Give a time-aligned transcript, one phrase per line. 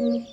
[0.00, 0.30] Mm-hmm.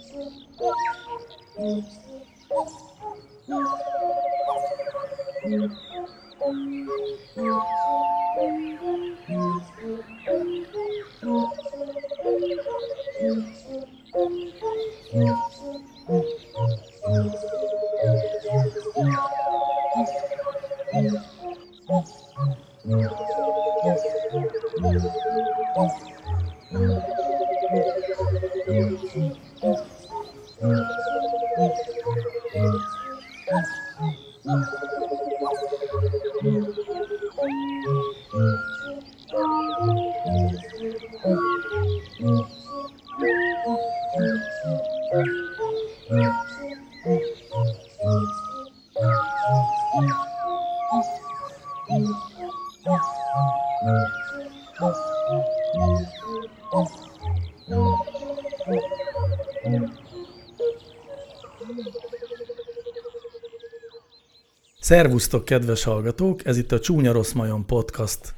[64.87, 66.45] Szervusztok, kedves hallgatók!
[66.45, 68.33] Ez itt a Csúnya Rossz Majon podcast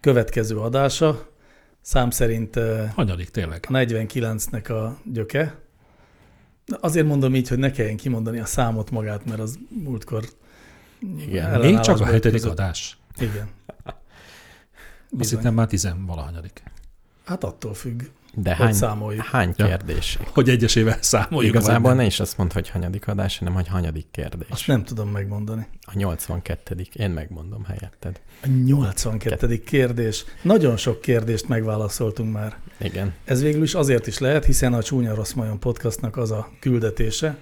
[0.00, 1.28] következő adása.
[1.80, 2.58] Szám szerint
[2.94, 3.64] Hanyadik tényleg?
[3.68, 5.58] a 49-nek a gyöke.
[6.80, 10.24] Azért mondom így, hogy ne kelljen kimondani a számot magát, mert az múltkor
[11.18, 12.50] Igen, még csak a hetedik között.
[12.50, 12.98] adás.
[13.18, 13.48] Igen.
[13.84, 13.96] Azt
[15.10, 15.38] Bizony.
[15.38, 16.62] hittem már tizenvalahanyadik.
[17.24, 18.02] Hát attól függ,
[18.34, 19.24] De hány, számoljuk.
[19.24, 19.66] hány Ja.
[19.66, 20.18] kérdés?
[20.32, 21.54] Hogy egyesével számoljuk.
[21.54, 24.48] Igazából ne is azt mondd, hogy hanyadik adás, hanem hogy hanyadik kérdés.
[24.50, 25.66] Azt nem tudom megmondani.
[25.80, 28.20] A 82 Én megmondom helyetted.
[28.42, 29.58] A 82.
[29.62, 30.24] kérdés.
[30.42, 32.56] Nagyon sok kérdést megválaszoltunk már.
[32.78, 33.14] Igen.
[33.24, 37.36] Ez végül is azért is lehet, hiszen a Csúnya Rossz Majon podcastnak az a küldetése,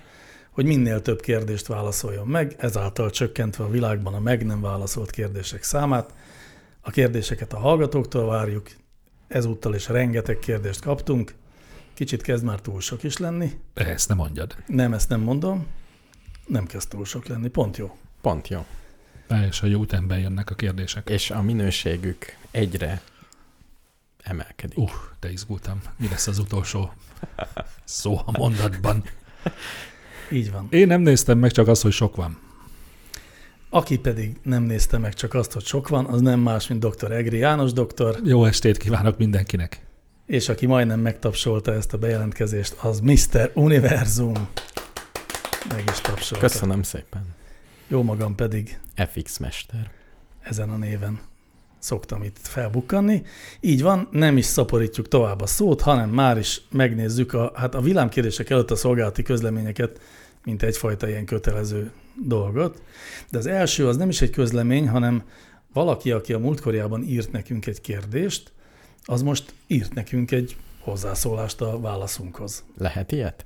[0.51, 5.63] hogy minél több kérdést válaszoljon meg, ezáltal csökkentve a világban a meg nem válaszolt kérdések
[5.63, 6.15] számát.
[6.81, 8.71] A kérdéseket a hallgatóktól várjuk,
[9.31, 11.35] ezúttal is rengeteg kérdést kaptunk.
[11.95, 13.61] Kicsit kezd már túl sok is lenni.
[13.75, 14.57] Ezt nem mondjad.
[14.67, 15.67] Nem, ezt nem mondom.
[16.47, 17.97] Nem kezd túl sok lenni, pont jó.
[18.21, 18.67] Pont jó.
[19.49, 21.09] És a jó ütemben jönnek a kérdések.
[21.09, 23.03] És a minőségük egyre
[24.23, 24.79] emelkedik.
[24.79, 24.91] Uh,
[25.21, 25.81] de izgultam.
[25.97, 26.93] Mi lesz az utolsó
[27.85, 29.05] szó a mondatban?
[30.31, 30.67] Így van.
[30.71, 32.39] Én nem néztem meg, csak az, hogy sok van.
[33.73, 37.13] Aki pedig nem nézte meg csak azt, hogy sok van, az nem más, mint dr.
[37.13, 39.81] Egri János doktor, Jó estét kívánok mindenkinek.
[40.27, 43.51] és aki majdnem megtapsolta ezt a bejelentkezést, az Mr.
[43.55, 44.49] Univerzum.
[45.69, 46.47] Meg is tapsolta.
[46.47, 47.23] Köszönöm szépen.
[47.89, 48.81] Jó magam pedig
[49.13, 49.91] FX Mester.
[50.41, 51.21] ezen a néven
[51.79, 53.23] szoktam itt felbukkanni.
[53.61, 57.81] Így van, nem is szaporítjuk tovább a szót, hanem már is megnézzük a, hát a
[57.81, 60.01] villámkérdések előtt a szolgálati közleményeket,
[60.45, 61.91] mint egyfajta ilyen kötelező
[62.27, 62.83] dolgot.
[63.31, 65.23] De az első az nem is egy közlemény, hanem
[65.73, 68.53] valaki, aki a múltkorjában írt nekünk egy kérdést,
[69.05, 72.65] az most írt nekünk egy hozzászólást a válaszunkhoz.
[72.79, 73.45] Lehet ilyet?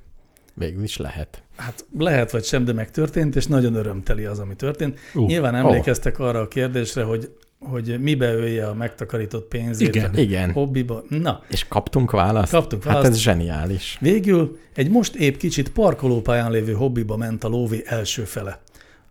[0.54, 1.42] Végül is lehet.
[1.56, 4.98] Hát lehet vagy sem, de megtörtént, és nagyon örömteli az, ami történt.
[5.14, 10.10] Uh, Nyilván emlékeztek arra a kérdésre, hogy, hogy mibe ölje a megtakarított pénzét Igen.
[10.14, 10.52] a Igen.
[10.52, 11.02] hobbiba.
[11.08, 12.52] Na, És kaptunk választ?
[12.52, 13.10] Kaptunk Hát választ.
[13.12, 13.96] ez zseniális.
[14.00, 18.60] végül egy most épp kicsit parkolópályán lévő hobbiba ment a lóvé első fele.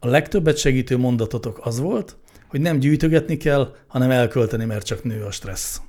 [0.04, 5.24] A legtöbbet segítő mondatotok az volt, hogy nem gyűjtögetni kell, hanem elkölteni, mert csak nő
[5.24, 5.82] a stressz.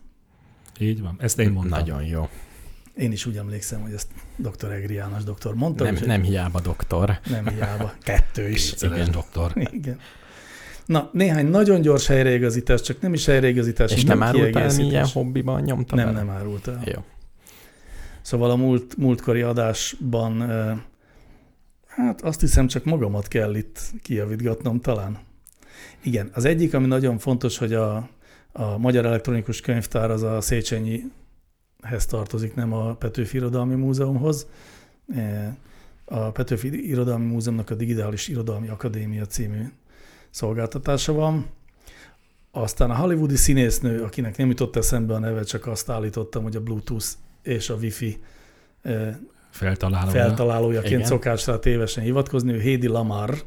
[0.79, 1.17] Így van.
[1.19, 1.79] Ezt én mondtam.
[1.79, 2.29] Nagyon jó.
[2.97, 4.71] Én is úgy emlékszem, hogy ezt dr.
[4.73, 7.19] Egri János doktor mondta, Nem, nem hiába doktor.
[7.31, 7.93] nem hiába.
[8.03, 8.69] Kettő is.
[8.69, 9.11] Kétszeres Igen.
[9.11, 9.53] doktor.
[9.73, 9.99] Igen.
[10.87, 15.63] Na, néhány nagyon gyors helyreigazítás, csak nem is helyreigazítás, És hanem nem árultál milyen hobbiban
[15.63, 16.19] nyomta Nem, bele?
[16.19, 16.83] nem árult el.
[16.85, 17.05] Jó.
[18.23, 20.51] Szóval a múlt, múltkori adásban,
[21.97, 25.19] hát azt hiszem csak magamat kell itt kijavítgatnom talán.
[26.03, 28.09] Igen, az egyik, ami nagyon fontos, hogy a,
[28.53, 34.47] a Magyar Elektronikus Könyvtár az a Széchenyihez tartozik, nem a Petőfi Irodalmi Múzeumhoz.
[35.15, 35.55] Eh,
[36.07, 39.63] A Petőfi Irodalmi Múzeumnak a Digitális Irodalmi Akadémia című
[40.31, 41.47] szolgáltatása van.
[42.51, 46.61] Aztán a hollywoodi színésznő, akinek nem jutott eszembe a neve, csak azt állítottam, hogy a
[46.61, 47.07] Bluetooth
[47.43, 48.19] és a Wi-Fi
[49.55, 50.11] Feltalálom.
[50.11, 51.07] feltalálójaként Igen.
[51.07, 53.43] szokás rá tévesen hivatkozni, ő Hédi Lamar.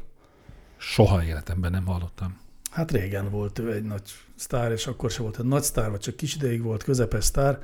[0.76, 2.38] Soha életemben nem hallottam.
[2.70, 4.02] Hát régen volt ő egy nagy
[4.34, 7.58] sztár, és akkor se volt egy nagy sztár, vagy csak kis ideig volt közepes sztár.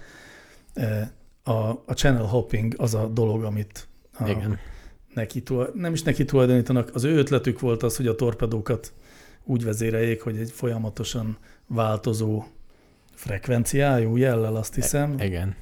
[0.74, 1.08] Eh,
[1.46, 3.88] A, a channel hopping az a dolog, amit
[4.18, 4.58] a, Igen.
[5.14, 5.42] neki,
[5.74, 8.92] nem is neki tulajdonítanak, az ő ötletük volt az, hogy a torpedókat
[9.44, 11.36] úgy vezéreljék, hogy egy folyamatosan
[11.66, 12.44] változó
[13.14, 15.18] frekvenciájú jellel, azt hiszem.
[15.18, 15.54] Igen.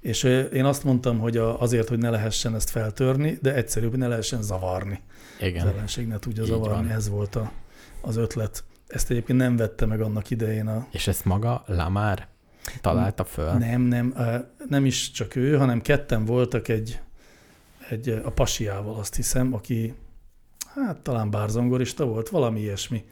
[0.00, 0.22] És
[0.52, 4.42] én azt mondtam, hogy azért, hogy ne lehessen ezt feltörni, de egyszerűbb, hogy ne lehessen
[4.42, 5.00] zavarni.
[5.40, 5.66] Az Igen.
[5.66, 6.96] ellenség ne tudja Így zavarni, van.
[6.96, 7.52] ez volt a,
[8.00, 8.64] az ötlet.
[8.86, 10.86] Ezt egyébként nem vette meg annak idején a...
[10.90, 12.28] És ezt maga Lamár
[12.80, 13.52] találta föl?
[13.52, 14.14] Nem, nem,
[14.68, 17.00] nem is csak ő, hanem ketten voltak egy
[17.90, 19.94] egy, a pasiával azt hiszem, aki
[20.74, 23.04] hát talán bárzongorista volt, valami ilyesmi.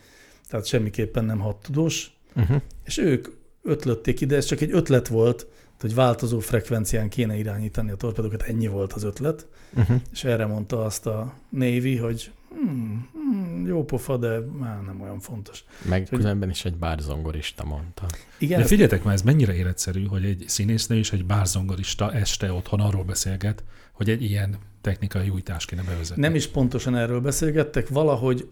[0.48, 2.18] Tehát semmiképpen nem hadtudós.
[2.36, 2.62] Uh-huh.
[2.84, 3.28] És ők
[3.62, 5.46] ötlötték ide, ez csak egy ötlet volt,
[5.80, 9.46] hogy változó frekvencián kéne irányítani a torpedókat, ennyi volt az ötlet.
[9.76, 10.00] Uh-huh.
[10.12, 15.20] És erre mondta azt a Navy, hogy hmm, hmm, jó pofa, de már nem olyan
[15.20, 15.64] fontos.
[15.88, 18.06] Meg Hogy- különben is egy bárzongorista mondta.
[18.38, 22.52] Igen, De ezt- figyeljetek már, ez mennyire életszerű, hogy egy színésznő és egy bárzongorista este
[22.52, 26.22] otthon arról beszélget, hogy egy ilyen technikai újítást kéne bevezetni.
[26.22, 28.48] nem is pontosan erről beszélgettek, valahogy,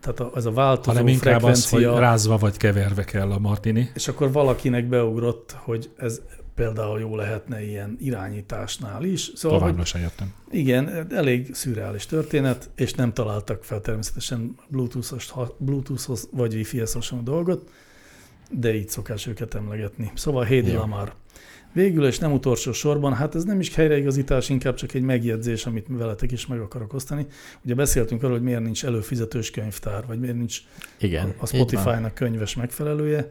[0.00, 3.38] tehát a, ez a változó hanem inkább az, hogy frekvencia, rázva vagy keverve kell a
[3.38, 3.90] martini.
[3.94, 6.20] és akkor valakinek beugrott, hogy ez
[6.60, 9.30] például jó lehetne ilyen irányításnál is.
[9.34, 10.32] Szóval, Továbbra sem jöttem.
[10.50, 17.70] igen, elég szürreális történet, és nem találtak fel természetesen Bluetooth-os, Bluetooth-hoz vagy Wi-Fi-hez hasonló dolgot,
[18.50, 20.10] de így szokás őket emlegetni.
[20.14, 20.72] Szóval Hédi.
[20.72, 21.14] Lamar.
[21.72, 25.86] Végül és nem utolsó sorban, hát ez nem is helyreigazítás, inkább csak egy megjegyzés, amit
[25.88, 27.26] veletek is meg akarok osztani.
[27.64, 30.58] Ugye beszéltünk arról, hogy miért nincs előfizetős könyvtár, vagy miért nincs
[30.98, 31.34] Igen.
[31.38, 31.46] a.
[31.46, 33.30] Spotify-nak könyves megfelelője,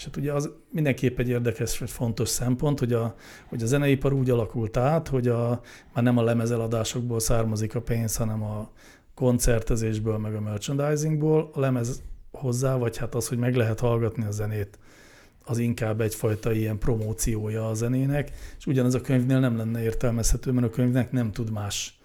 [0.00, 3.14] és hát ugye az mindenképp egy érdekes vagy fontos szempont, hogy a,
[3.48, 5.60] hogy a zeneipar úgy alakult át, hogy a,
[5.94, 8.70] már nem a lemezeladásokból származik a pénz, hanem a
[9.14, 11.50] koncertezésből, meg a merchandisingból.
[11.52, 14.78] A lemez hozzá, vagy hát az, hogy meg lehet hallgatni a zenét,
[15.44, 20.66] az inkább egyfajta ilyen promóciója a zenének, és ugyanez a könyvnél nem lenne értelmezhető, mert
[20.66, 21.98] a könyvnek nem tud más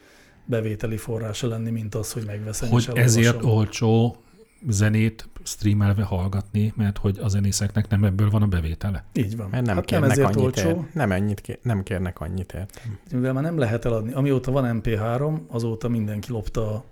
[0.46, 3.58] bevételi forrása lenni, mint az, hogy megveszem és Hogy ezért elolvasom.
[3.58, 4.25] olcsó
[4.68, 9.04] zenét streamelve hallgatni, mert hogy a zenészeknek nem ebből van a bevétele.
[9.14, 9.50] Így van.
[9.50, 10.88] Mert nem hát nem kérnek ezért annyit olcsó.
[10.94, 12.82] Nem, ennyit kér, nem kérnek annyit ért.
[13.12, 14.14] mivel már nem lehet eladni.
[14.14, 16.84] Amióta van MP3, azóta mindenki lopta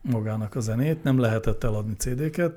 [0.00, 2.54] magának a zenét, nem lehetett eladni CD-ket,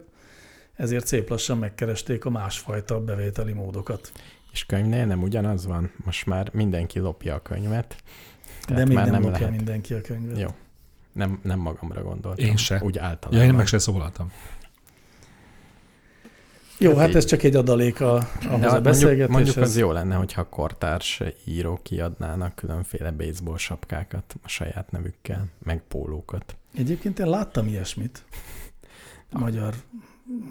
[0.76, 4.12] ezért szép lassan megkeresték a másfajta bevételi módokat.
[4.52, 5.92] És könyvnél nem ugyanaz van?
[6.06, 7.96] Most már mindenki lopja a könyvet.
[8.68, 9.56] De még nem, nem lopja lehet.
[9.56, 10.40] mindenki a könyvet.
[10.40, 10.48] Jó.
[11.12, 12.46] Nem, nem magamra gondoltam.
[12.46, 12.82] Én se.
[12.84, 13.40] Úgy általában.
[13.40, 14.32] Ja, én meg se szólaltam.
[16.84, 17.16] Jó, Hát hát így.
[17.16, 19.30] ez csak egy adalék a, ahhoz a mondjuk, beszélgetéshez.
[19.30, 25.84] mondjuk az jó lenne, hogyha kortárs írók kiadnának különféle baseball sapkákat a saját nevükkel, meg
[25.88, 26.56] pólókat.
[26.78, 28.24] Egyébként én láttam ilyesmit
[29.32, 29.74] a magyar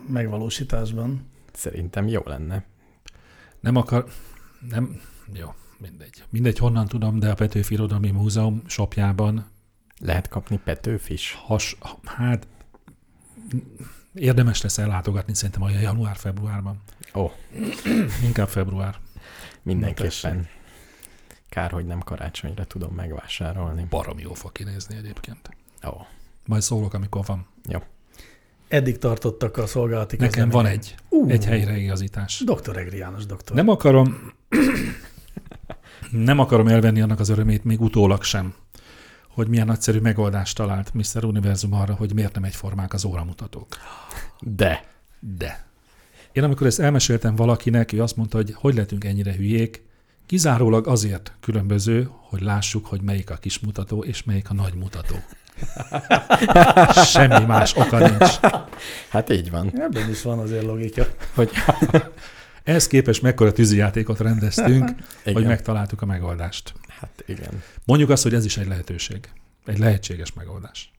[0.08, 1.26] megvalósításban.
[1.52, 2.64] Szerintem jó lenne.
[3.61, 4.05] Nem akar...
[4.70, 5.00] Nem...
[5.32, 6.23] Jó, mindegy.
[6.31, 9.46] Mindegy, honnan tudom, de a Petőfi Irodalmi Múzeum shopjában
[9.99, 11.38] Lehet kapni Petőfi is.
[11.46, 12.46] has, hát
[14.14, 16.81] érdemes lesz ellátogatni szerintem olyan január-februárban.
[17.14, 17.31] Ó.
[18.29, 18.97] Inkább február.
[19.62, 20.49] Mindenképpen.
[21.49, 23.87] Kár, hogy nem karácsonyra tudom megvásárolni.
[23.91, 25.49] Barom jó fog kinézni egyébként.
[25.87, 25.91] Ó,
[26.47, 27.47] Majd szólok, amikor van.
[28.69, 30.85] Eddig tartottak a szolgálati Nekem van közlemények.
[30.85, 32.43] egy, Ú, egy helyreigazítás.
[32.47, 32.76] Dr.
[32.76, 33.56] Egri János doktor.
[33.56, 34.32] Nem akarom,
[36.11, 38.55] nem akarom elvenni annak az örömét még utólag sem,
[39.34, 41.25] hogy milyen nagyszerű megoldást talált Mr.
[41.25, 43.67] Univerzum arra, hogy miért nem egyformák az óramutatók.
[44.40, 44.84] de.
[45.38, 45.67] De.
[46.32, 49.82] Én amikor ezt elmeséltem valakinek, ő azt mondta, hogy hogy lehetünk ennyire hülyék,
[50.26, 55.14] kizárólag azért különböző, hogy lássuk, hogy melyik a kis mutató és melyik a nagy mutató.
[57.05, 58.40] Semmi más oka nincs.
[59.08, 59.81] Hát így van.
[59.81, 61.06] Ebben is van azért logika.
[61.34, 61.50] Hogy,
[62.64, 64.88] Ehhez képest mekkora tűzijátékot rendeztünk,
[65.25, 65.34] igen.
[65.34, 66.74] hogy megtaláltuk a megoldást.
[67.26, 67.62] Igen.
[67.84, 69.29] Mondjuk azt, hogy ez is egy lehetőség.
[69.67, 70.93] Egy lehetséges megoldás.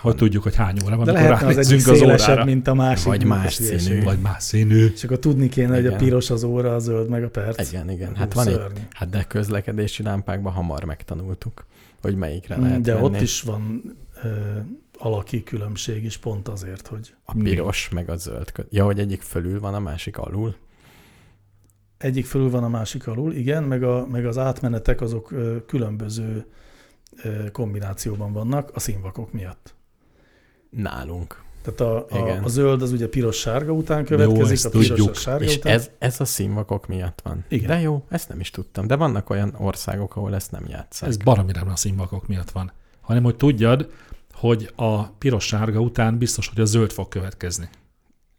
[0.00, 2.44] Hogy tudjuk, hogy hány óra van, De amikor lehetne az egyik az szélesebb, órára.
[2.44, 3.04] mint a másik.
[3.06, 3.78] Vagy más hülyeség.
[3.80, 4.02] színű.
[4.02, 4.86] Vagy más színű.
[4.94, 5.98] És akkor tudni kéne, hogy a Igen.
[5.98, 7.68] piros az óra, a zöld meg a perc.
[7.72, 8.08] Igen, igen.
[8.08, 8.60] Hú, Hát van egy,
[8.92, 11.66] hát de közlekedési lámpákban hamar megtanultuk,
[12.02, 13.04] hogy melyikre lehet De venni.
[13.04, 13.82] ott is van
[14.22, 14.28] ö,
[14.98, 18.52] alaki különbség is pont azért, hogy A piros, meg a zöld.
[18.70, 20.54] Ja, hogy egyik fölül van, a másik alul.
[22.04, 25.32] Egyik fölül van a másik alul, igen, meg, a, meg az átmenetek azok
[25.66, 26.46] különböző
[27.52, 29.74] kombinációban vannak a színvakok miatt.
[30.70, 31.42] Nálunk.
[31.62, 32.42] Tehát a, Igen.
[32.42, 35.10] a, a zöld az ugye piros-sárga után Jó, következik, ezt a piros tudjuk.
[35.10, 35.72] a sárga És után.
[35.72, 37.44] ez, ez a színvakok miatt van.
[37.48, 37.66] Igen.
[37.66, 38.86] De jó, ezt nem is tudtam.
[38.86, 41.08] De vannak olyan országok, ahol ezt nem játszák.
[41.08, 42.72] Ez baromira nem a színvakok miatt van.
[43.00, 43.90] Hanem, hogy tudjad,
[44.32, 47.68] hogy a piros-sárga után biztos, hogy a zöld fog következni.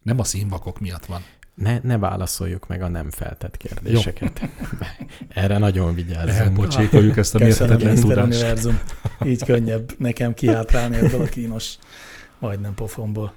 [0.02, 1.22] Nem a színvakok miatt van.
[1.56, 4.42] Ne, ne válaszoljuk meg a nem feltett kérdéseket.
[5.30, 6.38] Erre nagyon vigyázzunk.
[6.38, 8.28] Elpocsékoljuk ezt a mérhetetlen tudást.
[8.28, 8.80] Univerzum.
[9.26, 11.76] Így könnyebb nekem kiátrálni ebből a kínos,
[12.40, 13.34] majdnem pofonból.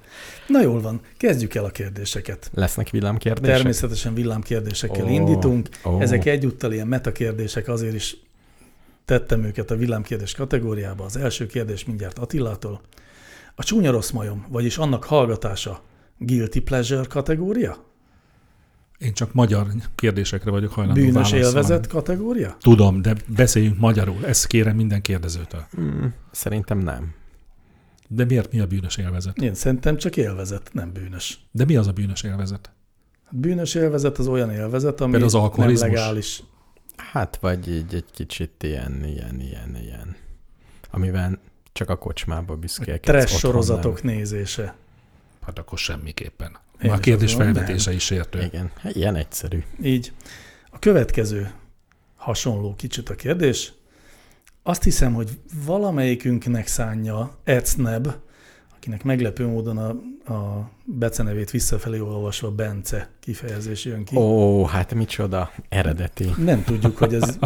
[0.47, 2.49] Na jól van, kezdjük el a kérdéseket.
[2.53, 3.55] Lesznek villámkérdések?
[3.55, 5.69] Természetesen villámkérdésekkel Ó, indítunk.
[5.85, 5.99] ó.
[6.01, 8.17] Ezek egyúttal ilyen metakérdések, azért is
[9.05, 11.03] tettem őket a villámkérdés kategóriába.
[11.03, 12.81] Az első kérdés mindjárt Attilától.
[13.55, 15.81] A csúnya rossz majom, vagyis annak hallgatása
[16.17, 17.87] guilty pleasure kategória?
[18.99, 21.45] Én csak magyar kérdésekre vagyok hajlandó Bűnös válaszolni.
[21.45, 22.55] élvezet kategória?
[22.59, 24.25] Tudom, de beszéljünk magyarul.
[24.25, 25.65] Ezt kérem minden kérdezőtől.
[25.79, 27.13] Mm, szerintem nem.
[28.07, 29.37] De miért mi a bűnös élvezet?
[29.37, 31.39] Én szerintem csak élvezet, nem bűnös.
[31.51, 32.71] De mi az a bűnös élvezet?
[33.31, 36.43] Bűnös élvezet az olyan élvezet, ami az nem legális.
[36.95, 40.15] Hát, vagy így egy kicsit ilyen, ilyen, ilyen, ilyen.
[40.91, 41.39] Amivel
[41.71, 43.25] csak a kocsmába büszkélkedsz.
[43.25, 44.75] Trash sorozatok nézése.
[45.41, 46.57] Hát akkor semmiképpen.
[46.81, 48.41] Én a kérdés felvetése is értő.
[48.43, 49.63] Igen, hát ilyen egyszerű.
[49.81, 50.11] Így.
[50.69, 51.51] A következő
[52.15, 53.73] hasonló kicsit a kérdés.
[54.63, 55.29] Azt hiszem, hogy
[55.65, 58.07] valamelyikünknek szánja Ecneb,
[58.79, 59.89] akinek meglepő módon a,
[60.33, 64.15] a becenevét visszafelé olvasva Bence kifejezés jön ki.
[64.15, 66.33] Ó, hát micsoda eredeti.
[66.37, 67.37] Nem tudjuk, hogy ez,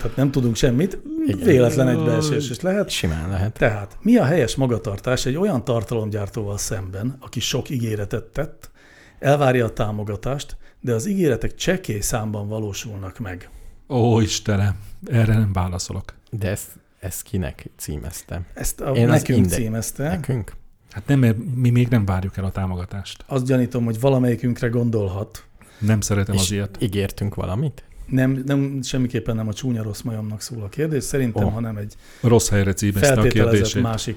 [0.00, 1.38] tehát nem tudunk semmit, Igen.
[1.38, 2.88] véletlen egybeesés is lehet.
[2.90, 3.52] Simán lehet.
[3.52, 8.70] Tehát mi a helyes magatartás egy olyan tartalomgyártóval szemben, aki sok ígéretet tett,
[9.18, 13.50] elvárja a támogatást, de az ígéretek csekély számban valósulnak meg.
[13.88, 14.76] Ó, Istenem,
[15.06, 16.14] erre nem válaszolok.
[16.30, 16.68] De ezt,
[17.02, 18.46] ezt kinek címeztem?
[18.54, 20.08] Ezt a, Én nekünk inde- címezte.
[20.08, 20.52] Nekünk?
[20.90, 23.24] Hát nem, mert mi még nem várjuk el a támogatást.
[23.26, 25.44] Azt gyanítom, hogy valamelyikünkre gondolhat.
[25.78, 26.76] Nem szeretem És az ilyet.
[26.80, 27.82] ígértünk valamit?
[28.06, 31.48] Nem, nem, semmiképpen nem a csúnya rossz majomnak szól a kérdés, szerintem, Ó.
[31.48, 33.82] hanem egy Rossz helyre címezte a kérdését.
[33.82, 34.16] másik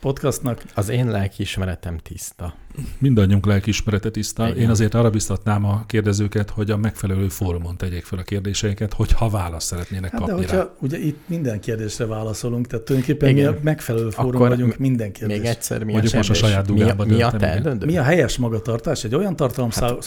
[0.00, 0.62] podcastnak.
[0.74, 2.54] Az én lelkiismeretem tiszta.
[2.98, 4.48] Mindannyiunk lelkiismerete tiszta.
[4.48, 4.58] Igen.
[4.58, 9.28] Én azért arra biztatnám a kérdezőket, hogy a megfelelő fórumon tegyék fel a kérdéseiket, hogyha
[9.28, 10.52] választ szeretnének Hát de kapni rá.
[10.52, 13.52] hogyha ugye itt minden kérdésre válaszolunk, tehát tulajdonképpen mi Igen.
[13.52, 15.42] a megfelelő fórum Akkor vagyunk minden kérdésre.
[15.42, 17.62] Még egyszer mi a, most a saját mi a, dugába mi a igen.
[17.62, 17.86] döntő?
[17.86, 20.02] Mi a helyes magatartás egy olyan tartalom Hát,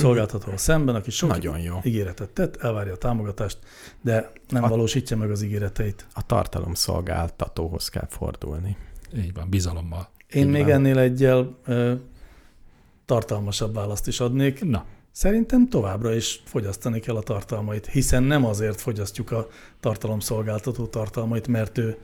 [0.55, 1.79] szemben, aki sok Nagyon jó.
[1.83, 3.57] ígéretet tett, elvárja a támogatást,
[4.01, 6.05] de nem A- valósítja meg az ígéreteit.
[6.13, 8.77] A tartalomszolgáltatóhoz kell fordulni.
[9.15, 10.09] Így van, bizalommal.
[10.29, 10.71] Én Így még van.
[10.71, 11.93] ennél egyel ö,
[13.05, 14.63] tartalmasabb választ is adnék.
[14.63, 19.47] Na, Szerintem továbbra is fogyasztani kell a tartalmait, hiszen nem azért fogyasztjuk a
[19.79, 21.97] tartalomszolgáltató tartalmait, mert ő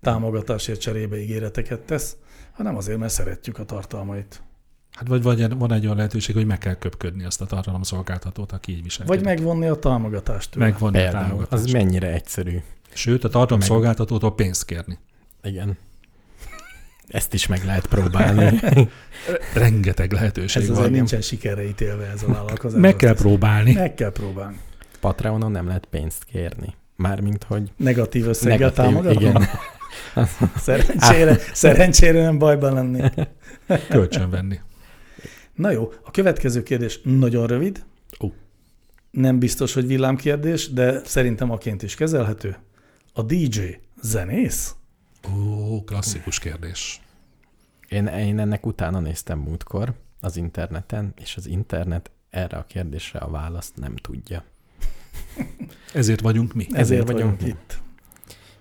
[0.00, 2.16] támogatásért cserébe ígéreteket tesz,
[2.52, 4.42] hanem azért, mert szeretjük a tartalmait.
[4.92, 8.72] hát vagy, vagy van egy olyan lehetőség, hogy meg kell köpködni azt a tartalomszolgáltatót, aki
[8.72, 9.24] így viselkedik.
[9.24, 10.64] Vagy megvonni a támogatást tőle.
[10.66, 11.72] Megvonni a Például, az támogatást.
[11.72, 12.58] mennyire egyszerű.
[12.92, 14.98] Sőt, a tartalomszolgáltatótól pénzt kérni.
[15.42, 15.76] Igen.
[17.12, 18.60] Ezt is meg lehet próbálni.
[19.54, 20.76] Rengeteg lehetőség Ez van.
[20.76, 22.80] azért nincsen sikerre ítélve ez a vállalkozás.
[22.80, 23.72] Meg kell próbálni.
[23.72, 24.56] Meg kell próbálni.
[25.00, 26.74] Patreonon nem lehet pénzt kérni.
[26.96, 29.22] Mármint, hogy Negatív összeggel negatív, támogatom?
[29.22, 29.48] igen.
[30.56, 33.12] Szerencsére, szerencsére nem bajban lennék.
[33.88, 34.60] Kölcsön venni.
[35.54, 37.84] Na jó, a következő kérdés nagyon rövid.
[38.20, 38.28] Ó.
[39.10, 42.56] Nem biztos, hogy villámkérdés, de szerintem aként is kezelhető.
[43.12, 43.60] A DJ
[44.02, 44.74] zenész?
[45.30, 47.00] Ó, klasszikus kérdés.
[47.88, 53.30] Én, én ennek utána néztem múltkor az interneten, és az internet erre a kérdésre a
[53.30, 54.44] választ nem tudja.
[55.94, 56.64] Ezért vagyunk mi.
[56.64, 57.80] Ezért, Ezért vagyunk vagyunk itt.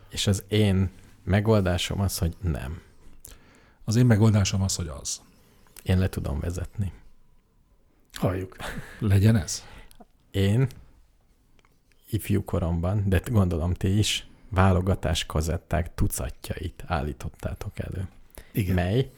[0.09, 0.89] És az én
[1.23, 2.81] megoldásom az, hogy nem.
[3.83, 5.21] Az én megoldásom az, hogy az.
[5.83, 6.91] Én le tudom vezetni.
[8.13, 8.55] Halljuk.
[8.99, 9.63] Legyen ez?
[10.31, 10.67] Én
[12.09, 18.07] ifjú koromban, de gondolom ti is, válogatás kazetták tucatjait állítottátok elő.
[18.51, 18.75] Igen.
[18.75, 19.09] mely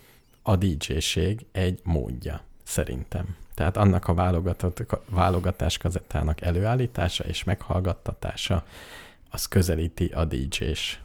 [0.41, 3.35] a DJ-ség egy módja, szerintem.
[3.53, 8.65] Tehát annak a válogatott, válogatás kazettának előállítása és meghallgattatása,
[9.29, 10.97] az közelíti a DJ-s,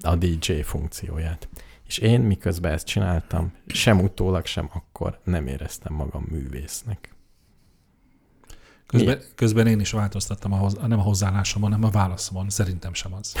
[0.00, 1.48] a DJ funkcióját.
[1.86, 7.13] És én miközben ezt csináltam, sem utólag, sem akkor nem éreztem magam művésznek.
[8.94, 12.50] Közben, közben én is változtattam, a hoz, nem a hozzáállásomon, hanem a válaszomon.
[12.50, 13.34] Szerintem sem az.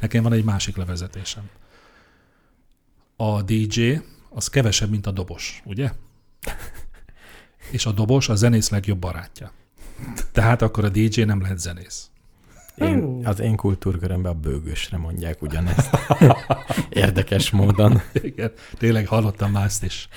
[0.00, 1.42] Nekem van egy másik levezetésem.
[3.16, 3.92] A DJ
[4.30, 5.92] az kevesebb, mint a dobos, ugye?
[7.70, 9.52] És a dobos a zenész legjobb barátja.
[10.32, 12.10] Tehát akkor a DJ nem lehet zenész.
[12.74, 15.90] Én, az én kultúrkörömben a bőgősre mondják ugyanezt.
[16.90, 18.00] Érdekes módon.
[18.12, 20.08] Igen, tényleg hallottam már ezt is.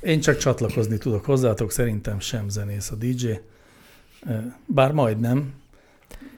[0.00, 3.28] Én csak csatlakozni tudok hozzátok, szerintem sem zenész a DJ.
[4.66, 5.52] Bár majdnem,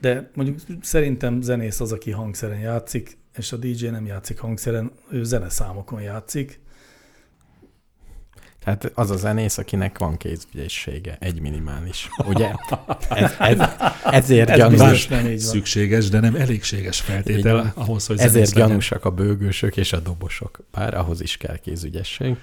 [0.01, 5.23] de mondjuk szerintem zenész az, aki hangszeren játszik, és a DJ nem játszik hangszeren, ő
[5.23, 6.59] zeneszámokon játszik.
[8.67, 12.09] Tehát az a zenész, akinek van kézügyessége, egy minimális.
[12.25, 12.51] Ugye?
[13.09, 13.59] Ez, ez,
[14.03, 15.51] ezért Ez gyanús, nem így van.
[15.51, 17.71] Szükséges, de nem elégséges feltétel van.
[17.75, 18.67] ahhoz, hogy ezért zenész legyen.
[18.67, 20.59] gyanúsak a bőgősök és a dobosok.
[20.71, 22.35] Bár ahhoz is kell kézügyesség.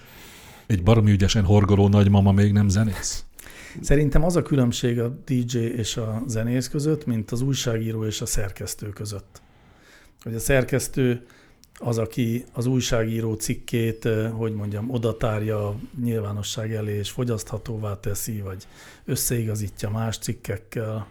[0.66, 3.24] Egy baromi ügyesen horgoló nagymama még nem zenész.
[3.80, 8.26] Szerintem az a különbség a DJ és a zenész között, mint az újságíró és a
[8.26, 9.42] szerkesztő között.
[10.22, 11.26] Hogy a szerkesztő
[11.78, 18.66] az, aki az újságíró cikkét, hogy mondjam, odatárja nyilvánosság elé, és fogyaszthatóvá teszi, vagy
[19.04, 21.06] összeigazítja más cikkekkel.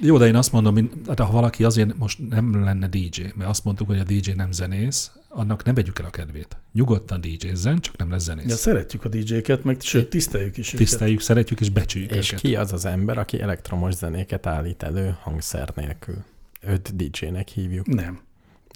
[0.00, 3.64] Jó, de én azt mondom, hát ha valaki azért most nem lenne DJ, mert azt
[3.64, 6.56] mondtuk, hogy a DJ nem zenész, annak nem vegyük el a kedvét.
[6.72, 8.48] Nyugodtan DJ-zzen, csak nem lesz zenész.
[8.48, 11.26] Ja, szeretjük a DJ-ket, meg sőt, tiszteljük is Tiszteljük, őket.
[11.28, 12.40] szeretjük és becsüljük És őket.
[12.40, 16.24] ki az az ember, aki elektromos zenéket állít elő hangszer nélkül?
[16.60, 17.86] Őt DJ-nek hívjuk.
[17.86, 18.20] Nem.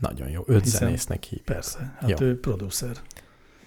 [0.00, 0.43] Nagyon jó.
[0.47, 1.45] Őt Hiszen, zenésznek hívjuk.
[1.45, 2.27] Persze, hát jó.
[2.27, 2.97] ő producer.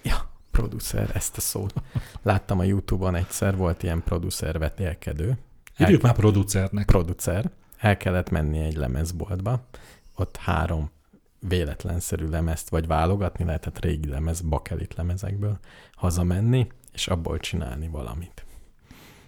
[0.04, 1.74] Ja, producer, ezt a szót.
[2.22, 5.38] Láttam a Youtube-on egyszer, volt ilyen producer vetélkedő.
[5.76, 6.86] Hívjuk már producernek.
[6.86, 7.52] Producer.
[7.78, 9.66] El kellett menni egy lemezboltba,
[10.16, 10.92] ott három
[11.48, 15.60] véletlenszerű lemezt, vagy válogatni lehetett régi lemez, bakelit lemezekből,
[15.96, 18.46] hazamenni, és abból csinálni valamit.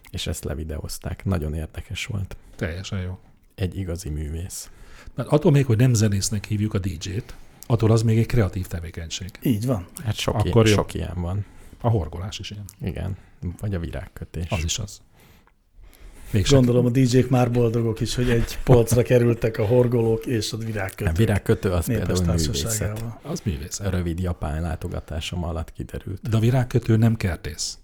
[0.10, 1.25] És ezt levideozták.
[1.25, 2.38] Nagyon érdekes volt.
[2.55, 3.20] Teljesen jó.
[3.55, 4.70] Egy igazi művész.
[5.15, 7.36] Mert attól még, hogy nem zenésznek hívjuk a DJ-t,
[7.67, 9.29] attól az még egy kreatív tevékenység.
[9.41, 9.88] Így van.
[10.03, 11.46] Hát sok, Akkor ilyen, sok ilyen van.
[11.82, 12.65] A horgolás is ilyen.
[12.82, 13.17] Igen.
[13.60, 14.50] Vagy a virágkötés.
[14.50, 15.01] Az is az.
[16.33, 20.57] Még Gondolom a DJ-k már boldogok is, hogy egy polcra kerültek a horgolók és a
[20.57, 21.09] virágkötő.
[21.09, 23.03] A virágkötő az például művészet.
[23.21, 23.87] Az művészet.
[23.87, 26.29] A rövid japán látogatásom alatt kiderült.
[26.29, 27.77] De a virágkötő nem kertész.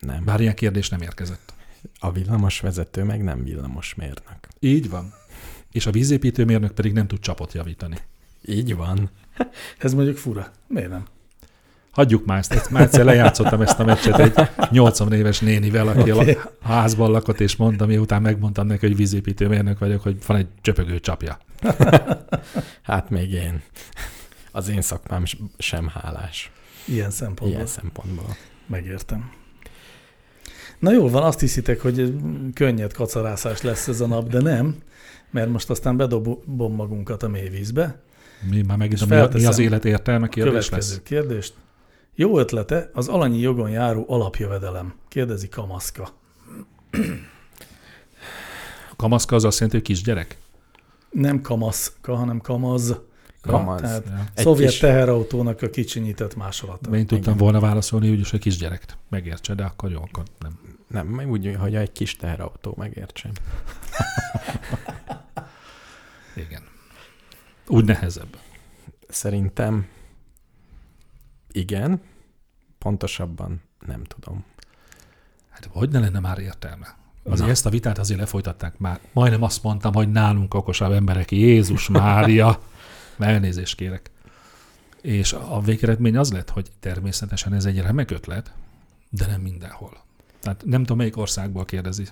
[0.00, 0.24] Nem.
[0.24, 1.52] Bár ilyen kérdés nem érkezett.
[1.98, 4.48] A villamos vezető meg nem villamos mérnök.
[4.58, 5.14] Így van.
[5.72, 7.98] És a vízépítőmérnök pedig nem tud csapot javítani.
[8.46, 9.10] Így van.
[9.78, 10.50] Ez mondjuk fura.
[10.66, 11.04] Miért nem?
[11.94, 16.12] Hagyjuk már ezt, ezt már egyszer lejátszottam ezt a meccset egy 80 éves nénivel, aki
[16.12, 16.38] okay.
[16.62, 21.00] a házban lakott, és mondtam, miután megmondtam neki, hogy vízépítőmérnök vagyok, hogy van egy csöpögő
[21.00, 21.38] csapja.
[22.82, 23.62] hát még én.
[24.52, 25.22] Az én szakmám
[25.58, 26.50] sem hálás.
[26.84, 27.48] Ilyen szempontból.
[27.48, 28.36] Ilyen szempontból.
[28.66, 29.30] Megértem.
[30.78, 32.14] Na jól van, azt hiszitek, hogy
[32.54, 34.76] könnyed kacarászás lesz ez a nap, de nem,
[35.30, 38.02] mert most aztán bedobom magunkat a mélyvízbe.
[38.50, 41.00] Mi már megint mi az élet értelme kérdés lesz?
[41.04, 41.54] kérdést.
[42.16, 44.94] Jó ötlete az alanyi jogon járó alapjövedelem?
[45.08, 46.08] Kérdezi Kamaszka.
[48.90, 50.36] A kamaszka az azt jelenti, hogy kisgyerek?
[51.10, 52.96] Nem kamaszka, hanem kamaz.
[53.40, 53.80] Kamaz.
[53.80, 54.42] Tehát ja.
[54.42, 54.78] szovjet kis...
[54.78, 56.96] teherautónak a kicsinyített másolata.
[56.96, 60.58] Én tudtam volna válaszolni, hogy a kisgyerekt megértse, de akkor jó, akkor nem.
[60.88, 63.30] Nem, úgy, hogy egy kis teherautó megértse.
[66.46, 66.62] Igen.
[67.66, 68.36] Úgy nehezebb.
[69.08, 69.86] Szerintem
[71.54, 72.00] igen,
[72.78, 74.44] pontosabban nem tudom.
[75.50, 76.96] Hát hogy ne lenne már értelme?
[77.22, 77.52] Azért Na.
[77.52, 79.00] ezt a vitát azért lefolytatták már.
[79.12, 82.60] Majdnem azt mondtam, hogy nálunk okosabb emberek, Jézus Mária,
[83.18, 84.10] elnézést kérek.
[85.00, 88.52] És a végeredmény az lett, hogy természetesen ez egy remek ötlet,
[89.10, 90.03] de nem mindenhol.
[90.44, 92.04] Tehát nem tudom, melyik országból kérdezi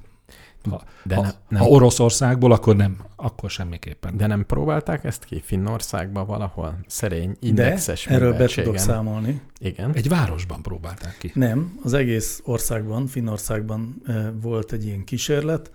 [0.70, 1.60] ha, De ha, ne, nem.
[1.60, 4.16] ha Oroszországból, akkor nem, akkor semmiképpen.
[4.16, 6.78] De nem próbálták ezt ki Finnországban valahol?
[6.86, 9.40] Szerény, indexes De erről be tudok számolni.
[9.58, 9.92] Igen.
[9.94, 11.30] Egy városban próbálták ki.
[11.34, 14.02] Nem, az egész országban, Finnországban
[14.40, 15.70] volt egy ilyen kísérlet,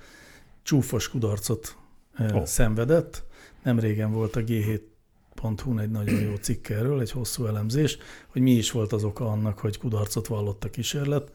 [0.63, 1.77] csúfos kudarcot
[2.19, 2.45] oh.
[2.45, 3.23] szenvedett.
[3.63, 8.51] Nem régen volt a G7.hu egy nagyon jó cikk erről, egy hosszú elemzés, hogy mi
[8.51, 11.31] is volt az oka annak, hogy kudarcot vallott a kísérlet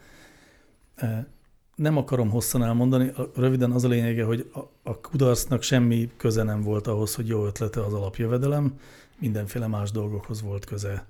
[1.75, 4.51] nem akarom hosszan elmondani, röviden az a lényege, hogy
[4.83, 8.79] a, kudarcnak semmi köze nem volt ahhoz, hogy jó ötlete az alapjövedelem,
[9.19, 11.07] mindenféle más dolgokhoz volt köze.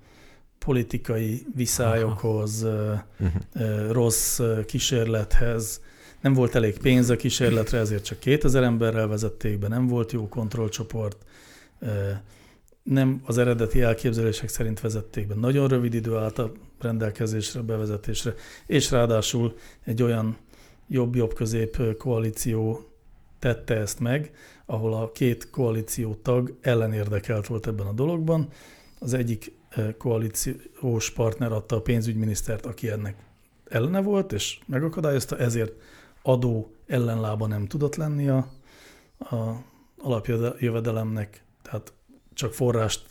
[0.59, 3.91] Politikai viszályokhoz, uh-huh.
[3.91, 5.81] rossz kísérlethez,
[6.21, 10.29] nem volt elég pénz a kísérletre, ezért csak 2000 emberrel vezették be, nem volt jó
[10.29, 11.17] kontrollcsoport,
[12.83, 15.35] nem az eredeti elképzelések szerint vezették be.
[15.35, 18.35] Nagyon rövid idő állt a rendelkezésre, bevezetésre,
[18.67, 20.37] és ráadásul egy olyan
[20.89, 22.87] jobb-jobb-közép koalíció
[23.39, 24.31] tette ezt meg,
[24.67, 28.49] ahol a két koalíció tag ellenérdekelt volt ebben a dologban.
[28.99, 29.53] Az egyik
[29.99, 33.17] koalíciós partner adta a pénzügyminisztert, aki ennek
[33.69, 35.73] ellene volt, és megakadályozta, ezért
[36.23, 38.49] adó ellenlába nem tudott lenni a,
[39.19, 39.65] a
[39.99, 41.93] alapjövedelemnek, tehát
[42.35, 43.07] csak forrást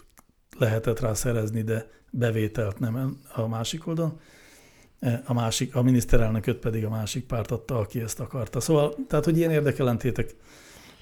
[0.57, 4.19] lehetett rá szerezni, de bevételt nem a másik oldalon
[5.25, 8.59] a másik, a miniszterelnököt pedig a másik párt adta, aki ezt akarta.
[8.59, 10.35] Szóval, tehát, hogy ilyen érdekelentétek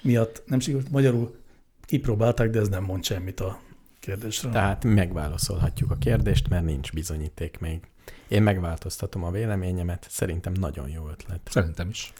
[0.02, 1.34] miatt nem sikerült, magyarul
[1.82, 3.60] kipróbálták, de ez nem mond semmit a
[4.00, 4.50] kérdésre.
[4.50, 7.80] Tehát megválaszolhatjuk a kérdést, mert nincs bizonyíték még.
[8.28, 11.40] Én megváltoztatom a véleményemet, szerintem nagyon jó ötlet.
[11.50, 12.12] Szerintem is.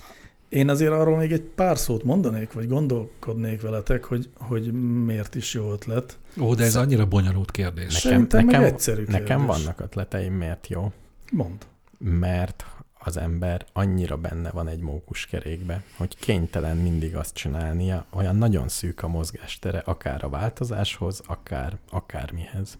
[0.50, 4.72] Én azért arról még egy pár szót mondanék, vagy gondolkodnék veletek, hogy, hogy
[5.04, 6.18] miért is jó ötlet.
[6.40, 7.94] Ó, de ez annyira bonyolult kérdés.
[7.94, 9.20] Nekem, Szerintem nekem, egyszerű kérdés.
[9.20, 10.92] Nekem vannak ötleteim, miért jó.
[11.32, 11.66] Mond.
[11.98, 12.64] Mert
[12.98, 19.02] az ember annyira benne van egy mókuskerékbe, hogy kénytelen mindig azt csinálnia, olyan nagyon szűk
[19.02, 22.78] a mozgástere, akár a változáshoz, akár akármihez.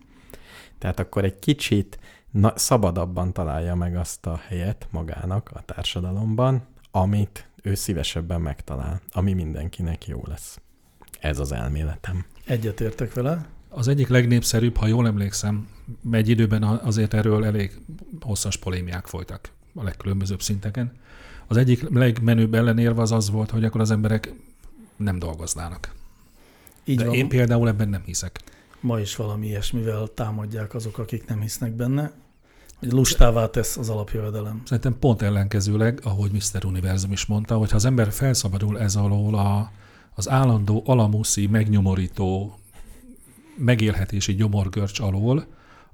[0.78, 1.98] Tehát akkor egy kicsit
[2.30, 9.32] na, szabadabban találja meg azt a helyet magának a társadalomban, amit ő szívesebben megtalál, ami
[9.32, 10.60] mindenkinek jó lesz.
[11.20, 12.24] Ez az elméletem.
[12.46, 13.48] Egyetértek vele.
[13.68, 15.68] Az egyik legnépszerűbb, ha jól emlékszem,
[16.10, 17.80] egy időben azért erről elég
[18.20, 20.92] hosszas polémiák folytak a legkülönbözőbb szinteken.
[21.46, 24.32] Az egyik legmenőbb ellenérv az az volt, hogy akkor az emberek
[24.96, 25.94] nem dolgoznának.
[26.84, 27.14] Így De van.
[27.14, 28.40] én például ebben nem hiszek.
[28.80, 32.12] Ma is valami ilyesmivel támadják azok, akik nem hisznek benne,
[32.80, 34.62] lustává tesz az alapjövedelem.
[34.64, 36.64] Szerintem pont ellenkezőleg, ahogy Mr.
[36.64, 39.72] Univerzum is mondta, hogy ha az ember felszabadul ez alól a,
[40.14, 42.58] az állandó alamuszi, megnyomorító,
[43.56, 45.46] megélhetési gyomorgörcs alól,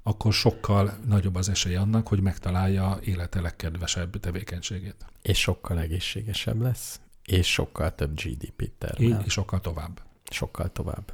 [0.03, 5.05] akkor sokkal nagyobb az esély annak, hogy megtalálja élete legkedvesebb tevékenységét.
[5.21, 9.21] És sokkal egészségesebb lesz, és sokkal több GDP-t termel.
[9.25, 10.01] és sokkal tovább.
[10.29, 11.13] Sokkal tovább.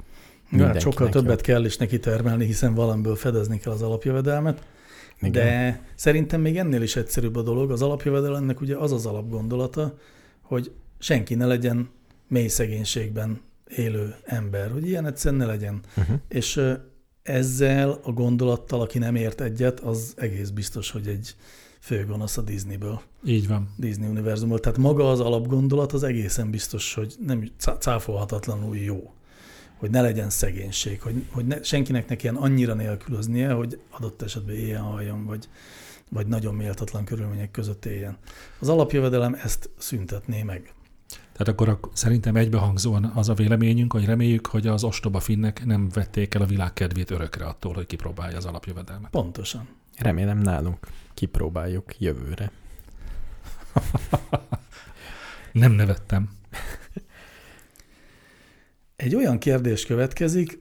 [0.51, 1.41] Ja, hát sokkal többet jobb.
[1.41, 4.65] kell is neki termelni, hiszen valamiből fedezni kell az alapjövedelmet.
[5.25, 5.43] Igen.
[5.45, 7.71] De szerintem még ennél is egyszerűbb a dolog.
[7.71, 9.97] Az alapjövedelemnek ugye az az alapgondolata,
[10.41, 11.89] hogy senki ne legyen
[12.27, 13.41] mély szegénységben
[13.75, 15.79] élő ember, hogy ilyen egyszerűen ne legyen.
[15.97, 16.15] Uh-huh.
[16.27, 16.62] És
[17.23, 21.36] ezzel a gondolattal, aki nem ért egyet, az egész biztos, hogy egy
[21.79, 23.69] főgonosz a Disneyből, Így van.
[23.77, 24.59] Disney univerzumból.
[24.59, 29.13] Tehát maga az alapgondolat az egészen biztos, hogy nem cá- cáfolhatatlanul jó.
[29.83, 34.55] Hogy ne legyen szegénység, hogy, hogy ne, senkinek ne kelljen annyira nélkülöznie, hogy adott esetben
[34.55, 35.49] éjjel halljon, vagy,
[36.09, 38.17] vagy nagyon méltatlan körülmények között éljen.
[38.59, 40.73] Az alapjövedelem ezt szüntetné meg.
[41.31, 45.89] Tehát akkor a, szerintem egybehangzóan az a véleményünk, hogy reméljük, hogy az ostoba finnek nem
[45.93, 49.11] vették el a világ kedvét örökre attól, hogy kipróbálja az alapjövedelmet.
[49.11, 49.67] Pontosan.
[49.97, 52.51] Remélem nálunk kipróbáljuk jövőre.
[55.51, 56.29] Nem nevettem.
[59.03, 60.59] Egy olyan kérdés következik,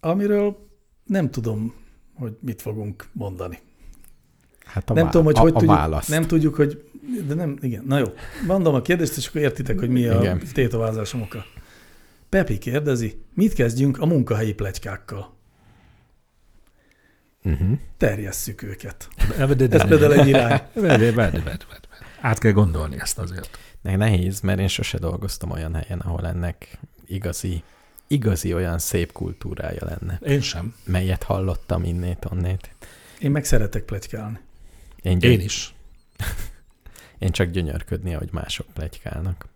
[0.00, 0.68] amiről
[1.04, 1.74] nem tudom,
[2.14, 3.58] hogy mit fogunk mondani.
[4.64, 6.08] Hát a, nem tudom, hogy a, hogy a tudjuk, választ.
[6.08, 6.90] nem tudjuk, hogy,
[7.26, 8.06] de nem, igen, na jó.
[8.46, 10.42] Mondom a kérdést, és akkor értitek, hogy mi a Igen.
[10.52, 11.44] tétovázásom oka.
[12.28, 15.34] Pepi kérdezi, mit kezdjünk a munkahelyi pletykákkal?
[17.44, 17.78] Uh-huh.
[17.96, 19.08] Terjesszük őket.
[19.38, 20.60] Ez például egy irány.
[22.20, 23.58] Át kell gondolni ezt azért.
[23.82, 26.78] Ne, nehéz, mert én sose dolgoztam olyan helyen, ahol ennek
[27.14, 27.62] igazi,
[28.06, 30.74] igazi olyan szép kultúrája lenne, Én sem.
[30.84, 32.74] melyet hallottam innét, onnét.
[33.18, 34.38] Én meg szeretek pletykálni.
[35.02, 35.74] Én, gyö- Én is.
[37.18, 39.46] én csak gyönyörködni, ahogy mások plegykálnak.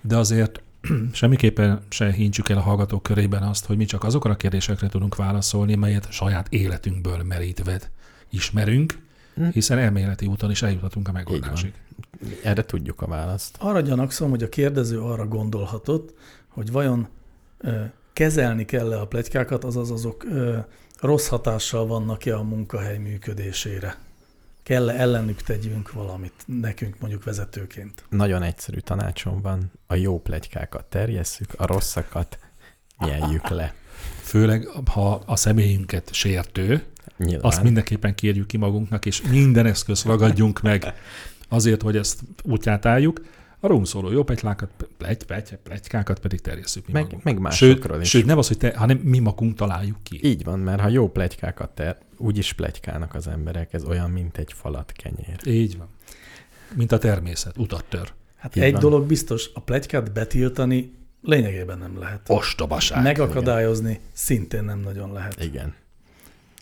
[0.00, 0.60] De azért
[1.12, 5.16] semmiképpen se hintsük el a hallgatók körében azt, hogy mi csak azokra a kérdésekre tudunk
[5.16, 7.80] válaszolni, melyet saját életünkből merítve
[8.30, 9.48] ismerünk, Hm.
[9.48, 11.72] hiszen elméleti úton is eljuthatunk a megoldásig.
[12.42, 13.56] Erre tudjuk a választ.
[13.58, 16.14] Arra gyanakszom, hogy a kérdező arra gondolhatott,
[16.58, 17.08] hogy vajon
[17.58, 20.58] ö, kezelni kell-e a pletykákat, azaz azok ö,
[21.00, 23.96] rossz hatással vannak-e a munkahely működésére.
[24.62, 28.04] Kell-e ellenük tegyünk valamit, nekünk mondjuk vezetőként?
[28.08, 32.38] Nagyon egyszerű tanácsom van, a jó plegykákat terjesszük, a rosszakat
[32.98, 33.74] nyeljük le.
[34.22, 36.84] Főleg, ha a személyünket sértő,
[37.16, 37.44] Nyilván.
[37.44, 40.94] azt mindenképpen kérjük ki magunknak, és minden eszköz ragadjunk meg
[41.48, 43.20] azért, hogy ezt útját álljuk.
[43.60, 47.22] A rólunk szóló jó pletykákat, plegy, plegy, pletykákat pedig terjesszük mi meg, magunk.
[47.22, 48.08] meg másokról Sőt, is.
[48.08, 50.20] sőt, nem az, hogy te, hanem mi magunk találjuk ki.
[50.22, 54.52] Így van, mert ha jó plegykákat ter, úgyis plegykálnak az emberek, ez olyan, mint egy
[54.52, 55.40] falat kenyér.
[55.46, 55.88] Így van.
[56.74, 58.12] Mint a természet, utat tör.
[58.36, 58.80] Hát Így egy van.
[58.80, 60.92] dolog biztos, a pletykát betiltani
[61.22, 62.20] lényegében nem lehet.
[62.26, 63.02] Ostobaság.
[63.02, 65.44] Megakadályozni szintén nem nagyon lehet.
[65.44, 65.74] Igen.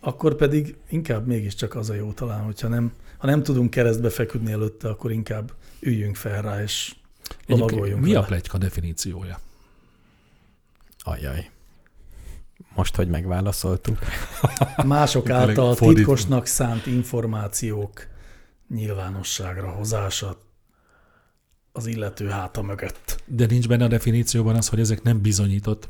[0.00, 4.52] Akkor pedig inkább mégiscsak az a jó talán, hogyha nem, ha nem tudunk keresztbe feküdni
[4.52, 6.94] előtte, akkor inkább üljünk fel rá, és
[7.46, 8.26] lovagoljunk mi a vele.
[8.26, 9.40] pletyka definíciója?
[10.98, 11.50] Ajaj.
[12.74, 13.98] Most, hogy megválaszoltuk.
[14.84, 18.06] Mások által titkosnak szánt információk
[18.68, 20.38] nyilvánosságra hozása
[21.72, 23.22] az illető háta mögött.
[23.26, 25.88] De nincs benne a definícióban az, hogy ezek nem bizonyított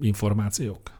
[0.00, 0.97] információk?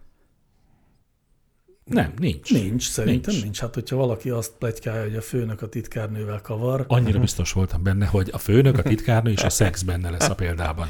[1.88, 2.52] Nem, nincs.
[2.52, 3.42] Nincs, szerintem nincs.
[3.44, 3.60] Nincs.
[3.60, 8.06] Hát, hogyha valaki azt pletykálja, hogy a főnök a titkárnővel kavar, Annyira biztos voltam benne,
[8.06, 10.88] hogy a főnök, a titkárnő és a szex benne lesz a példában.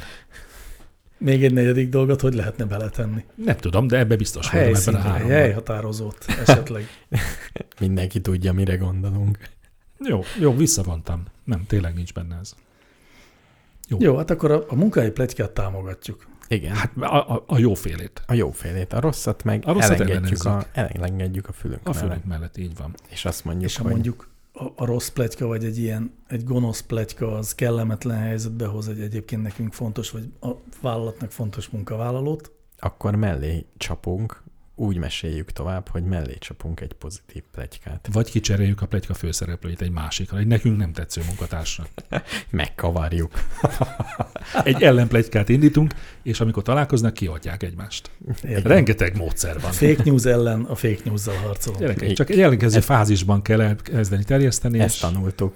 [1.17, 3.23] még egy negyedik dolgot hogy lehetne beletenni?
[3.35, 5.37] Nem tudom, de ebbe biztos A voltam ebben a háromban.
[5.37, 6.87] helyhatározót esetleg.
[7.79, 9.37] Mindenki tudja, mire gondolunk.
[9.99, 11.23] Jó, jó, visszavontam.
[11.43, 12.53] Nem, tényleg nincs benne ez.
[13.97, 16.27] Jó, hát akkor a, a munkai pletykát támogatjuk.
[16.49, 16.75] Igen.
[16.75, 18.21] Hát, a, a, a jófélét.
[18.27, 22.07] a jó félét, a rosszat meg A rosszat elengedjük, a, elengedjük a fülünk A mellett.
[22.07, 22.95] főnök mellett így van.
[23.09, 26.43] És azt mondjuk, És ha hogy mondjuk a, a rossz pletyka, vagy egy ilyen, egy
[26.43, 30.49] gonosz pletyka, az kellemetlen helyzetbe hoz egy egyébként nekünk fontos, vagy a
[30.81, 32.51] vállalatnak fontos munkavállalót.
[32.79, 34.43] Akkor mellé csapunk,
[34.79, 38.09] úgy meséljük tovább, hogy mellé csapunk egy pozitív plegykát.
[38.11, 41.87] Vagy kicseréljük a pletyka főszereplőit egy másikra, egy nekünk nem tetsző munkatársra.
[42.49, 43.31] Megkavarjuk.
[44.63, 48.11] Egy ellenplegykát indítunk, és amikor találkoznak, kiadják egymást.
[48.43, 48.71] Értem.
[48.71, 49.71] Rengeteg módszer van.
[49.71, 51.81] Fake news ellen a fake news-zal harcolunk.
[51.81, 55.53] Gyerekek, csak egy ellenkező fázisban kell elkezdeni terjeszteni, Ezt és tanultuk.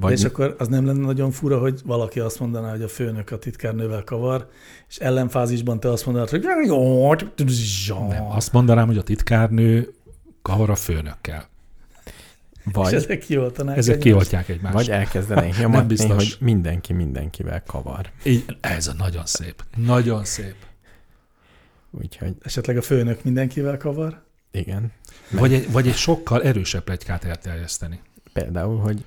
[0.00, 0.12] Vagy...
[0.12, 3.38] És akkor az nem lenne nagyon fura, hogy valaki azt mondaná, hogy a főnök a
[3.38, 4.48] titkárnővel kavar,
[4.88, 9.92] és ellenfázisban te azt mondanád, hogy nem, azt mondanám, hogy a titkárnő
[10.42, 11.48] kavar a főnökkel.
[12.64, 14.08] és vagy, ezek kioltanák Ezek egymást.
[14.08, 14.74] kioltják egymást.
[14.74, 16.14] vagy elkezdenénk nyomatni, biztos.
[16.14, 18.10] hogy mindenki mindenkivel kavar.
[18.24, 19.64] Így, ez a nagyon szép.
[19.76, 20.54] Nagyon szép.
[21.90, 24.22] Úgyhogy Esetleg a főnök mindenkivel kavar?
[24.50, 24.92] igen.
[25.30, 28.00] Vagy egy, vagy egy sokkal erősebb plegykát elterjeszteni.
[28.32, 29.04] Például, hogy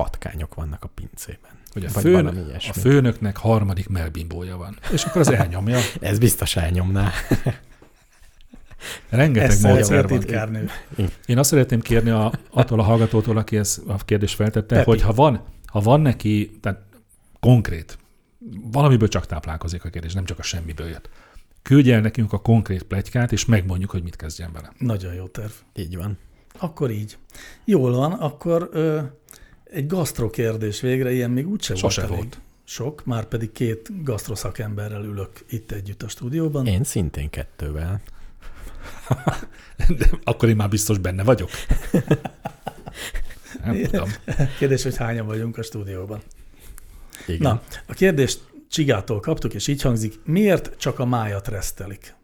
[0.00, 1.50] patkányok vannak a pincében.
[1.72, 2.26] Hogy a, főn,
[2.68, 4.78] a főnöknek harmadik melbimbója van.
[4.92, 5.78] És akkor az elnyomja.
[6.00, 7.10] Ez biztos elnyomná.
[9.08, 10.18] Rengeteg Ezt módszer van.
[10.18, 10.70] titkárnő.
[11.26, 14.90] Én azt szeretném kérni a, attól a hallgatótól, aki ezt a kérdést feltette, Pepi.
[14.90, 16.82] hogy ha van, ha van neki, tehát
[17.40, 17.98] konkrét,
[18.72, 21.08] valamiből csak táplálkozik a kérdés, nem csak a semmiből jött.
[21.62, 24.72] Küldj el nekünk a konkrét plegykát, és megmondjuk, hogy mit kezdjen vele.
[24.78, 25.52] Nagyon jó terv.
[25.74, 26.18] Így van.
[26.58, 27.18] Akkor így.
[27.64, 29.00] Jól van, akkor ö,
[29.72, 32.24] egy gasztro kérdés végre, ilyen még úgyse Sose volt elég.
[32.24, 32.40] volt.
[32.64, 36.66] Sok, már pedig két gasztroszakemberrel ülök itt együtt a stúdióban.
[36.66, 38.00] Én szintén kettővel.
[39.98, 41.50] De akkor én már biztos benne vagyok.
[43.64, 44.08] Nem tudom.
[44.58, 46.20] Kérdés, hogy hányan vagyunk a stúdióban.
[47.26, 47.40] Igen.
[47.40, 52.14] Na, a kérdést Csigától kaptuk, és így hangzik, miért csak a májat resztelik?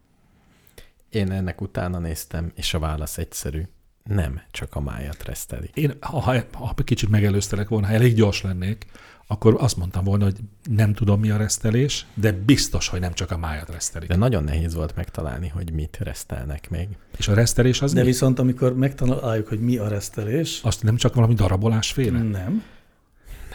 [1.11, 3.63] Én ennek utána néztem, és a válasz egyszerű.
[4.07, 5.71] Nem, csak a májat resztelik.
[5.77, 6.21] Én, ha,
[6.53, 8.87] ha kicsit megelőztelek volna, ha elég gyors lennék,
[9.27, 10.37] akkor azt mondtam volna, hogy
[10.71, 14.09] nem tudom, mi a resztelés, de biztos, hogy nem csak a májat resztelik.
[14.09, 16.89] De nagyon nehéz volt megtalálni, hogy mit resztelnek még.
[17.17, 18.07] És a resztelés az De mi?
[18.07, 22.23] viszont amikor megtaláljuk, hogy mi a resztelés, Azt nem csak valami darabolás féle?
[22.23, 22.63] nem.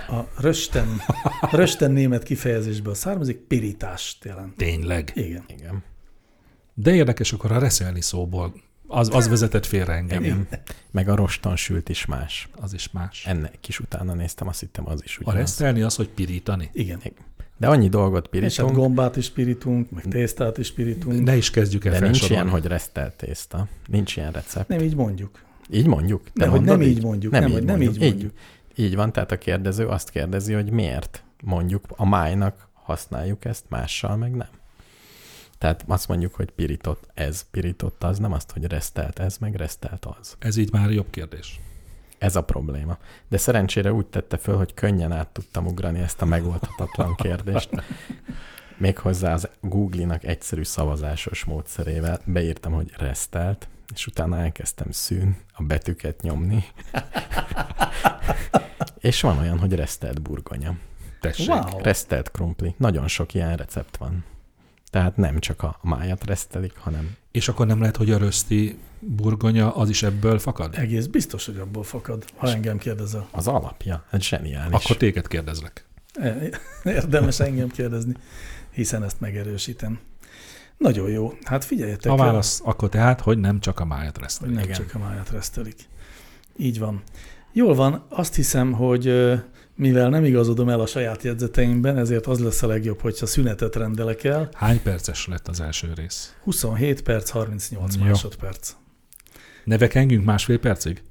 [0.10, 0.88] A rösten,
[1.52, 4.56] rösten német kifejezésből származik, pirítást jelent.
[4.56, 5.12] Tényleg.
[5.16, 5.44] Igen.
[5.48, 5.84] Igen.
[6.74, 8.54] De érdekes, akkor a reszelni szóból
[8.92, 10.24] az, az vezetett félre engem.
[10.24, 10.48] Igen.
[10.92, 12.50] Meg a roston sült is más.
[12.62, 13.26] Az is más.
[13.26, 15.40] Ennek kis utána néztem, azt hittem az is A ugyanaz.
[15.40, 16.70] reszelni az, hogy pirítani.
[16.74, 17.00] Igen.
[17.58, 21.24] De annyi dolgot És hát pirítunk, gombát is pirítunk, meg tésztát is pirítunk.
[21.24, 22.52] Ne is kezdjük el de nincs ilyen, felsorolni.
[22.52, 23.68] hogy resztelt tészta.
[23.88, 24.68] Nincs ilyen recept.
[24.68, 25.40] Nem így mondjuk.
[25.70, 26.24] Így mondjuk?
[26.24, 27.32] Te Nem, mondod nem így mondjuk.
[27.32, 28.04] Nem, nem így mondjuk.
[28.04, 28.32] Így,
[28.76, 34.16] így van, tehát a kérdező azt kérdezi, hogy miért mondjuk a májnak használjuk ezt, mással
[34.16, 34.48] meg nem.
[35.62, 40.06] Tehát azt mondjuk, hogy pirított ez, pirított az, nem azt, hogy resztelt ez, meg resztelt
[40.06, 40.36] az.
[40.40, 41.60] Ez így már jobb kérdés.
[42.18, 42.98] Ez a probléma.
[43.28, 47.70] De szerencsére úgy tette föl, hogy könnyen át tudtam ugrani ezt a megoldhatatlan kérdést.
[48.78, 56.22] Méghozzá az Google-nak egyszerű szavazásos módszerével beírtam, hogy resztelt, és utána elkezdtem szűn a betűket
[56.22, 56.64] nyomni.
[59.00, 60.76] és van olyan, hogy resztelt burgonya.
[61.20, 61.50] Tessék.
[61.50, 61.82] Wow.
[61.82, 62.76] Resztelt krumpli.
[62.78, 64.24] Nagyon sok ilyen recept van.
[64.92, 69.76] Tehát nem csak a májat resztelik, hanem És akkor nem lehet, hogy a röszti burgonya
[69.76, 70.76] az is ebből fakad?
[70.78, 73.28] Egész biztos, hogy abból fakad, ha engem kérdezel.
[73.32, 74.04] az alapja.
[74.10, 74.74] Ez zseniális.
[74.74, 75.86] Akkor téged kérdezlek.
[76.14, 76.38] E,
[76.84, 78.14] Érdemes engem kérdezni,
[78.72, 80.00] hiszen ezt megerősítem.
[80.78, 81.34] Nagyon jó.
[81.44, 84.56] Hát figyeljetek, A válasz akkor tehát, hogy nem csak a májat hogy resztelik.
[84.56, 84.76] nem Igen.
[84.76, 85.76] csak a máját resztelik.
[86.58, 87.02] Így van.
[87.54, 89.06] Jól van, azt hiszem, hogy
[89.82, 94.24] mivel nem igazodom el a saját jegyzeteimben, ezért az lesz a legjobb, hogyha szünetet rendelek
[94.24, 94.50] el.
[94.54, 96.36] Hány perces lett az első rész?
[96.44, 98.04] 27 perc, 38 Jó.
[98.04, 98.74] másodperc.
[99.64, 101.02] Nevekengünk másfél percig?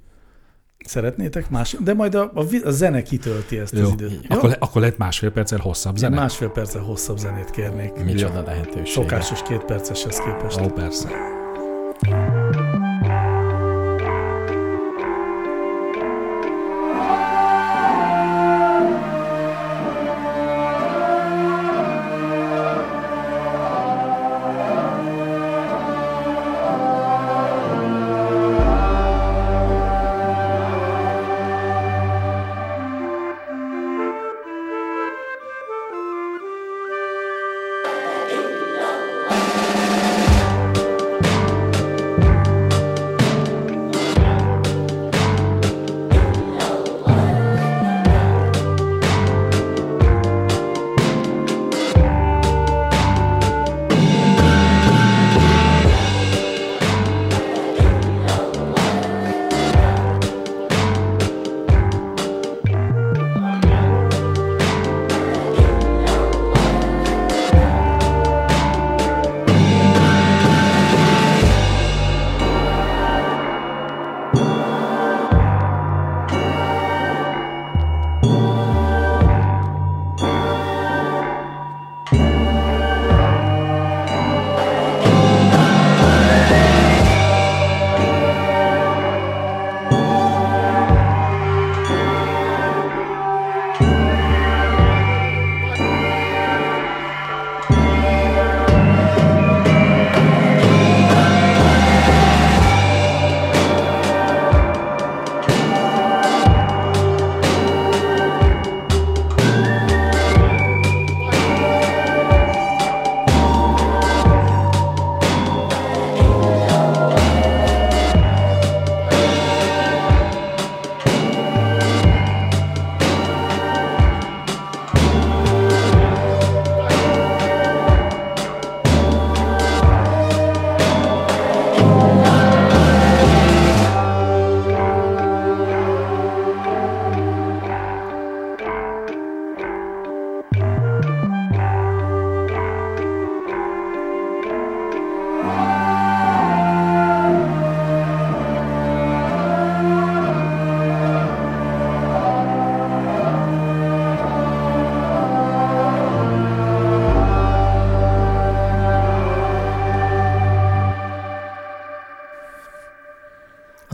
[0.84, 1.76] Szeretnétek más?
[1.80, 3.84] De majd a, a, a zene kitölti ezt Jó.
[3.84, 4.10] az időt.
[4.10, 4.36] Jó?
[4.36, 6.16] Akkor, le, akkor lehet másfél perccel hosszabb zene?
[6.16, 8.04] másfél perccel hosszabb zenét kérnék.
[8.04, 8.92] Micsoda lehetőség.
[8.92, 10.60] Szokásos két perceshez képest.
[10.60, 11.38] Ó, persze.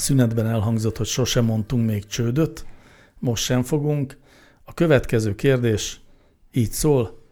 [0.01, 2.67] Szünetben elhangzott, hogy sosem mondtunk még csődöt,
[3.19, 4.17] most sem fogunk.
[4.65, 6.01] A következő kérdés
[6.53, 7.25] így szól.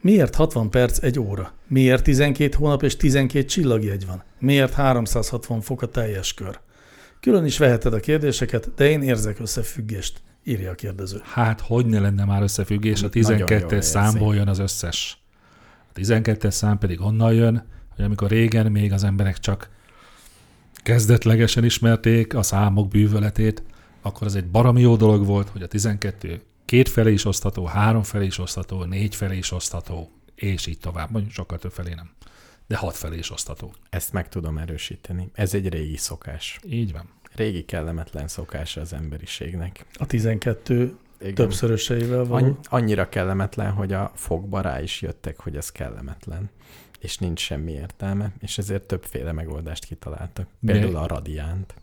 [0.00, 1.52] Miért 60 perc egy óra?
[1.66, 4.22] Miért 12 hónap és 12 csillagjegy van?
[4.38, 6.60] Miért 360 fok a teljes kör?
[7.20, 11.20] Külön is veheted a kérdéseket, de én érzek összefüggést, írja a kérdező.
[11.22, 13.90] Hát, hogy ne lenne már összefüggés, a Nagyon jól 12-es érzi.
[13.90, 15.18] számból jön az összes.
[15.94, 19.70] A 12-es szám pedig onnan jön, hogy amikor régen még az emberek csak
[20.84, 23.62] kezdetlegesen ismerték a számok bűvöletét,
[24.02, 28.02] akkor az egy baromi jó dolog volt, hogy a 12 két felé is osztható, három
[28.02, 31.10] felé is osztható, négy felé is osztható, és így tovább.
[31.10, 32.10] Mondjuk sokkal több felé nem.
[32.66, 33.74] De hat felé is osztható.
[33.90, 35.30] Ezt meg tudom erősíteni.
[35.34, 36.60] Ez egy régi szokás.
[36.68, 37.08] Így van.
[37.34, 39.86] Régi kellemetlen szokása az emberiségnek.
[39.94, 41.34] A 12 Igen.
[41.34, 42.44] többszöröseivel való.
[42.44, 46.50] Anny- annyira kellemetlen, hogy a fogba rá is jöttek, hogy ez kellemetlen.
[47.04, 50.46] És nincs semmi értelme, és ezért többféle megoldást kitaláltak.
[50.60, 51.74] De- Például a radiánt,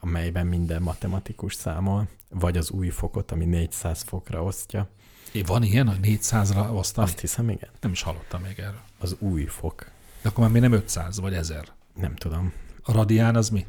[0.00, 4.88] amelyben minden matematikus számol, vagy az új fokot, ami 400 fokra osztja.
[5.32, 7.06] É, Van ilyen, hogy 400-ra osztani?
[7.06, 7.68] Azt hiszem, igen.
[7.80, 8.80] Nem is hallottam még erről.
[8.98, 9.90] Az új fok.
[10.22, 11.72] De akkor már még nem 500 vagy 1000.
[11.94, 12.52] Nem tudom.
[12.82, 13.66] A radián az mi?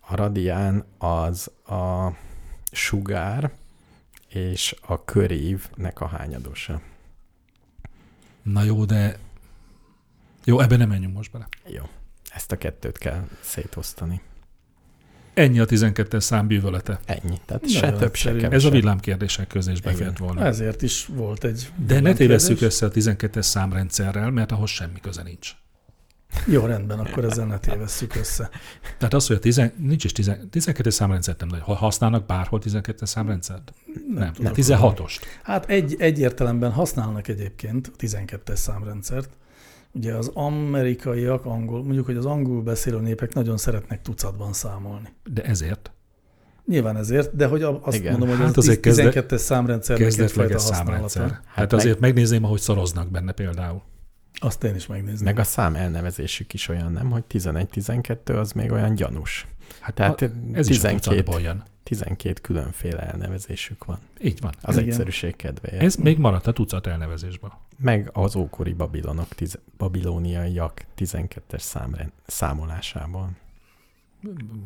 [0.00, 2.12] A radián az a
[2.72, 3.52] sugár
[4.28, 6.80] és a körívnek a hányadosa.
[8.42, 9.18] Na jó, de...
[10.48, 11.48] Jó, ebben nem menjünk most bele.
[11.66, 11.82] Jó.
[12.34, 14.20] Ezt a kettőt kell szétosztani.
[15.34, 17.00] Ennyi a 12-es szám bűvölete.
[17.04, 17.40] Ennyi.
[17.46, 18.52] Tehát Nagyon se több, se kevesebb.
[18.52, 20.44] Ez a villámkérdések közé is befért volna.
[20.44, 21.72] Ezért is volt egy...
[21.86, 25.52] De ne tévesszük össze a 12-es számrendszerrel, mert ahhoz semmi köze nincs.
[26.46, 28.50] Jó, rendben, akkor ezzel ne tévesszük össze.
[28.98, 33.06] Tehát az, hogy a 10, nincs is 10, 12-es számrendszert nem, ha használnak bárhol 12-es
[33.06, 33.72] számrendszert?
[34.08, 35.20] Nem, nem, tudok 16-ost.
[35.42, 39.36] Hát egy, egy értelemben használnak egyébként a 12-es számrendszert.
[39.92, 45.08] Ugye az amerikaiak, angol, mondjuk, hogy az angol beszélő népek nagyon szeretnek tucatban számolni.
[45.24, 45.92] De ezért
[46.66, 48.10] Nyilván ezért, de hogy azt Igen.
[48.10, 51.22] mondom, hogy Hát az azért kezde- 12-es számrendszernek egyfajta számrendszer.
[51.22, 53.82] Hát, Hát hát azért meg- megnézném, ahogy szoroznak benne például.
[54.40, 55.24] Azt én is megnézném.
[55.24, 57.10] Meg a szám elnevezésük is olyan, nem?
[57.10, 59.46] Hogy 11-12 az még olyan gyanús.
[59.80, 60.22] Hát Tehát
[60.52, 61.62] ez is a 12, jön.
[61.88, 63.98] 12 különféle elnevezésük van.
[64.20, 64.54] Így van.
[64.60, 64.88] Az Igen.
[64.88, 65.82] egyszerűség kedvéért.
[65.82, 67.52] Ez még maradt a tucat elnevezésből.
[67.76, 73.30] Meg az ókori babilonok, tiz, babilóniaiak 12-es számrend, számolásából.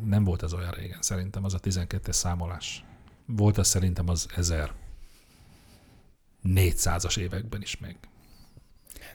[0.05, 2.85] Nem volt ez olyan régen, szerintem az a 12-es számolás.
[3.25, 7.95] Volt az szerintem az 1400-as években is még.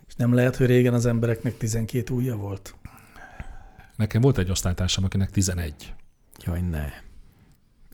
[0.06, 2.74] És nem lehet, hogy régen az embereknek 12 ujja volt?
[3.96, 5.94] Nekem volt egy osztálytársam, akinek 11.
[6.44, 7.06] Jaj, ne.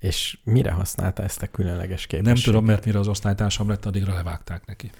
[0.05, 2.45] És mire használta ezt a különleges Nem képességet?
[2.45, 4.91] tudom, mert mire az osztálytársam lett, addigra levágták neki.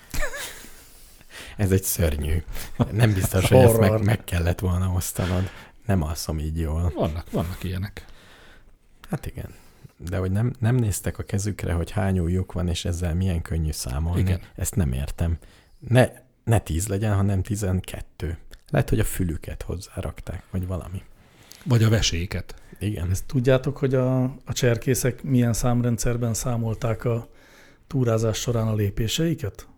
[1.57, 2.43] Ez egy szörnyű.
[2.91, 5.51] Nem biztos, hogy ezt meg, meg kellett volna osztanod.
[5.87, 6.93] Nem alszom így jól.
[6.95, 8.05] Vannak, vannak ilyenek.
[9.11, 9.55] Hát igen.
[9.97, 13.71] De hogy nem, nem néztek a kezükre, hogy hány ujjuk van, és ezzel milyen könnyű
[13.71, 14.21] számolni.
[14.21, 14.41] Igen.
[14.55, 15.39] Ezt nem értem.
[15.89, 16.09] Ne,
[16.45, 18.39] ne tíz legyen, hanem tizenkettő.
[18.71, 21.03] Lehet, hogy a fülüket hozzárakták, vagy valami.
[21.65, 22.55] Vagy a veséket.
[22.85, 23.11] Igen.
[23.11, 27.29] Ezt tudjátok, hogy a, a cserkészek milyen számrendszerben számolták a
[27.87, 29.69] túrázás során a lépéseiket?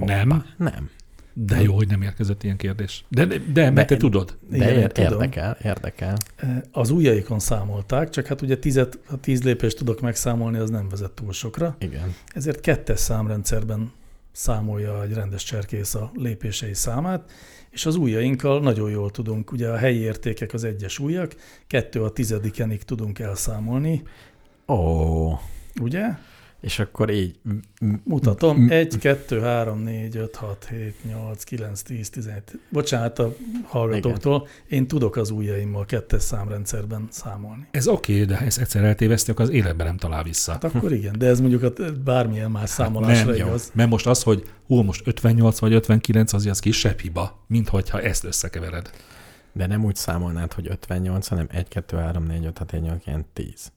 [0.00, 0.90] Nem, Nem.
[1.32, 3.04] de jó, hogy nem érkezett ilyen kérdés.
[3.08, 4.38] De, de, de mert te tudod.
[4.48, 5.12] De Igen, ér- tudom.
[5.12, 6.16] érdekel, érdekel.
[6.36, 10.88] E, Az ujjaikon számolták, csak hát ugye tizet, ha tíz lépést tudok megszámolni, az nem
[10.88, 11.76] vezet túl sokra.
[11.78, 12.14] Igen.
[12.34, 13.92] Ezért kettes számrendszerben
[14.32, 17.30] számolja egy rendes cserkész a lépései számát,
[17.70, 21.34] és az ujjainkkal nagyon jól tudunk, ugye a helyi értékek az egyes ujjak,
[21.66, 24.02] kettő a tizedikenig tudunk elszámolni,
[24.70, 25.38] Ó,
[25.80, 26.04] ugye?
[26.60, 27.38] És akkor így
[28.04, 32.42] Mutatom, 1, 2, 3, 4, 5, 6, 7, 8, 9, 10, 11.
[32.68, 33.34] Bocsánat a
[33.64, 37.66] hallgatóktól, én tudok az ujjaimmal kettes számrendszerben számolni.
[37.70, 40.52] Ez oké, okay, de ha ezt egyszer eltévesztük, az életben nem talál vissza.
[40.52, 41.72] Hát akkor igen, de ez mondjuk a
[42.04, 43.46] bármilyen más számolásra nem, jó.
[43.46, 43.70] igaz.
[43.74, 48.00] Mert most az, hogy hú, most 58 vagy 59, az az kisebb hiba, mint hogyha
[48.00, 48.90] ezt összekevered.
[49.52, 53.02] De nem úgy számolnád, hogy 58, hanem 1, 2, 3, 4, 5, 6, 7, 8,
[53.02, 53.72] 9, 10.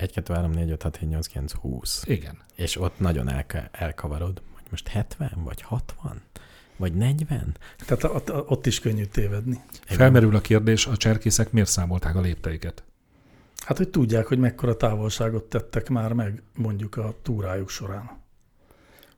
[0.00, 2.02] 1, 2, 3, 4, 5, 6, 7, 8, 9, 20.
[2.06, 2.38] Igen.
[2.54, 6.22] És ott nagyon elka- elkavarod, hogy most 70, vagy 60,
[6.76, 7.56] vagy 40.
[7.86, 9.60] Tehát ott, ott is könnyű tévedni.
[9.84, 12.84] Felmerül a kérdés, a cserkészek miért számolták a lépteiket?
[13.64, 18.18] Hát, hogy tudják, hogy mekkora távolságot tettek már meg mondjuk a túrájuk során.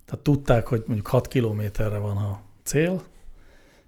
[0.05, 3.03] Tehát tudták, hogy mondjuk 6 kilométerre van a cél,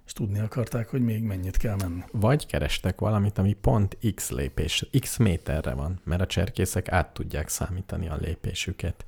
[0.05, 2.03] és tudni akarták, hogy még mennyit kell menni.
[2.11, 7.49] Vagy kerestek valamit, ami pont x lépés, x méterre van, mert a cserkészek át tudják
[7.49, 9.05] számítani a lépésüket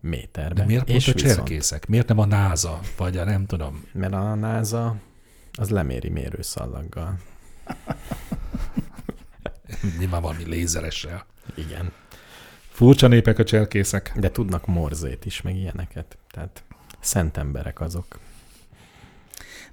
[0.00, 0.54] méterbe.
[0.60, 1.86] De miért pont És a viszont- cserkészek?
[1.86, 2.80] Miért nem a NASA?
[2.96, 3.84] Vagy a nem tudom.
[3.92, 4.96] Mert a NASA
[5.52, 7.18] az leméri mérőszallaggal.
[9.98, 11.26] Nyilván valami lézeressel.
[11.54, 11.92] Igen.
[12.68, 14.12] Furcsa népek a cserkészek.
[14.16, 16.18] De tudnak morzét is, meg ilyeneket.
[16.30, 16.62] Tehát
[17.00, 18.18] szent emberek azok.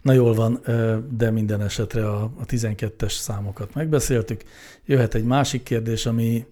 [0.03, 0.61] Na jól van,
[1.09, 4.43] de minden esetre a, a 12-es számokat megbeszéltük.
[4.85, 6.45] Jöhet egy másik kérdés, ami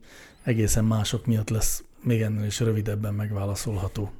[0.43, 4.11] egészen mások miatt lesz még ennél is rövidebben megválaszolható.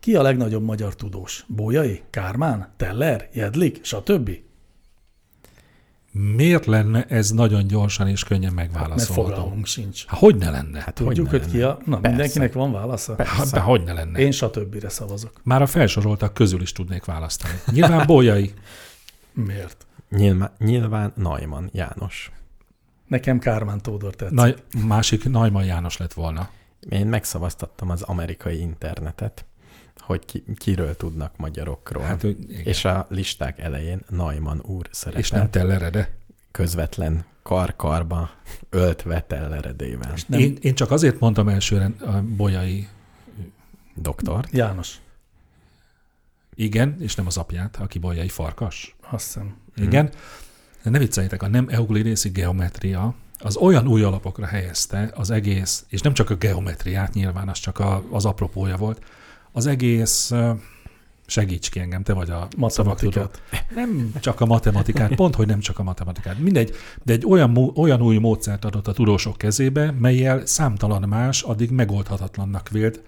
[0.00, 1.44] Ki a legnagyobb magyar tudós?
[1.46, 4.49] Bójai, Kármán, Teller, Jedlik, stb.?
[6.12, 9.34] Miért lenne ez nagyon gyorsan és könnyen Mert megválaszolható?
[9.34, 10.06] fogalmunk sincs.
[10.06, 10.80] Hát hogy ne lenne?
[10.80, 11.78] Hát Tudjuk, hogyne hogy ki a...
[11.84, 11.96] Na?
[11.96, 12.08] Persze.
[12.08, 13.14] mindenkinek van válasza?
[13.24, 14.18] Hát, de hogy ne lenne?
[14.18, 14.88] Én stb.
[14.88, 15.40] szavazok.
[15.42, 17.54] Már a felsoroltak közül is tudnék választani.
[17.72, 18.52] Nyilván Bolyai.
[19.46, 19.86] Miért?
[20.08, 22.30] Nyilván, nyilván Najman János.
[23.06, 24.36] Nekem Kármán Tódor tetszik.
[24.36, 26.48] Nagy, másik Najman János lett volna.
[26.88, 29.44] Én megszavaztattam az amerikai internetet,
[30.10, 32.02] hogy ki, kiről tudnak magyarokról.
[32.02, 32.60] Hát, igen.
[32.64, 35.20] és a listák elején Najman úr szerepel.
[35.20, 36.10] és nem Tellerede.
[36.50, 38.30] közvetlen karkarba
[38.70, 40.14] öltve telleredével.
[40.26, 40.40] Nem.
[40.40, 42.88] Én, én csak azért mondtam elsőre a Bolyai
[43.94, 44.46] Doktor.
[44.52, 45.00] János,
[46.54, 48.96] igen, és nem az apját, aki Bolyai farkas.
[49.10, 49.56] azt hiszem.
[49.76, 50.10] Igen.
[50.82, 56.00] De ne vicceljétek, a nem euklidészi geometria az olyan új alapokra helyezte az egész, és
[56.00, 59.04] nem csak a geometriát, nyilván az csak a, az apropója volt,
[59.52, 60.32] az egész,
[61.26, 62.48] segíts ki engem, te vagy a.
[62.56, 63.42] Matematikát.
[63.74, 66.38] Nem csak a matematikát, pont, hogy nem csak a matematikát.
[66.38, 71.70] Mindegy, de egy olyan, olyan új módszert adott a tudósok kezébe, melyel számtalan más, addig
[71.70, 73.02] megoldhatatlannak vélt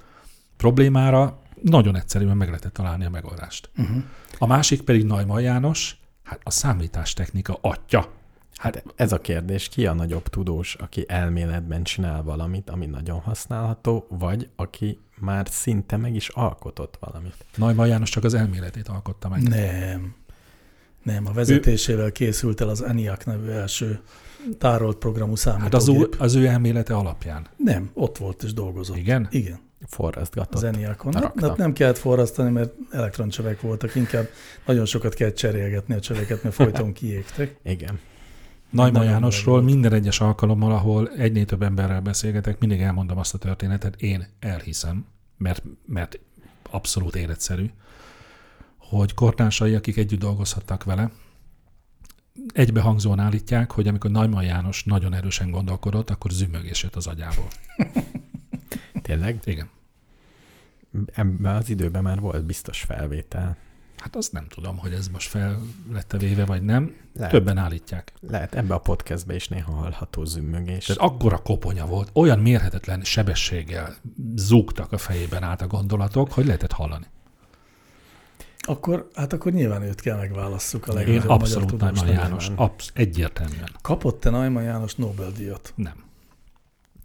[0.56, 3.70] problémára nagyon egyszerűen meg lehetett találni a megoldást.
[3.76, 4.02] Uh-huh.
[4.38, 8.08] A másik pedig Neumann János, hát a számítástechnika atya.
[8.56, 14.06] Hát ez a kérdés, ki a nagyobb tudós, aki elméletben csinál valamit, ami nagyon használható,
[14.08, 17.34] vagy aki már szinte meg is alkotott valamit.
[17.56, 19.42] Neumann János csak az elméletét alkotta meg.
[19.42, 20.14] Nem.
[21.02, 24.00] Nem, a vezetésével készült el az ENIAC nevű első
[24.58, 26.14] tárolt programú Hát az, számítógép.
[26.14, 27.46] ő, az ő elmélete alapján.
[27.56, 28.96] Nem, ott volt és dolgozott.
[28.96, 29.28] Igen?
[29.30, 30.62] Igen, az Forrasztgatott.
[30.62, 31.12] ENIAC-on.
[31.12, 31.48] rakta.
[31.48, 34.28] Hát nem kellett forrasztani, mert elektroncsövek voltak, inkább
[34.66, 37.56] nagyon sokat kellett cserélgetni a csöveket, mert folyton kiégtek.
[37.64, 37.98] Igen.
[38.72, 44.00] Nagyon Jánosról minden egyes alkalommal, ahol egynél több emberrel beszélgetek, mindig elmondom azt a történetet,
[44.00, 45.06] én elhiszem,
[45.36, 46.18] mert, mert
[46.70, 47.70] abszolút életszerű,
[48.78, 51.10] hogy kortársai, akik együtt dolgozhattak vele,
[52.52, 57.48] egybehangzóan állítják, hogy amikor Neumann János nagyon erősen gondolkodott, akkor zümmögés jött az agyából.
[59.02, 59.40] Tényleg?
[59.44, 59.68] Igen.
[61.14, 63.56] Ebben az időben már volt biztos felvétel.
[64.02, 65.60] Hát azt nem tudom, hogy ez most fel
[65.92, 66.96] lett véve, vagy nem.
[67.14, 68.12] Lehet, Többen állítják.
[68.20, 70.84] lehet ebbe a podcastbe is néha hallható zümmögés.
[70.84, 73.94] Tehát akkora koponya volt, olyan mérhetetlen sebességgel
[74.34, 77.06] zúgtak a fejében át a gondolatok, hogy lehetett hallani.
[78.58, 82.08] Akkor, hát akkor nyilván őt kell megválasszuk a Én legnagyobb abszolút tudósnak.
[82.08, 82.48] János.
[82.54, 83.68] Absz- egyértelműen.
[83.82, 85.72] Kapott-e Neumann János Nobel-díjat?
[85.76, 86.04] Nem.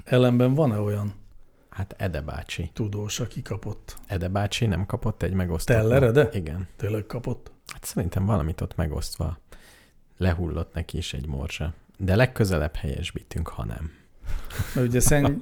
[0.03, 1.13] Ellenben van-e olyan
[1.77, 2.69] Hát Ede bácsi.
[2.73, 3.97] tudós, aki kapott?
[4.07, 5.75] Ede bácsi nem kapott egy megosztott...
[5.75, 6.29] Teller Ede?
[6.33, 6.67] Igen.
[6.75, 7.51] Tényleg kapott?
[7.73, 9.37] Hát szerintem valamit ott megosztva
[10.17, 11.73] lehullott neki is egy morzsa.
[11.97, 13.91] De legközelebb helyesbítünk, ha nem.
[14.75, 15.39] Mert ugye Szent,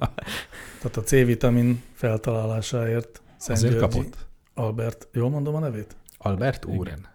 [0.78, 4.26] tehát a C-vitamin feltalálásáért Szent kapott?
[4.54, 5.96] Albert, jól mondom a nevét?
[6.18, 6.86] Albert úr?
[6.86, 7.06] Igen.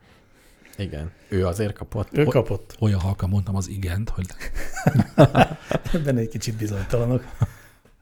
[0.77, 1.11] Igen.
[1.29, 2.17] Ő azért kapott.
[2.17, 2.75] Ő kapott.
[2.79, 4.25] Olyan halkan mondtam az igent, hogy
[5.93, 7.23] Ebben egy kicsit bizonytalanok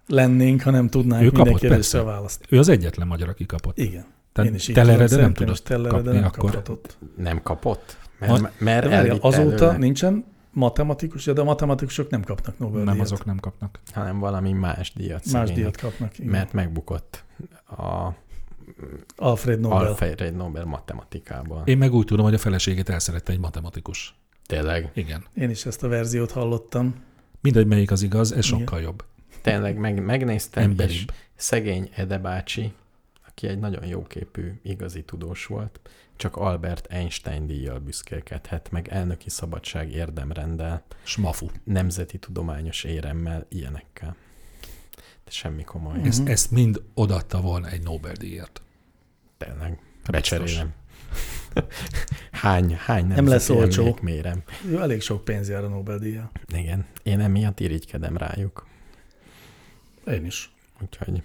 [0.10, 2.02] lennénk, ha nem tudnánk Ő kapott, persze.
[2.02, 2.46] választ.
[2.50, 3.78] ő az egyetlen magyar, aki kapott.
[3.78, 4.06] Igen.
[4.34, 6.98] Tehát Én is így Tellerede tudom, nem tudott Tellerede kapni, nem akkor kaphatott.
[7.18, 7.98] Nem kapott?
[8.20, 12.88] Mert, mert De várjál, elvitte azóta előle, nincsen matematikus, de a matematikusok nem kapnak Nobel-díjat.
[12.88, 13.80] nem azok nem kapnak.
[13.94, 16.20] hanem valami más díjat Más szegénynek, díjat kapnak.
[16.20, 16.32] Igen.
[16.32, 17.24] Mert megbukott
[17.68, 18.08] a
[19.16, 19.78] Alfred Nobel.
[19.86, 21.62] Alfred Nobel matematikában.
[21.66, 24.16] Én meg úgy tudom, hogy a feleségét elszerette egy matematikus.
[24.46, 25.24] Tényleg, Igen.
[25.34, 26.96] Én is ezt a verziót hallottam.
[27.42, 28.60] Mindegy, melyik az igaz, ez Igen.
[28.60, 29.04] sokkal jobb.
[29.42, 31.12] Tényleg meg, megnéztem, és Emberibb.
[31.36, 32.74] szegény Ede bácsi,
[33.28, 35.80] aki egy nagyon jóképű, igazi tudós volt,
[36.16, 41.48] csak Albert Einstein díjjal büszkélkedhet, meg elnöki szabadság érdemrendel, Smafu.
[41.64, 44.16] nemzeti tudományos éremmel, ilyenekkel.
[45.26, 46.00] De semmi komoly.
[46.04, 48.62] Ezt, ezt mind odaadta volna egy Nobel-díjért.
[49.38, 49.80] Tényleg.
[50.12, 50.12] Biztos.
[50.12, 50.74] Becserélem.
[52.32, 53.98] hány, hány Nem nemzeti lesz olcsó.
[54.70, 56.32] Jó, elég sok pénz jár a Nobel-díja.
[56.54, 56.86] Igen.
[57.04, 58.68] Én emiatt irigykedem rájuk.
[60.10, 60.52] Én is.
[60.82, 61.24] Úgyhogy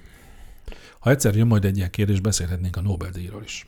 [0.99, 3.66] Ha egyszer jön majd egy ilyen kérdés, beszélhetnénk a Nobel-díjról is.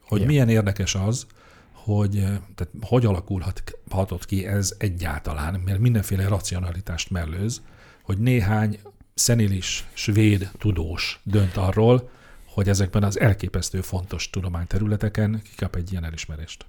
[0.00, 0.26] Hogy Ja.
[0.26, 1.26] milyen érdekes az,
[1.72, 7.62] hogy eh, tehát hogy alakulhatott ki ez egyáltalán, mert mindenféle racionalitást mellőz,
[8.02, 8.78] hogy néhány
[9.14, 12.10] szenilis svéd tudós dönt arról,
[12.44, 16.66] hogy ezekben az elképesztő fontos tudományterületeken kikap egy ilyen elismerést.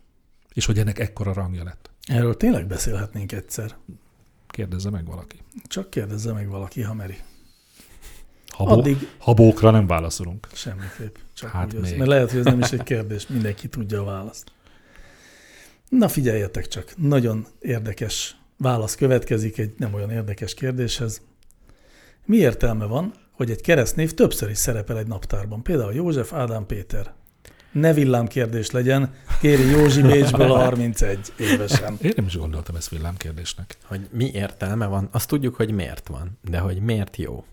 [0.53, 1.89] És hogy ennek ekkora rangja lett.
[2.05, 3.75] Erről tényleg beszélhetnénk egyszer.
[4.47, 5.41] Kérdezze meg valaki.
[5.67, 7.17] Csak kérdezze meg valaki, ha meri.
[8.65, 10.47] Habó, Addig Habókra nem válaszolunk.
[10.53, 11.15] semmiképp.
[11.33, 11.97] Csak Hát úgy, még.
[11.97, 14.51] mert lehet, hogy ez nem is egy kérdés, mindenki tudja a választ.
[15.89, 21.21] Na figyeljetek csak, nagyon érdekes válasz következik egy nem olyan érdekes kérdéshez.
[22.25, 25.63] Mi értelme van, hogy egy keresztnév többször is szerepel egy naptárban?
[25.63, 27.13] Például József, Ádám, Péter.
[27.71, 31.97] Ne villámkérdés legyen, kéri Józsi Bécsből a 31 évesen.
[32.01, 33.77] Én nem is gondoltam ezt villámkérdésnek.
[33.83, 37.43] Hogy mi értelme van, azt tudjuk, hogy miért van, de hogy miért jó.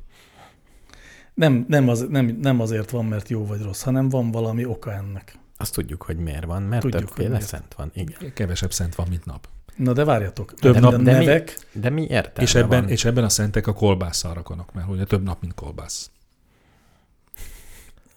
[1.37, 4.93] Nem, nem, az, nem, nem azért van, mert jó vagy rossz, hanem van valami oka
[4.93, 5.39] ennek.
[5.57, 7.45] Azt tudjuk, hogy miért van, mert Tudjuk, többféle miért.
[7.47, 7.91] szent van.
[7.95, 8.33] Igen.
[8.35, 9.49] Kevesebb szent van, mint nap.
[9.77, 12.81] Na de várjatok, Több de, nap- de de mi- nevek, De mi értelme És ebben,
[12.81, 12.89] van?
[12.91, 16.11] és ebben a szentek a kolbásszal rakonak, mert ugye több nap, mint kolbász.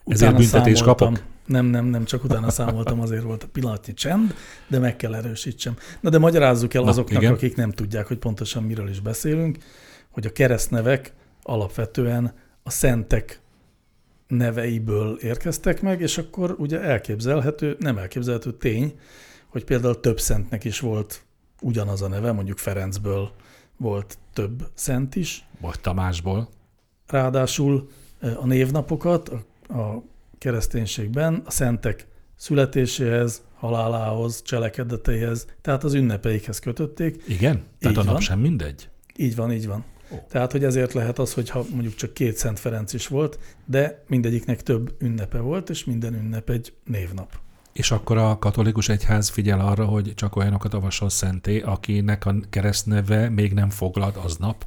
[0.05, 1.22] Ezért Utána büntetés kapok?
[1.45, 4.34] Nem, nem, nem, csak utána számoltam, azért volt a pillanatnyi csend,
[4.67, 5.76] de meg kell erősítsem.
[5.99, 7.34] Na de magyarázzuk el Na, azoknak, igen.
[7.34, 9.57] akik nem tudják, hogy pontosan miről is beszélünk,
[10.09, 11.13] hogy a keresztnevek
[11.43, 12.34] alapvetően
[12.70, 13.39] a szentek
[14.28, 18.99] neveiből érkeztek meg, és akkor ugye elképzelhető, nem elképzelhető tény,
[19.47, 21.24] hogy például több szentnek is volt
[21.61, 23.32] ugyanaz a neve, mondjuk Ferencből
[23.78, 26.49] volt több szent is, Vagy Tamásból.
[27.07, 27.89] Ráadásul
[28.20, 30.03] eh, a névnapokat a, a
[30.38, 37.24] kereszténységben a szentek születéséhez, halálához, cselekedeteihez, tehát az ünnepeikhez kötötték.
[37.28, 37.63] Igen?
[37.80, 38.22] Tehát Így a nap van.
[38.22, 38.89] sem mindegy?
[39.15, 39.84] Így van, így van.
[40.12, 40.16] Ó.
[40.30, 44.03] Tehát, hogy ezért lehet az, hogy ha mondjuk csak két Szent Ferenc is volt, de
[44.07, 47.39] mindegyiknek több ünnepe volt, és minden ünnep egy névnap.
[47.74, 53.30] És akkor a katolikus egyház figyel arra, hogy csak olyanokat avasol szenté, akinek a keresztneve
[53.30, 54.66] még nem foglalt aznap.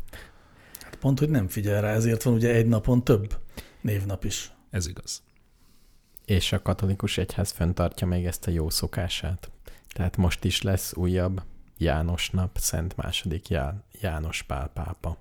[0.81, 3.39] Hát pont, hogy nem figyel rá, ezért van ugye egy napon több
[3.81, 4.53] névnap is.
[4.71, 5.23] Ez igaz.
[6.25, 9.51] És a katolikus egyház fenntartja még ezt a jó szokását.
[9.93, 11.43] Tehát most is lesz újabb
[11.79, 15.17] János nap, Szent második Já- János Pál pápa.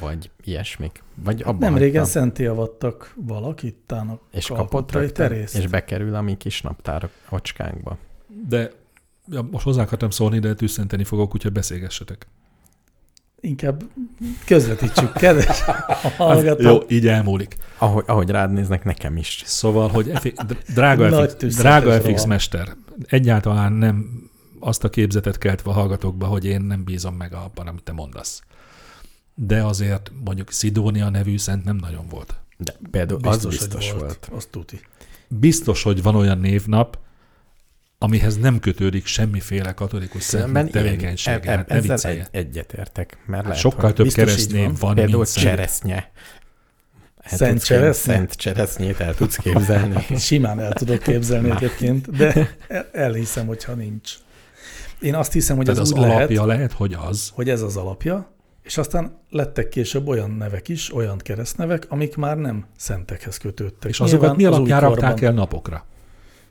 [0.00, 1.02] Vagy ilyesmik.
[1.14, 5.56] Vagy abban Nem régen szenté avattak valakit, tának és kapott rögtön, terészt.
[5.56, 7.96] és bekerül a mi kis naptár ocskánkba.
[8.48, 8.70] De
[9.28, 12.26] ja, most hozzá akartam szólni, de tűzszenteni fogok, úgyhogy beszélgessetek.
[13.40, 13.82] Inkább
[14.46, 15.60] közvetítsük, kedves
[16.16, 16.62] hallgatók.
[16.62, 17.56] jó, így elmúlik.
[17.78, 19.42] Ahogy, ahogy rád néznek, nekem is.
[19.46, 22.76] Szóval, hogy F- drága, FX, drága FX mester,
[23.06, 24.22] egyáltalán nem
[24.60, 28.42] azt a képzetet keltve a hallgatókba, hogy én nem bízom meg abban, amit te mondasz.
[29.34, 32.34] De azért mondjuk Szidónia nevű szent nem nagyon volt.
[32.56, 34.26] De például Biztos, az biztos hogy volt.
[34.26, 34.40] volt.
[34.42, 34.80] Az tuti.
[35.28, 36.98] Biztos, hogy van olyan névnap,
[37.98, 41.32] amihez nem kötődik semmiféle katolikus szent tevékenység.
[41.32, 43.16] e- e- Hát ne ezzel egy, egyetértek.
[43.26, 44.74] Mert Hát lehet, sokkal több keresztnév van.
[44.80, 45.46] van, Például mint szent.
[45.46, 46.10] cseresznye.
[47.22, 48.14] El Szent cseresznye?
[48.14, 50.06] Szent cseresznyét el tudsz képzelni.
[50.18, 54.12] Simán el tudok képzelni egyébként, de el- elhiszem, hogyha nincs.
[55.00, 57.30] Én azt hiszem, hogy Tehát ez az úgy alapja lehet, lehet, hogy az.
[57.34, 58.30] hogy ez az alapja,
[58.62, 63.90] és aztán lettek később olyan nevek is, olyan keresztnevek, amik már nem szentekhez kötődtek.
[63.90, 65.86] És azokat Nyilván mi az alapján rakták el napokra?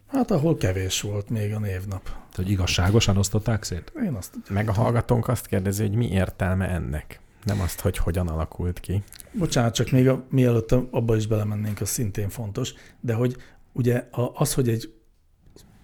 [0.07, 2.03] Hát ahol kevés volt még a névnap.
[2.03, 3.91] Tehát, hogy igazságosan osztották szét?
[4.05, 7.19] Én azt Meg a hallgatónk azt kérdezi, hogy mi értelme ennek.
[7.43, 9.03] Nem azt, hogy hogyan alakult ki.
[9.31, 13.35] Bocsánat, csak még a, mielőtt abba is belemennénk, az szintén fontos, de hogy
[13.73, 14.93] ugye az, hogy egy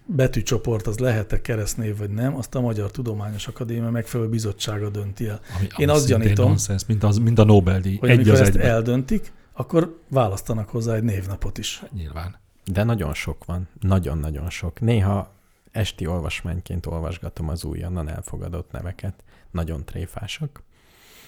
[0.08, 5.40] betűcsoport az lehet-e keresztnév vagy nem, azt a Magyar Tudományos Akadémia megfelelő bizottsága dönti el.
[5.58, 7.98] Ami, Én azt gyanítom, nonsens, mint, az, mint a Nobel-díj.
[7.98, 8.70] Hogy Egy az ezt egyben.
[8.70, 11.80] eldöntik, akkor választanak hozzá egy névnapot is.
[11.80, 12.36] Hát Nyilván.
[12.66, 13.68] De nagyon sok van.
[13.80, 14.80] Nagyon-nagyon sok.
[14.80, 15.34] Néha
[15.72, 19.24] esti olvasmányként olvasgatom az újonnan elfogadott neveket.
[19.52, 20.64] Nagyon tréfásak.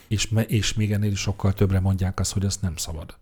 [0.08, 3.18] És, me, és még ennél is sokkal többre mondják azt, hogy azt nem szabad.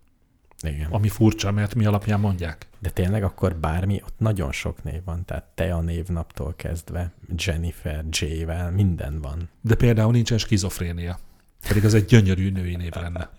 [0.62, 0.86] Igen.
[0.90, 2.66] Ami furcsa, mert mi alapján mondják.
[2.78, 5.24] De tényleg akkor bármi, ott nagyon sok név van.
[5.24, 9.48] Tehát te a névnaptól kezdve, Jennifer, J-vel, minden van.
[9.60, 11.18] De például nincsen skizofrénia.
[11.68, 13.30] Pedig az egy gyönyörű női név lenne.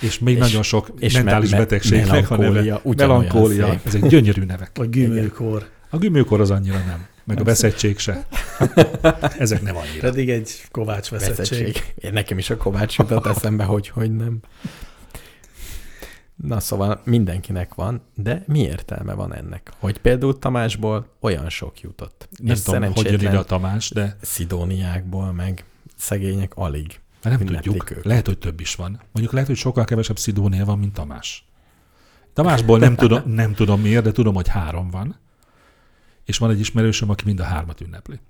[0.00, 2.80] És még És- nagyon sok és mentális me- me- betegségnek a neve.
[2.96, 3.80] melankólia.
[3.84, 4.70] Ez egy gyönyörű nevek.
[4.74, 5.68] Vagy gümőkor.
[5.90, 7.06] A gümőkor az annyira nem.
[7.24, 8.26] Meg a veszettség se.
[9.38, 10.00] Ezek nem annyira.
[10.00, 11.36] Pedig egy kovács veszettség.
[11.64, 11.94] Veszettség.
[12.04, 14.38] Én nekem is a Kovács jutott eszembe, hogy hogy nem.
[16.36, 19.72] Na szóval mindenkinek van, de mi értelme van ennek?
[19.78, 22.28] Hogy például Tamásból olyan sok jutott.
[22.38, 25.64] Nem és tudom, hogy jön ide a Tamás, de Szidóniákból meg
[25.96, 27.00] szegények alig.
[27.22, 27.90] mert nem tudjuk.
[27.90, 28.04] őket.
[28.04, 29.00] Lehet, hogy több is van.
[29.12, 31.44] Mondjuk lehet, hogy sokkal kevesebb Szidónia van, mint Tamás.
[32.32, 35.18] Tamásból nem tudom, nem tudom miért, de tudom, hogy három van.
[36.24, 38.20] És van egy ismerősöm, aki mind a hármat ünnepli.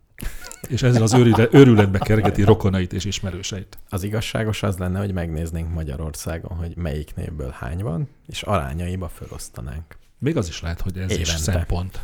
[0.69, 3.79] És ezzel az őrület, őrületbe kergeti rokonait és ismerőseit.
[3.89, 9.97] Az igazságos az lenne, hogy megnéznénk Magyarországon, hogy melyik névből hány van, és arányaiba felosztanánk.
[10.19, 11.43] Még az is lehet, hogy ez is Évente.
[11.43, 12.01] szempont.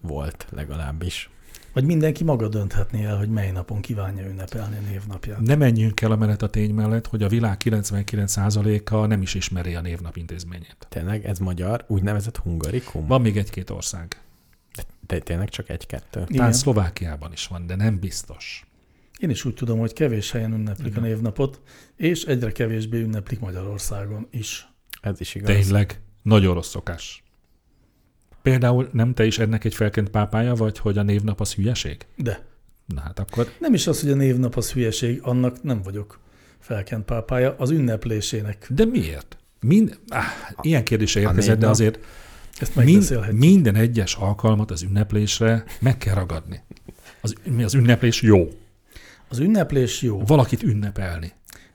[0.00, 1.30] Volt legalábbis.
[1.72, 5.40] Vagy mindenki maga dönthetné el, hogy mely napon kívánja ünnepelni a névnapját.
[5.40, 9.74] Ne menjünk el a menet a tény mellett, hogy a világ 99%-a nem is ismeri
[9.74, 10.76] a névnap intézményét.
[10.88, 13.06] Tényleg ez magyar, úgynevezett hungarikum?
[13.06, 14.20] Van még egy-két ország.
[15.18, 16.24] Tényleg csak egy-kettő.
[16.24, 16.52] Talán.
[16.52, 18.66] Szlovákiában is van, de nem biztos.
[19.18, 21.02] Én is úgy tudom, hogy kevés helyen ünneplik Igen.
[21.02, 21.60] a névnapot,
[21.96, 24.68] és egyre kevésbé ünneplik Magyarországon is.
[25.00, 25.54] Ez is igaz.
[25.54, 27.22] Tényleg, nagyon rossz szokás.
[28.42, 32.06] Például nem te is ennek egy felkent pápája vagy, hogy a névnap az hülyeség?
[32.16, 32.50] De
[32.86, 36.20] Na hát akkor nem is az, hogy a névnap az hülyeség, annak nem vagyok
[36.58, 38.66] felkent pápája, az ünneplésének.
[38.70, 39.36] De miért?
[39.60, 40.24] Mind, áh,
[40.60, 41.98] ilyen kérdése érkezett, de azért
[42.60, 43.38] Ezt mind, megbeszélhetjük.
[43.38, 46.60] minden egyes alkalmat az ünneplésre meg kell ragadni.
[47.20, 48.48] Az, mi az ünneplés jó.
[49.28, 51.32] Az ünneplés jó, Valakit ünnepelni.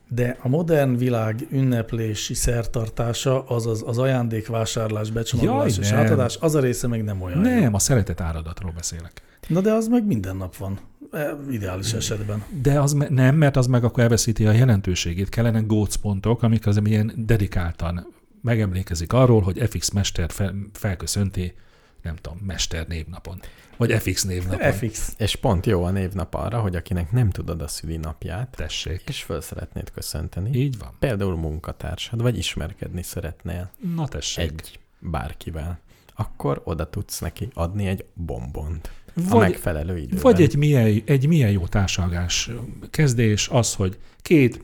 [0.09, 5.99] de a modern világ ünneplési szertartása, azaz az ajándékvásárlás, becsomagolás Jaj, és nem.
[5.99, 7.59] átadás, az a része meg nem olyan jó.
[7.59, 9.21] Nem, a szeretet áradatról beszélek.
[9.47, 10.79] Na de az meg minden nap van,
[11.11, 12.43] e, ideális esetben.
[12.61, 15.29] De az me- nem, mert az meg akkor elveszíti a jelentőségét.
[15.29, 18.07] Kellene gócpontok, amik az ilyen dedikáltan
[18.47, 21.53] megemlékezik arról, hogy FX mester fel, felköszönti,
[22.01, 23.41] nem tudom, mester névnapon.
[23.77, 24.71] Vagy FX névnapon.
[24.71, 25.13] FX.
[25.17, 29.01] És pont jó a névnap arra, hogy akinek nem tudod a szülinapját, Tessék.
[29.07, 30.91] és föl szeretnéd köszönteni, Így van.
[30.99, 34.43] például munkatársad, vagy ismerkedni szeretnél Na tessék.
[34.51, 35.79] egy bárkivel,
[36.15, 38.91] akkor oda tudsz neki adni egy bombont.
[39.15, 40.19] a Vagy, megfelelő időben.
[40.21, 42.49] vagy egy milyen, egy milyen jó társalgás
[42.89, 44.61] kezdés az, hogy két,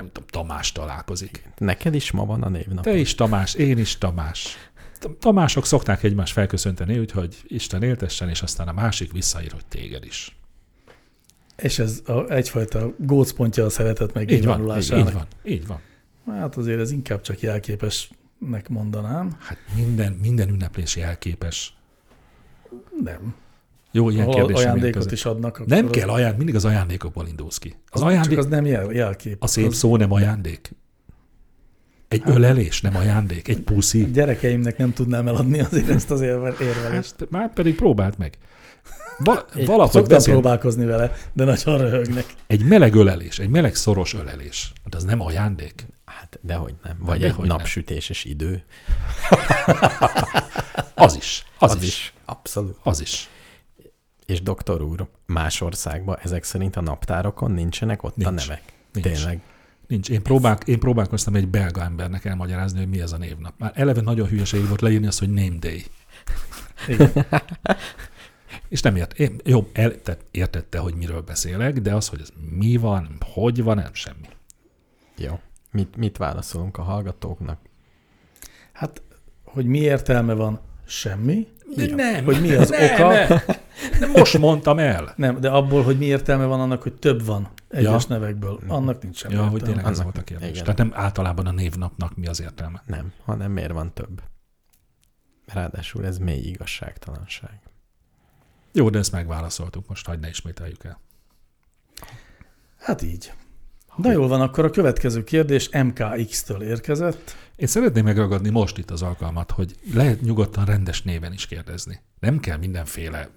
[0.00, 1.48] nem tudom, Tamás találkozik.
[1.58, 2.84] Neked is ma van a névnap.
[2.84, 4.56] Te is Tamás, én is Tamás.
[5.18, 10.36] Tamások szokták egymást felköszönteni, úgyhogy Isten éltessen, és aztán a másik visszaír, hogy téged is.
[11.56, 15.06] És ez a, egyfajta gócpontja a szeretet Így van, így, megnyilvánulásának.
[15.08, 15.80] így van, így van.
[16.26, 19.36] Hát azért ez inkább csak jelképesnek mondanám.
[19.38, 21.74] Hát minden, minden ünneplés jelképes.
[23.02, 23.34] Nem.
[23.92, 27.26] Jó, ilyen Ha kérdésem ajándékot is adnak, akkor Nem az, kell ajándék, mindig az ajándékokból
[27.26, 27.74] indulsz ki.
[27.90, 29.42] Az az ajándék, Csak az nem jel, jelkép.
[29.42, 30.70] a szép az, szó nem ajándék.
[32.08, 34.10] Egy ölelés nem ajándék, egy puszi.
[34.10, 37.14] Gyerekeimnek nem tudnám eladni azért ezt az érve- érvelést.
[37.18, 38.38] Hát már pedig próbáld meg.
[39.18, 42.24] Va, Egy- valahogy Szoktam beszél, próbálkozni vele, de nagyon röhögnek.
[42.46, 45.86] egy meleg ölelés, egy meleg szoros ölelés, hát az nem ajándék.
[46.04, 46.96] Hát dehogy nem.
[47.00, 47.56] Vagy egy dehogy nem.
[47.56, 48.62] napsütéses idő.
[50.94, 52.76] Az is, az, az is, is, Abszolút.
[52.82, 53.28] az is.
[54.30, 58.48] És doktor úr, más országban ezek szerint a naptárokon nincsenek ott a Nincs.
[58.48, 58.62] nevek.
[58.92, 59.06] Nincs.
[59.06, 59.40] Tényleg.
[59.86, 60.10] Nincs.
[60.10, 63.54] Én, próbál, én próbálkoztam egy belga embernek elmagyarázni, hogy mi ez a névnap.
[63.58, 65.84] Már eleve nagyon hülyeség volt leírni azt, hogy name day.
[66.88, 67.12] Igen.
[68.68, 72.32] És nem ért, én, jó, el, tehát értette, hogy miről beszélek, de az, hogy ez
[72.50, 74.28] mi van, hogy van, nem semmi.
[75.16, 75.40] Jó.
[75.70, 77.58] Mit, mit válaszolunk a hallgatóknak?
[78.72, 79.02] Hát,
[79.44, 81.46] hogy mi értelme van, semmi.
[81.76, 83.08] De nem, Hogy mi az nem, oka?
[83.12, 83.40] Nem,
[84.00, 85.12] nem, most mondtam el.
[85.16, 88.08] Nem, de abból, hogy mi értelme van annak, hogy több van egyes Ja.
[88.18, 89.74] nevekből, annak nincs semmi Ja, hogy értelme.
[89.74, 90.48] tényleg ez Annak- volt a kérdés.
[90.50, 90.62] igen.
[90.62, 92.82] Tehát nem általában a névnapnak mi az értelme.
[92.86, 94.22] Nem, hanem miért van több.
[95.46, 97.60] Ráadásul ez mély igazságtalanság.
[98.72, 101.00] Jó, de ezt megválaszoltuk, most hagyd ne ismételjük el.
[102.78, 103.32] Hát így.
[103.96, 107.36] Na jól van, akkor a következő kérdés MKX-től érkezett.
[107.60, 112.00] Én szeretném megragadni most itt az alkalmat, hogy lehet nyugodtan rendes néven is kérdezni.
[112.20, 113.28] Nem kell mindenféle.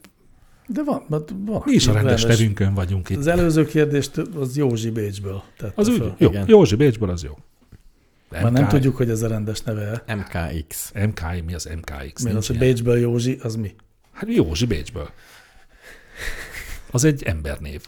[0.68, 3.18] De van, van, van Mi is a aki rendes nevünkön vagyunk itt.
[3.18, 6.46] Az előző kérdést az Józsi Bécsből tette Az úgy, jó, Igen.
[6.48, 7.38] Józsi Bécsből az jó.
[8.30, 10.04] Már nem tudjuk, hogy ez a rendes neve.
[10.08, 10.92] MKX.
[10.92, 12.24] MKI, mi az MKX?
[12.24, 12.58] Mi az, hogy.
[12.58, 13.76] Bécsből Józsi, az mi?
[14.12, 15.10] Hát Józsi Bécsből.
[16.92, 17.86] Az egy embernév.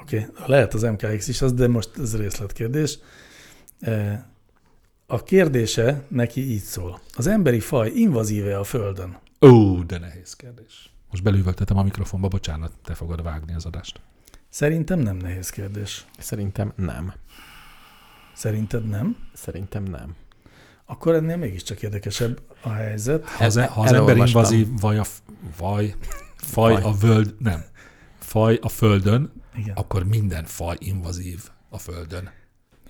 [0.00, 0.46] Oké, okay.
[0.46, 2.98] lehet az MKX is az, de most ez részletkérdés.
[3.80, 4.18] Eh,
[5.12, 7.00] A kérdése neki így szól.
[7.14, 9.18] Az emberi faj invazíve a Földön?
[9.40, 10.92] Ó, de nehéz kérdés.
[11.10, 14.00] Most belüvöltetem a mikrofonba, bocsánat, te fogod vágni az adást.
[14.48, 16.06] Szerintem nem nehéz kérdés.
[16.18, 17.12] Szerintem nem.
[18.34, 19.16] Szerinted nem?
[19.32, 20.14] Szerintem nem.
[20.84, 23.24] Akkor ennél mégiscsak érdekesebb a helyzet.
[23.28, 25.04] Ha az, El- ha az ember invazív, vaj a,
[25.58, 25.94] vaj,
[26.36, 26.82] faj Faj.
[26.82, 27.64] a völd, nem,
[28.18, 29.74] faj a földön, Igen.
[29.76, 32.30] akkor minden faj invazív a földön.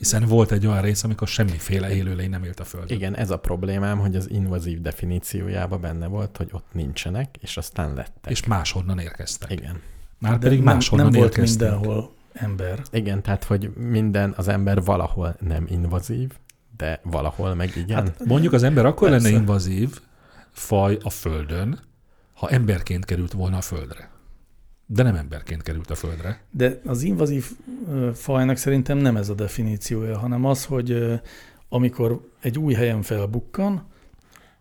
[0.03, 2.97] Hiszen volt egy olyan rész, amikor semmiféle élőlény nem élt a földön.
[2.97, 7.95] Igen, ez a problémám, hogy az invazív definíciójában benne volt, hogy ott nincsenek, és aztán
[7.95, 8.31] lettek.
[8.31, 9.51] És máshonnan érkeztek.
[9.51, 9.81] Igen.
[10.19, 11.71] Már De pedig nem, máshonnan nem volt érkeztek.
[11.71, 12.83] mindenhol ember.
[12.93, 16.31] Igen, tehát, hogy minden, az ember valahol nem invazív,
[16.77, 17.97] de valahol meg igen.
[18.05, 19.25] Hát, Mondjuk az ember akkor Persze.
[19.27, 20.01] lenne invazív
[20.51, 21.81] faj a földön,
[22.35, 24.11] ha emberként került volna a földre.
[24.95, 26.41] De nem emberként került a földre.
[26.51, 27.51] De az invazív
[28.15, 31.21] fajnak szerintem nem ez a definíciója, hanem az, hogy
[31.69, 33.91] amikor egy új helyen felbukkan,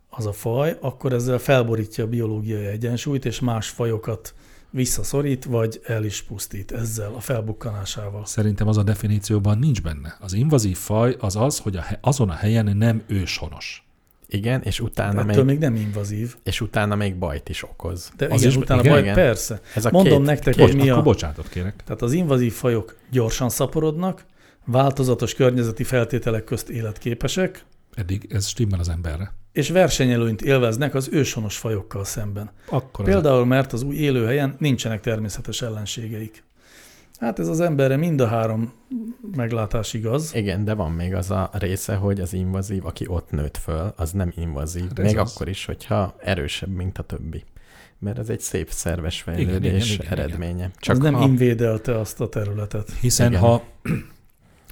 [0.10, 4.34] az a faj, akkor ezzel felborítja a biológiai egyensúlyt, és más fajokat
[4.70, 8.26] visszaszorít, vagy el is pusztít ezzel a felbukkanásával.
[8.26, 10.18] Szerintem az a definícióban nincs benne.
[10.20, 13.91] Az invazív faj az az, hogy a, azon a helyen nem őshonos.
[14.34, 16.36] Igen, és utána, Ettől még, még nem invazív.
[16.44, 18.12] és utána még bajt is okoz.
[18.18, 19.14] De Az igen, is- utána igen, baj, igen.
[19.14, 19.62] persze.
[19.76, 21.04] Ez a Mondom két, nektek, két, hogy mi Akkor a...
[21.04, 21.76] bocsánatot kérek.
[21.86, 24.26] Tehát az invazív fajok gyorsan szaporodnak,
[24.66, 27.64] változatos környezeti feltételek közt életképesek,
[27.94, 29.34] Eddig ez stimmel az emberre.
[29.52, 32.50] és versenyelőnyt élveznek az őshonos fajokkal szemben.
[32.70, 36.44] Akkor az Például, mert az új élőhelyen nincsenek természetes ellenségeik.
[37.22, 38.74] Hát ez az emberre mind a három
[39.36, 40.36] meglátás igaz.
[40.36, 44.12] Igen, de van még az a része, hogy az invazív, aki ott nőtt föl, az
[44.12, 44.88] nem invazív.
[44.88, 45.32] Hát még az.
[45.32, 47.44] akkor is, hogyha erősebb, mint a többi.
[48.00, 50.18] Mert ez egy szép szerves Igen, igen, fejlődés igen, igen.
[50.18, 50.64] eredménye.
[50.66, 52.92] Csak Csak az nem ha, invédelte azt a területet.
[52.92, 53.42] Hiszen Igen.
[53.42, 53.64] ha,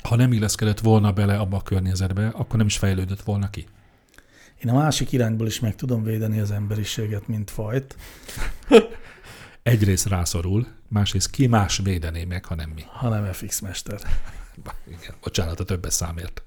[0.04, 3.66] ha nem illeszkedett volna bele abba a környezetbe, akkor nem is fejlődött volna ki.
[4.64, 7.96] Én a másik irányból is meg tudom védeni az emberiséget, mint fajt,
[9.64, 12.84] Egyrészt rászorul, másrészt ki más védené meg, ha nem mi.
[12.88, 14.00] hanem FX mester.
[14.98, 16.44] Igen, bocsánat a többes számért.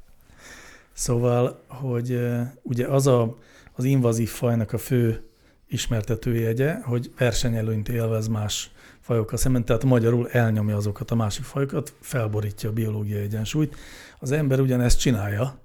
[0.92, 2.20] Szóval, hogy
[2.62, 3.38] ugye az a,
[3.72, 5.26] az invazív fajnak a fő
[5.68, 12.68] ismertetőjegye, hogy versenyelőnyt élvez más fajokkal szemben, tehát magyarul elnyomja azokat a másik fajokat, felborítja
[12.68, 13.76] a biológiai egyensúlyt.
[14.18, 15.58] Az ember ugyanezt csinálja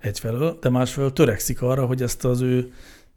[0.00, 2.72] egyfelől, de másfelől törekszik arra, hogy ezt az ő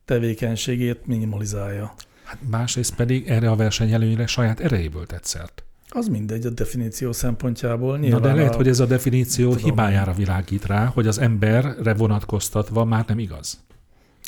[0.06, 1.94] tevékenységét minimalizálja.
[2.24, 5.64] Hát másrészt pedig erre a versenyelőnyre saját erejéből tett szert.
[5.90, 7.92] Az mindegy a definíció szempontjából.
[7.92, 9.64] Na Nyilván de lehet, a, hogy ez a definíció Tudom.
[9.64, 13.64] hibájára világít rá, hogy az emberre vonatkoztatva már nem igaz.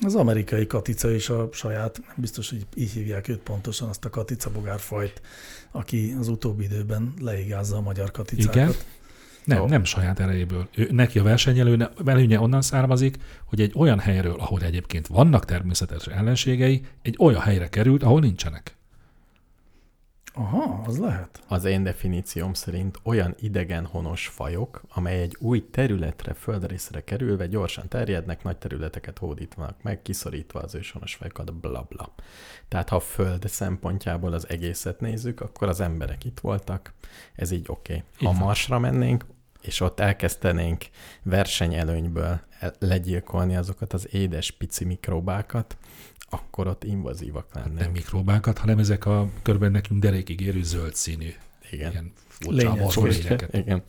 [0.05, 4.09] Az amerikai katica is a saját, nem biztos, hogy így hívják őt pontosan, azt a
[4.09, 5.21] katica bogárfajt,
[5.71, 8.55] aki az utóbbi időben leigázza a magyar katicákat.
[8.55, 8.73] Igen.
[9.45, 9.65] Nem, Jó.
[9.65, 10.67] nem saját erejéből.
[10.75, 16.07] Ő, neki a versenyelőne előnye onnan származik, hogy egy olyan helyről, ahol egyébként vannak természetes
[16.07, 18.75] ellenségei, egy olyan helyre került, ahol nincsenek.
[20.37, 21.41] Aha, az lehet.
[21.47, 27.87] az én definícióm szerint olyan idegen honos fajok, amely egy új területre, földrészre kerülve gyorsan
[27.87, 32.13] terjednek, nagy területeket hódítanak meg, kiszorítva az őshonos fajokat, bla bla.
[32.67, 36.93] Tehát ha a föld szempontjából az egészet nézzük, akkor az emberek itt voltak,
[37.35, 38.03] ez így oké.
[38.19, 38.33] Okay.
[38.33, 38.45] Ha.
[38.45, 39.25] Marsra mennénk,
[39.65, 40.85] és ott elkezdenénk
[41.23, 45.77] versenyelőnyből el- legyilkolni azokat az édes pici mikróbákat,
[46.29, 47.79] akkor ott invazívak lennénk.
[47.79, 51.33] Nem mikróbákat, hanem ezek a körben nekünk derékig érő zöld színű,
[51.71, 52.13] Igen.
[52.49, 53.35] ilyen furcsa.
[53.51, 53.83] Igen.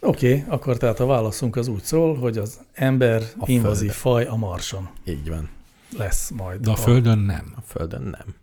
[0.00, 4.24] Oké, okay, akkor tehát a válaszunk az úgy szól, hogy az ember A invazív faj
[4.24, 5.48] a Marson Így van.
[5.96, 6.60] lesz majd.
[6.60, 7.52] De a Földön nem.
[7.56, 8.34] A Földön nem.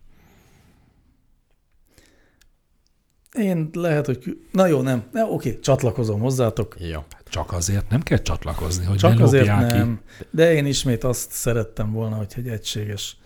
[3.34, 4.38] Én lehet, hogy...
[4.52, 5.02] Na jó, nem.
[5.12, 6.76] Na, oké, csatlakozom hozzátok.
[6.78, 7.00] Jó.
[7.28, 9.76] Csak azért nem kell csatlakozni, hogy Csak ne azért lopják ki.
[9.78, 10.00] nem.
[10.30, 13.16] De én ismét azt szerettem volna, hogy egy egységes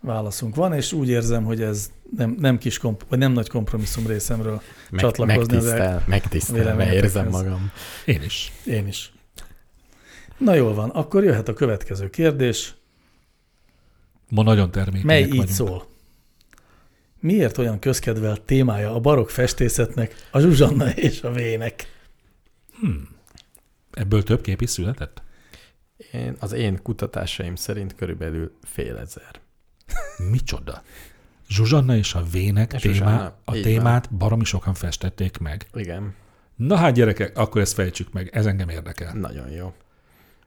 [0.00, 4.06] válaszunk van, és úgy érzem, hogy ez nem, nem kis komp- vagy nem nagy kompromisszum
[4.06, 4.60] részemről.
[4.90, 7.02] Meg, Csatlakozni megtisztel, megtisztelve véleményetekhez.
[7.04, 7.70] érzem magam.
[8.04, 8.52] Én is.
[8.64, 9.12] Én is.
[10.38, 12.74] Na jól van, akkor jöhet a következő kérdés.
[14.28, 15.48] Ma nagyon termékenyek Mely így vagyunk.
[15.48, 15.86] szól?
[17.24, 22.06] Miért olyan közkedvelt témája a barokk festészetnek a zsuzsanna és a vének?
[22.80, 23.08] Hmm.
[23.90, 25.22] Ebből több kép is született?
[26.12, 29.40] Én, az én kutatásaim szerint körülbelül fél ezer.
[30.30, 30.82] Micsoda?
[31.48, 35.66] Zsuzsanna és a vének És témá, Zsuzsanna, a témát baromi sokan festették meg.
[35.74, 36.14] Igen,
[36.56, 39.14] Na hát gyerekek, akkor ezt fejtsük meg, ez engem érdekel.
[39.14, 39.72] nagyon jó.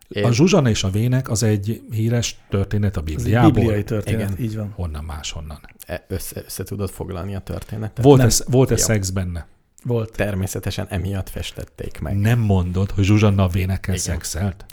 [0.08, 0.24] Én...
[0.26, 3.52] A Zsuzsanna és a vének az egy híres történet a Ez egy Bibliából.
[3.52, 4.44] bibliai történet, Igen.
[4.46, 4.72] így van.
[4.76, 5.60] Honnan máshonnan.
[5.86, 8.04] E- össze, össze tudod foglalni a történetet?
[8.04, 8.76] Volt-e, Jó.
[8.76, 9.48] szex benne?
[9.84, 10.12] Volt.
[10.16, 12.18] Természetesen emiatt festették meg.
[12.18, 14.06] Nem mondod, hogy Zsuzsanna a vénekkel Igen.
[14.06, 14.66] szexelt?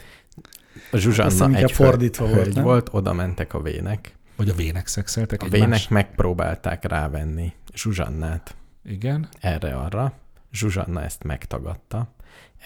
[0.93, 2.65] A Zsuzsanna egy fordítva volt, hölgy nem?
[2.65, 4.17] volt, oda mentek a vének.
[4.37, 5.63] Vagy a vének szexeltek A egymást?
[5.65, 9.29] vének megpróbálták rávenni Zsuzsannát Igen.
[9.41, 10.13] erre-arra.
[10.53, 12.15] Zsuzsanna ezt megtagadta.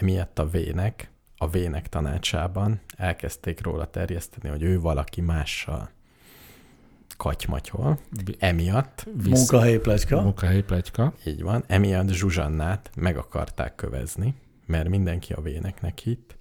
[0.01, 5.91] Emiatt a vének, a vének tanácsában elkezdték róla terjeszteni, hogy ő valaki mással
[7.17, 7.99] katymatyol.
[8.39, 9.39] Emiatt, Visz...
[9.39, 10.21] Munkahelyi pletyka.
[10.23, 11.13] Munkahelyi pletyka.
[11.27, 14.35] így van, emiatt Zsuzsannát meg akarták kövezni,
[14.67, 16.37] mert mindenki a véneknek hitt,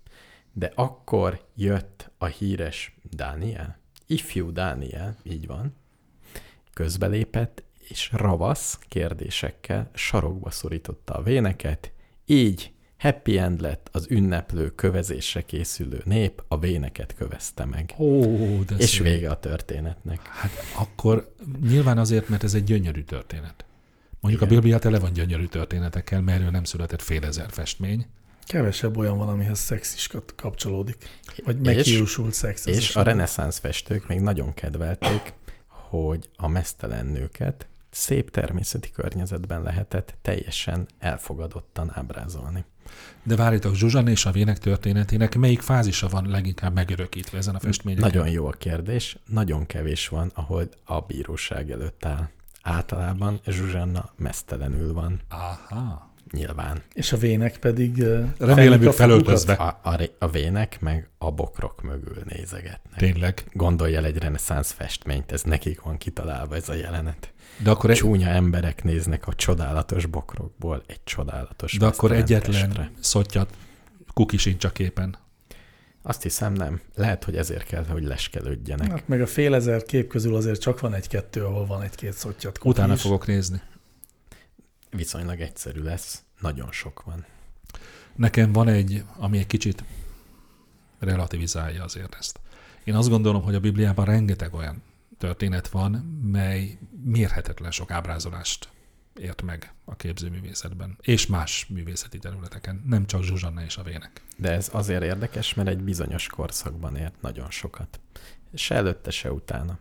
[0.54, 5.76] de akkor jött a híres Dániel, ifjú Dániel, így van,
[6.74, 11.92] közbelépett, és ravasz kérdésekkel sarokba szorította a véneket,
[12.26, 17.94] így happy end lett az ünneplő kövezésre készülő nép, a véneket kövezte meg.
[17.98, 18.22] Ó,
[18.64, 19.02] de És szép.
[19.04, 20.28] vége a történetnek.
[20.28, 23.66] Hát akkor nyilván azért, mert ez egy gyönyörű történet.
[24.20, 24.54] Mondjuk Igen.
[24.58, 28.06] a Biblia tele van gyönyörű történetekkel, mert erről nem született fél ezer festmény.
[28.46, 30.98] Kevesebb olyan van, amihez szex is kapcsolódik.
[31.46, 32.66] Vagy És- meghiúsult szex.
[32.66, 35.34] És is a reneszánsz festők még nagyon kedvelték,
[35.68, 42.66] hogy a mesztelen nőket szép természeti környezetben lehetett teljesen elfogadottan ábrázolni.
[43.24, 48.02] De várjátok, Zsuzsanna és a Vének történetének melyik fázisa van leginkább megörökítve ezen a festményen?
[48.02, 52.30] Nagyon jó a kérdés, nagyon kevés van, ahol a bíróság előtt áll.
[52.62, 56.12] Általában Zsuzsanna mesztelenül van, Aha.
[56.32, 56.82] nyilván.
[56.94, 58.04] És a vének pedig...
[58.38, 59.54] Remélem, a felöltözve.
[59.54, 63.00] A, a, a vének meg a bokrok mögül nézegetnek.
[63.00, 63.44] Tényleg.
[63.52, 67.32] Gondolj el egy reneszánsz festményt, ez nekik van kitalálva ez a jelenet.
[67.58, 72.92] De akkor, egy, Csúnya emberek néznek a csodálatos bokrokból egy csodálatos de akkor egyetlen testre.
[73.00, 73.54] szottyat
[74.14, 75.18] kuki sincs a képen.
[76.02, 76.82] Azt hiszem nem.
[76.96, 78.92] Lehet, hogy ezért kell, hogy leskelődjenek.
[78.92, 82.58] Hát meg a fél ezer kép közül azért csak van egy-kettő, ahol van egy-két szottyat.
[82.58, 83.02] kuki Utána is.
[83.02, 83.62] fogok nézni.
[84.90, 86.22] Viszonylag egyszerű lesz.
[86.40, 87.26] Nagyon sok van.
[88.16, 89.84] Nekem van egy, ami egy kicsit
[91.00, 92.40] relativizálja azért ezt.
[92.84, 94.82] Én azt gondolom, hogy a Bibliában rengeteg olyan
[95.18, 95.92] történet van,
[96.22, 98.70] mely mérhetetlen sok ábrázolást
[99.20, 104.22] ért meg a képzőművészetben, és más művészeti területeken, nem csak Zsuzsanna és a Vének.
[104.38, 108.00] De ez azért érdekes, mert egy bizonyos korszakban ért nagyon sokat.
[108.54, 109.78] Se előtte, se utána.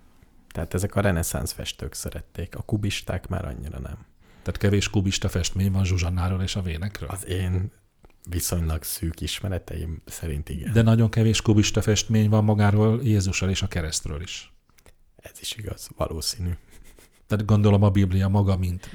[0.48, 4.06] Tehát ezek a reneszánsz festők szerették, a kubisták már annyira nem.
[4.42, 7.08] Tehát kevés kubista festmény van Zsuzsannáról és a Vénekről.
[7.08, 7.72] Az én
[8.30, 10.72] viszonylag szűk ismereteim szerint igen.
[10.72, 14.55] De nagyon kevés kubista festmény van magáról Jézusról és a keresztről is.
[15.32, 16.50] Ez is igaz, valószínű.
[17.26, 18.90] Tehát gondolom a Biblia maga, mint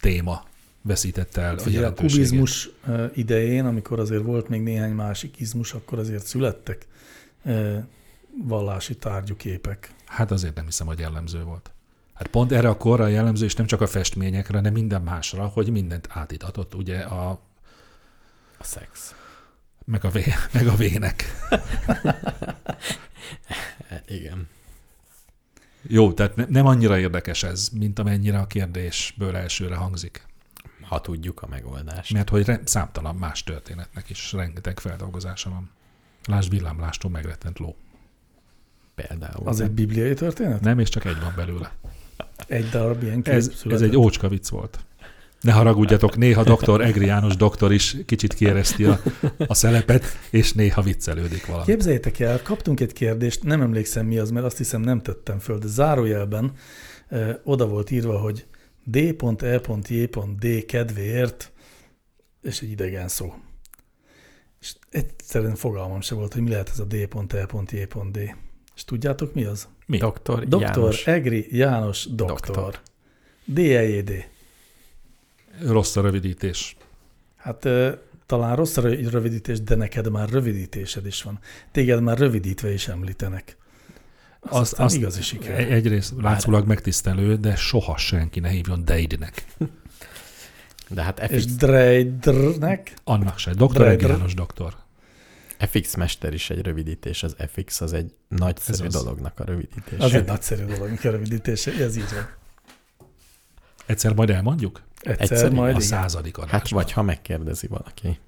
[0.00, 0.44] téma
[0.82, 2.28] veszítette el a Ugye a jelentőségét.
[2.28, 2.70] kubizmus
[3.14, 6.86] idején, amikor azért volt még néhány másik izmus, akkor azért születtek
[8.44, 9.94] vallási tárgyú képek.
[10.06, 11.70] Hát azért nem hiszem, hogy jellemző volt.
[12.14, 15.70] Hát pont erre a korra jellemző, és nem csak a festményekre, hanem minden másra, hogy
[15.70, 17.30] mindent átitatott, ugye, a,
[18.58, 19.14] A szex.
[19.84, 21.24] meg, a vé, meg a vének.
[24.06, 24.48] Igen.
[25.82, 30.26] Jó, tehát ne, nem annyira érdekes ez, mint amennyire a kérdésből elsőre hangzik.
[30.82, 32.12] Ha tudjuk a megoldást.
[32.12, 35.70] Mert hogy re, számtalan más történetnek is rengeteg feldolgozása van.
[36.26, 37.76] Lásd villámlástól megrettent ló.
[38.94, 39.48] Például.
[39.48, 40.60] Az egy bibliai történet?
[40.60, 41.72] Nem, és csak egy van belőle.
[42.46, 44.78] Egy darab ilyen kép Ez, ez egy ócska vicc volt.
[45.40, 49.00] Ne haragudjatok, néha doktor Egri János doktor is kicsit kiereszti a,
[49.46, 51.64] a szelepet, és néha viccelődik valami.
[51.64, 55.58] Képzeljétek el, kaptunk egy kérdést, nem emlékszem mi az, mert azt hiszem nem tettem föl,
[55.58, 56.52] de zárójelben
[57.08, 58.46] ö, oda volt írva, hogy
[58.84, 61.52] D.E.J.D kedvéért,
[62.42, 63.34] és egy idegen szó.
[64.60, 68.34] És egyszerűen fogalmam se volt, hogy mi lehet ez a D.E.J.D.
[68.76, 69.68] És tudjátok mi az?
[69.86, 69.98] Mi?
[69.98, 71.06] Doktor, Doktor János.
[71.06, 72.26] Egri János doktor.
[72.26, 72.54] Doktor.
[72.54, 72.80] doktor.
[73.44, 74.29] D.E.J.D.
[75.66, 76.76] Rossz a rövidítés.
[77.36, 77.68] Hát
[78.26, 81.38] talán rossz a rö- rövidítés, de neked már rövidítésed is van.
[81.72, 83.56] Téged már rövidítve is említenek.
[84.40, 85.58] Az aztán azt- igazi siker.
[85.58, 89.44] Egy- Egyrészt látszólag megtisztelő, de soha senki ne hívjon Deidnek.
[90.88, 93.54] De hát És FX, Dreidrnek Annak se.
[93.54, 94.74] Doktor Dre- Egri Dre- János doktor.
[95.58, 99.02] FX Mester is egy rövidítés, az FX az egy nagyszerű Ez az.
[99.02, 99.98] dolognak a rövidítés.
[99.98, 102.28] az egy nagyszerű dolog, a rövidítése, ez így van.
[103.86, 104.82] Egyszer majd elmondjuk?
[105.00, 106.60] Egyszer, Egyszerű, majd A századik adásban.
[106.60, 108.18] Hát vagy ha megkérdezi valaki.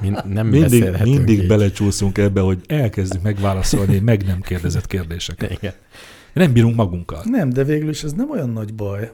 [0.00, 1.46] Mi, mi nem mindig, mindig így.
[1.46, 5.50] belecsúszunk ebbe, hogy elkezdjük megválaszolni meg nem kérdezett kérdéseket.
[5.50, 5.72] Igen.
[6.32, 7.22] Nem bírunk magunkkal.
[7.24, 9.12] Nem, de végül is ez nem olyan nagy baj,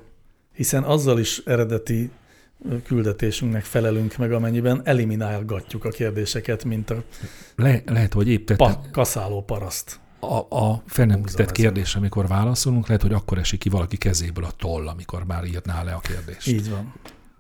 [0.53, 2.11] hiszen azzal is eredeti
[2.85, 7.03] küldetésünknek felelünk meg, amennyiben eliminálgatjuk a kérdéseket, mint a
[7.57, 10.01] Le, lehet, hogy épp tett, pa- kaszáló paraszt.
[10.25, 14.45] A, a fel nem tett kérdés, amikor válaszolunk, lehet, hogy akkor esik ki valaki kezéből
[14.45, 16.47] a toll, amikor már írná le a kérdést.
[16.49, 16.95] Így van.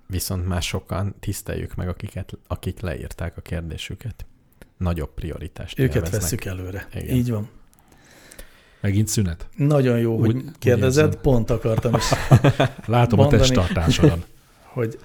[0.06, 4.26] Viszont már sokan tiszteljük meg, akiket, akik leírták a kérdésüket.
[4.76, 6.20] Nagyobb prioritást Őket élveznek.
[6.20, 6.88] vesszük előre.
[6.94, 7.16] Igen.
[7.16, 7.48] Így van.
[8.80, 9.46] Megint szünet.
[9.56, 11.20] Nagyon jó, Úgy- hogy úgy kérdezed, érzem.
[11.20, 12.04] pont akartam is,
[12.86, 13.42] Látom a Mondani.
[13.42, 14.24] testtartásodon.
[14.74, 14.98] hogy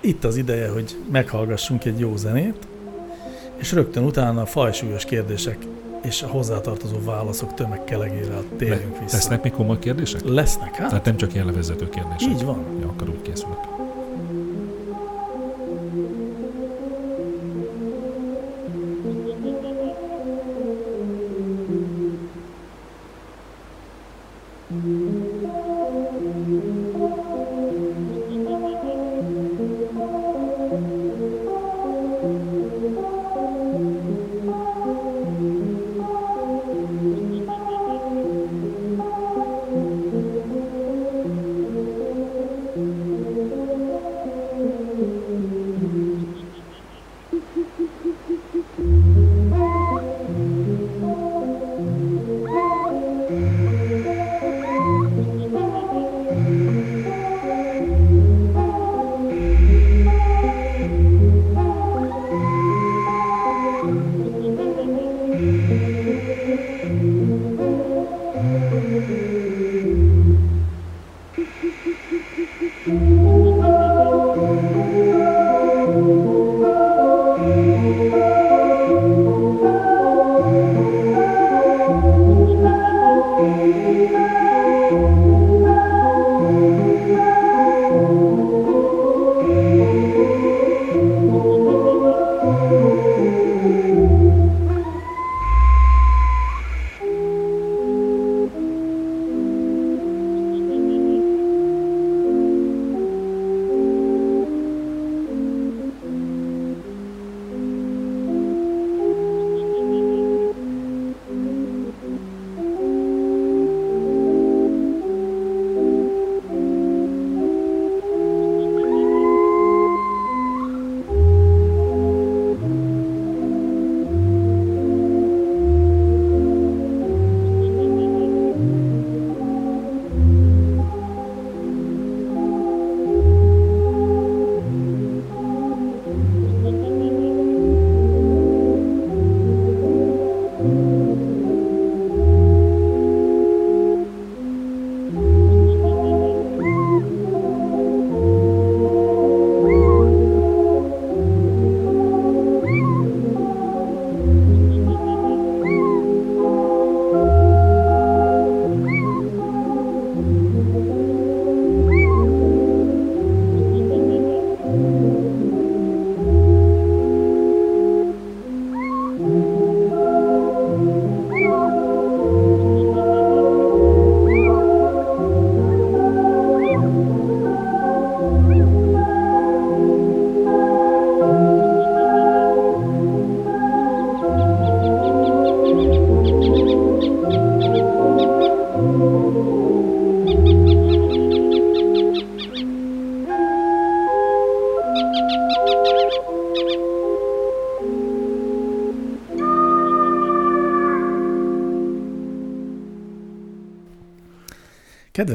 [0.00, 2.66] itt az ideje, hogy meghallgassunk egy jó zenét,
[3.56, 5.58] és rögtön utána a fajsúlyos kérdések
[6.02, 9.16] és a hozzátartozó válaszok tömegkelegére térjünk vissza.
[9.16, 10.20] Lesznek még komoly kérdések?
[10.24, 10.88] Lesznek, hát?
[10.88, 12.30] Tehát nem csak ilyen levezető kérdések.
[12.30, 12.64] Így van.
[12.80, 13.58] Ja, akkor úgy készülök.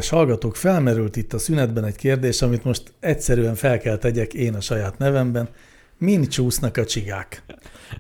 [0.02, 4.54] Kedves hallgatók, felmerült itt a szünetben egy kérdés, amit most egyszerűen fel kell tegyek én
[4.56, 5.50] a saját nevemben.
[5.98, 7.44] Min csúsznak a csigák?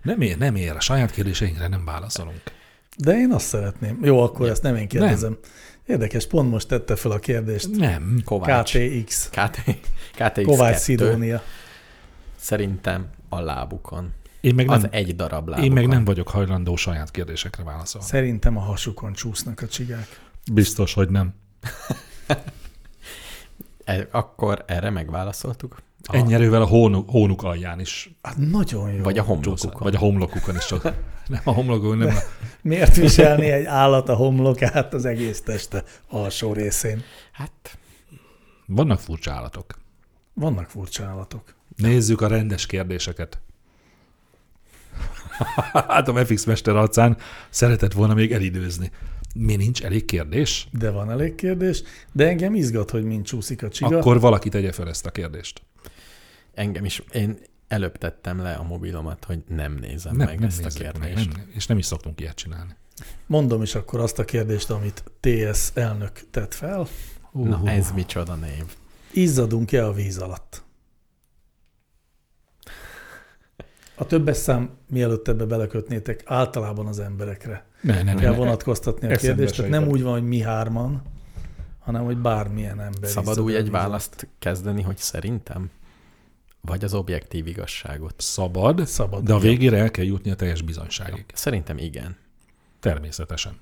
[0.01, 0.71] Nem ér, nem ér.
[0.71, 2.41] A saját kérdéseinkre nem válaszolunk.
[2.97, 3.99] De én azt szeretném.
[4.03, 5.37] Jó, akkor ezt nem én kérdezem.
[5.85, 7.69] Érdekes, pont most tette fel a kérdést.
[7.75, 8.21] Nem.
[8.25, 8.77] Kovács.
[8.77, 9.29] KTX.
[9.29, 9.61] KT,
[10.11, 10.77] KTX Kovács 2.
[10.77, 11.41] Szidónia.
[12.35, 14.13] Szerintem a lábukon.
[14.41, 15.69] Én meg, Az nem, egy darab lábukon.
[15.69, 18.07] én meg nem vagyok hajlandó saját kérdésekre válaszolni.
[18.07, 20.19] Szerintem a hasukon csúsznak a csigák.
[20.51, 21.33] Biztos, hogy nem.
[23.83, 25.81] E, akkor erre megválaszoltuk.
[26.03, 29.03] A, Ennyi erővel a hónuk, hónuk alján is Hát nagyon jó.
[29.03, 29.81] Vagy a homlokukon.
[29.81, 30.83] vagy a homlokukon is csak.
[31.27, 32.15] Nem a homlokukon, nem.
[32.15, 32.19] A,
[32.61, 37.03] Miért viselni egy állat a homlokát az egész teste alsó részén?
[37.31, 37.77] Hát,
[38.65, 39.79] vannak furcsa állatok.
[40.33, 41.55] Vannak furcsa állatok.
[41.75, 43.41] Nézzük a rendes kérdéseket.
[45.73, 47.17] hát a FX Mester arcán
[47.49, 48.91] szeretett volna még elidőzni.
[49.35, 50.67] Mi nincs elég kérdés?
[50.71, 53.97] De van elég kérdés, de engem izgat, hogy mind csúszik a csiga.
[53.97, 55.61] Akkor valaki tegye fel ezt a kérdést.
[56.53, 60.59] engem is, én előbb tettem le a mobilomat, hogy nem nézem Nem, meg nem ezt
[60.59, 61.33] a nézzük meg, kérdést.
[61.33, 62.75] nem, és nem is szoktunk ilyet csinálni.
[63.25, 66.87] Mondom is akkor azt a kérdést, amit TS elnök tett fel.
[67.31, 68.63] Na, ez micsoda név.
[69.13, 70.63] Izzadunk-e a víz alatt?
[73.95, 78.37] A többes szám, mielőtt ebbe belekötnétek, általában az emberekre Ne, ne, ne, kell ne.
[78.37, 79.55] vonatkoztatni a Eszembe kérdést.
[79.55, 81.01] Tehát nem úgy van, hogy mi hárman,
[81.79, 83.09] hanem hogy bármilyen ember.
[83.09, 85.69] Szabad úgy a egy választ kezdeni, hogy szerintem?
[86.61, 88.13] Vagy az objektív igazságot?
[88.17, 89.23] Szabad, Szabad.
[89.23, 91.25] de a végére el kell jutni a teljes bizonyságig.
[91.33, 92.15] Szerintem igen.
[92.79, 93.53] Természetesen.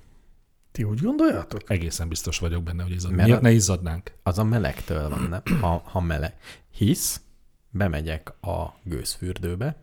[0.71, 1.61] Ti úgy gondoljátok?
[1.67, 3.11] Egészen biztos vagyok benne, hogy izzad.
[3.11, 4.11] Miért a- ne izzadnánk?
[4.23, 5.59] Az a melegtől van, nem?
[5.61, 6.33] Ha, ha meleg.
[6.71, 7.21] Hisz,
[7.69, 9.75] bemegyek a gőzfürdőbe,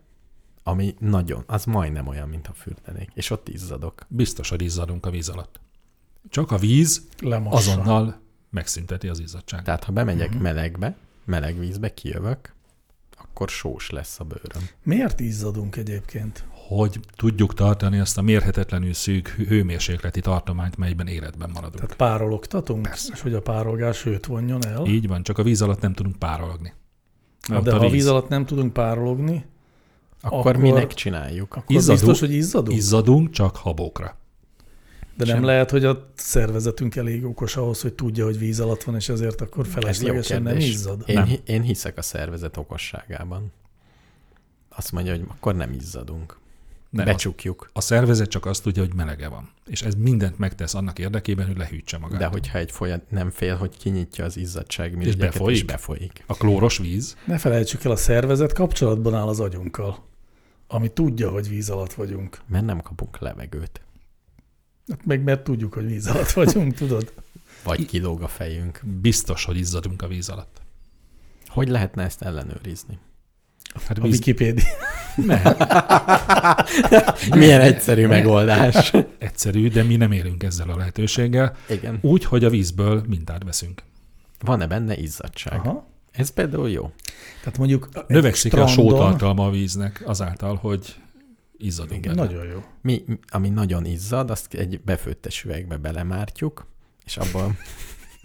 [0.67, 4.05] ami nagyon, az majdnem olyan, mint a fürdenék, és ott izzadok.
[4.07, 5.59] Biztos, hogy izzadunk a víz alatt.
[6.29, 7.57] Csak a víz Lemossa.
[7.57, 9.65] azonnal megszünteti az izzadságot.
[9.65, 10.41] Tehát ha bemegyek uh-huh.
[10.41, 10.95] melegbe,
[11.25, 12.53] meleg vízbe kijövök,
[13.17, 14.69] akkor sós lesz a bőröm.
[14.83, 16.45] Miért izzadunk egyébként?
[16.49, 21.75] Hogy tudjuk tartani azt a mérhetetlenül szűk hő- hőmérsékleti tartományt, melyben életben maradunk.
[21.75, 22.81] Tehát párologtatunk?
[22.81, 23.11] Persze.
[23.13, 24.85] És hogy a párolgás hőt vonjon el?
[24.85, 26.73] Így van, csak a víz alatt nem tudunk párologni.
[27.47, 29.45] Na, Ott de ha a víz alatt nem tudunk párologni,
[30.21, 31.55] Akkor, Akkor- minek csináljuk?
[31.55, 31.99] akkor Izzadunk.
[31.99, 32.77] biztos, hogy izzadunk?
[32.77, 34.17] Izzadunk csak habokra.
[35.17, 35.43] De nem Sem.
[35.43, 39.41] lehet, hogy a szervezetünk elég okos ahhoz, hogy tudja, hogy víz alatt van, és ezért
[39.41, 41.03] akkor Ez feleslegesen nem izzad.
[41.05, 41.29] Én, Nem.
[41.45, 43.51] én hiszek a szervezet okosságában.
[44.69, 46.37] Azt mondja, hogy akkor nem izzadunk.
[46.89, 47.69] Ne, a, Becsukjuk.
[47.73, 49.49] a szervezet csak azt tudja, hogy melege van.
[49.65, 52.19] És ez mindent megtesz annak érdekében, hogy lehűtse magát.
[52.19, 55.65] De hogyha egy folyamat nem fél, hogy kinyitja az izzadságmirigyeket, és befolyik?
[55.65, 56.23] befolyik.
[56.25, 60.05] A klóros víz, Ne felejtsük el, a szervezet kapcsolatban áll az agyunkkal,
[60.67, 62.37] ami tudja, hogy víz alatt vagyunk.
[62.47, 63.81] Mert nem kapunk levegőt.
[64.87, 67.13] Hát Meg mert tudjuk, hogy víz alatt vagyunk, tudod?
[67.63, 68.81] Vagy kilóg a fejünk.
[69.01, 70.61] biztos, hogy izzadunk a víz alatt.
[71.47, 72.97] Hogy lehetne ezt ellenőrizni?
[73.87, 74.63] Hát A víz, Wikipédia.
[77.35, 78.93] Milyen egyszerű megoldás.
[79.17, 81.55] egyszerű, de mi nem élünk ezzel a lehetőséggel.
[81.69, 81.97] Igen.
[82.01, 83.83] Úgy, hogy a vízből mintát veszünk.
[84.39, 85.59] Van-e benne izzadság?
[85.59, 85.87] Aha.
[86.11, 86.91] Ez például jó.
[87.41, 90.95] Tehát mondjuk Növekszik a strandon- sótartalma a víznek azáltal, hogy
[91.57, 92.27] izzadunk Igen, benne.
[92.27, 92.63] nagyon jó.
[92.81, 96.67] Mi, ami nagyon izzad, azt egy befőttes üvegbe belemártjuk,
[97.05, 97.55] és abból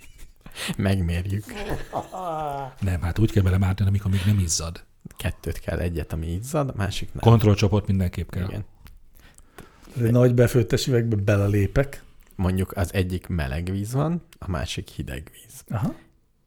[0.76, 1.44] megmérjük.
[2.80, 4.84] Nem, hát úgy kell belemártani, amikor még nem izzad.
[5.22, 7.22] Kettőt kell, egyet, ami izzad, a másik nem.
[7.22, 8.48] Kontrollcsoport mindenképp kell.
[8.48, 8.64] Igen.
[9.96, 12.02] Egy nagy befőttes üvegbe belelépek.
[12.34, 15.64] Mondjuk az egyik meleg víz van, a másik hideg víz.
[15.68, 15.94] Aha.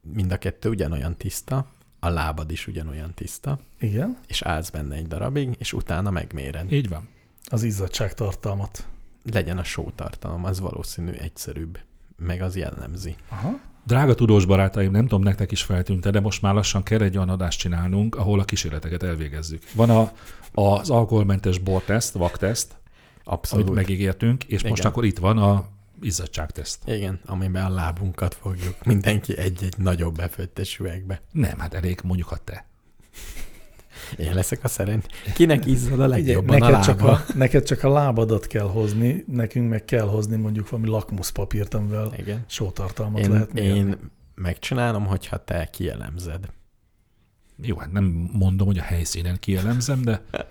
[0.01, 1.67] Mind a kettő ugyanolyan tiszta,
[1.99, 4.17] a lábad is ugyanolyan tiszta, Igen.
[4.27, 6.71] és állsz benne egy darabig, és utána megméred.
[6.71, 7.07] Így van.
[7.45, 8.87] Az izzadságtartalmat.
[9.31, 11.79] Legyen a sótartalom, az valószínű egyszerűbb,
[12.17, 13.15] meg az jellemzi.
[13.29, 13.59] Aha.
[13.85, 17.29] Drága tudós barátaim, nem tudom, nektek is feltűnt de most már lassan kell egy olyan
[17.29, 19.63] adást csinálnunk, ahol a kísérleteket elvégezzük.
[19.73, 20.11] Van a,
[20.61, 22.75] az alkoholmentes borteszt, vakteszt,
[23.23, 23.65] Abszolút.
[23.65, 24.91] amit megígértünk, és most Igen.
[24.91, 25.65] akkor itt van a
[26.01, 26.87] izzadságteszt.
[26.87, 28.85] Igen, amiben a lábunkat fogjuk.
[28.85, 31.21] Mindenki egy-egy nagyobb befőttes üvegbe.
[31.31, 32.65] Nem, hát elég mondjuk a te.
[34.17, 35.07] Én leszek a szerint.
[35.33, 37.11] Kinek izzad a Ugye, legjobban a neked, csak lába?
[37.11, 42.13] a, neked csak a lábadat kell hozni, nekünk meg kell hozni mondjuk valami lakmuszpapírt, amivel
[42.17, 42.43] Igen.
[42.47, 43.77] sótartalmat Én, lehet mérni.
[43.77, 43.97] én
[44.35, 46.45] megcsinálom, hogyha te kielemzed.
[47.61, 50.21] Jó, hát nem mondom, hogy a helyszínen kielemzem, de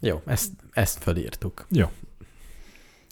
[0.00, 1.66] Jó, ezt, ezt fölírtuk.
[1.70, 1.86] jó.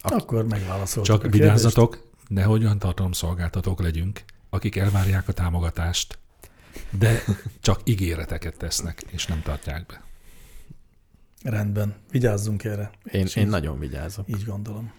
[0.03, 6.19] Akkor megválaszoltuk Csak a vigyázzatok, nehogy olyan tartalomszolgáltatók legyünk, akik elvárják a támogatást,
[6.91, 7.23] de
[7.61, 10.03] csak ígéreteket tesznek, és nem tartják be.
[11.51, 12.91] Rendben, vigyázzunk erre.
[13.13, 14.29] Én, És én így- nagyon vigyázok.
[14.29, 14.93] Így gondolom.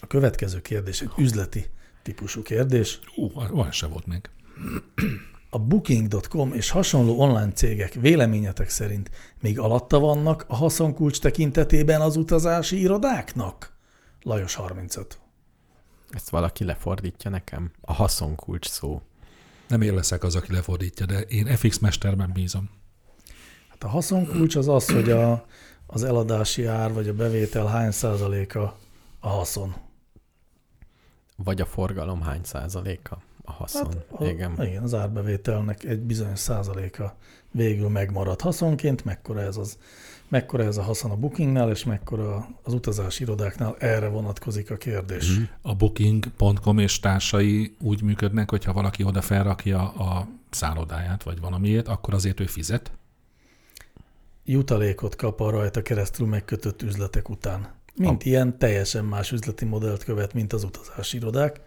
[0.00, 1.66] A következő kérdés egy üzleti
[2.02, 2.98] típusú kérdés.
[3.16, 4.30] Ú, van se volt még.
[5.50, 12.16] A Booking.com és hasonló online cégek véleményetek szerint még alatta vannak a haszonkulcs tekintetében az
[12.16, 13.74] utazási irodáknak?
[14.22, 15.18] Lajos 35.
[16.10, 17.70] Ezt valaki lefordítja nekem.
[17.80, 19.02] A haszonkulcs szó.
[19.68, 22.70] Nem én leszek az, aki lefordítja, de én FX mesterben bízom.
[23.68, 25.46] Hát a haszonkulcs az az, hogy a,
[25.86, 28.78] az eladási ár vagy a bevétel hány százaléka
[29.20, 29.74] a haszon.
[31.36, 33.84] Vagy a forgalom hány százaléka a haszon.
[33.84, 34.62] Hát, a, igen.
[34.62, 37.16] igen, az árbevételnek egy bizonyos százaléka
[37.50, 39.78] végül megmarad haszonként, mekkora ez, az,
[40.28, 45.38] mekkora ez a haszon a bookingnál, és mekkora az utazási irodáknál, erre vonatkozik a kérdés.
[45.38, 45.42] Mm.
[45.62, 52.14] A booking.com és társai úgy működnek, hogyha valaki oda felrakja a szállodáját, vagy valamiért, akkor
[52.14, 52.92] azért ő fizet?
[54.44, 57.74] Jutalékot kap a rajta keresztül megkötött üzletek után.
[57.94, 58.26] Mint a...
[58.26, 61.60] ilyen teljesen más üzleti modellt követ, mint az utazási irodák.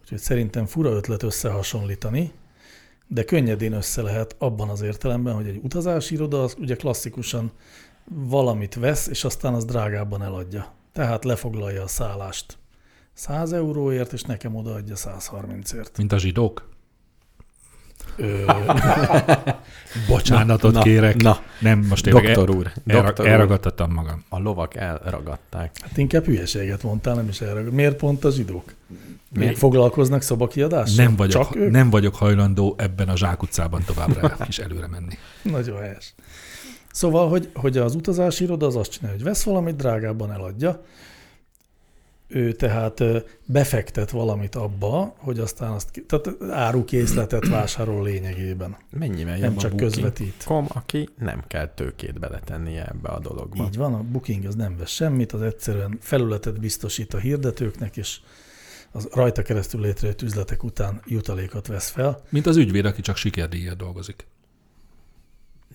[0.00, 2.32] Úgyhogy szerintem fura ötlet összehasonlítani,
[3.06, 7.52] de könnyedén össze lehet abban az értelemben, hogy egy utazási iroda az ugye klasszikusan
[8.04, 10.72] valamit vesz, és aztán az drágábban eladja.
[10.92, 12.58] Tehát lefoglalja a szállást
[13.12, 15.96] 100 euróért, és nekem odaadja 130ért.
[15.96, 16.68] Mint a zsidók?
[18.16, 18.44] Ö,
[20.08, 21.22] Bocsánatot Na, kérek.
[21.22, 21.38] na.
[21.60, 24.24] Nem, most tényleg Doktor el, úr, elra, doktor úr, elragadtattam magam.
[24.28, 25.70] a lovak elragadták.
[25.80, 27.60] hát inkább hülyeséget mondtál, nem is erre.
[27.60, 28.64] Miért pont a zsidók?
[28.88, 29.58] Még Miért?
[29.58, 31.04] foglalkoznak szobakiadással?
[31.04, 31.70] Nem vagyok, Csak ők?
[31.70, 35.18] nem vagyok hajlandó ebben a zsákutcában továbbra is előre menni.
[35.42, 36.14] Nagyon helyes.
[36.92, 40.84] Szóval, hogy, hogy az utazási iroda az azt csinálja, hogy vesz valamit, drágábban eladja,
[42.34, 43.02] ő tehát
[43.46, 48.76] befektet valamit abba, hogy aztán azt, tehát árukészletet vásárol lényegében.
[48.90, 50.42] Mennyivel Nem csak a közvetít.
[50.44, 53.64] Kom, aki nem kell tőkét beletennie ebbe a dologba.
[53.64, 58.20] Így van, a booking az nem vesz semmit, az egyszerűen felületet biztosít a hirdetőknek, és
[58.92, 62.22] az rajta keresztül létrejött üzletek után jutalékot vesz fel.
[62.28, 64.26] Mint az ügyvéd, aki csak sikerdíjért dolgozik.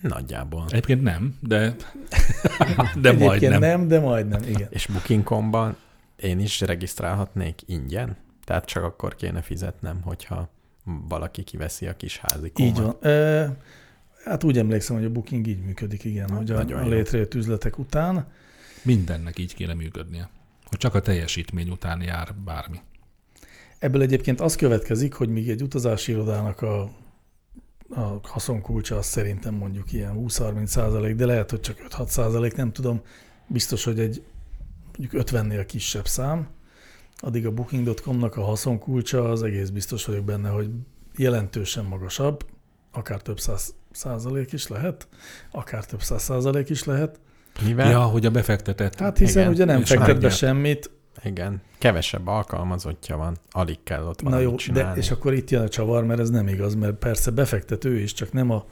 [0.00, 0.64] Nagyjából.
[0.68, 1.76] Egyébként nem, de,
[3.02, 3.60] de majdnem.
[3.60, 4.68] nem, de majdnem, igen.
[4.70, 5.76] És Booking.com-ban
[6.20, 8.16] én is regisztrálhatnék ingyen?
[8.44, 10.48] Tehát csak akkor kéne fizetnem, hogyha
[11.08, 12.70] valaki kiveszi a kis házikomat.
[12.70, 12.96] Így van.
[13.12, 13.56] E,
[14.24, 18.26] hát úgy emlékszem, hogy a booking így működik, igen, hogy a, a létrejött üzletek után.
[18.82, 20.28] Mindennek így kéne működnie.
[20.64, 22.80] Hogy csak a teljesítmény után jár bármi.
[23.78, 26.80] Ebből egyébként az következik, hogy míg egy utazási irodának a,
[27.88, 32.72] a haszonkulcsa az szerintem mondjuk ilyen 20-30 százalék, de lehet, hogy csak 5-6 százalék, nem
[32.72, 33.00] tudom.
[33.46, 34.22] Biztos, hogy egy
[35.00, 36.48] mondjuk 50-nél kisebb szám.
[37.16, 40.70] Addig a booking.com-nak a haszonkulcsa az egész biztos vagyok benne, hogy
[41.16, 42.46] jelentősen magasabb,
[42.92, 45.08] akár több száz százalék is lehet,
[45.50, 47.20] akár több száz százalék is lehet.
[47.64, 47.90] Mivel?
[47.90, 48.98] Ja, hogy a befektetett.
[48.98, 50.90] Hát hiszen Igen, ugye nem fektet be semmit,
[51.24, 54.98] Igen, kevesebb alkalmazottja van, alig kell ott Na jó, de, csinálni.
[54.98, 58.32] és akkor itt jön a csavar, mert ez nem igaz, mert persze befektető is, csak
[58.32, 58.64] nem a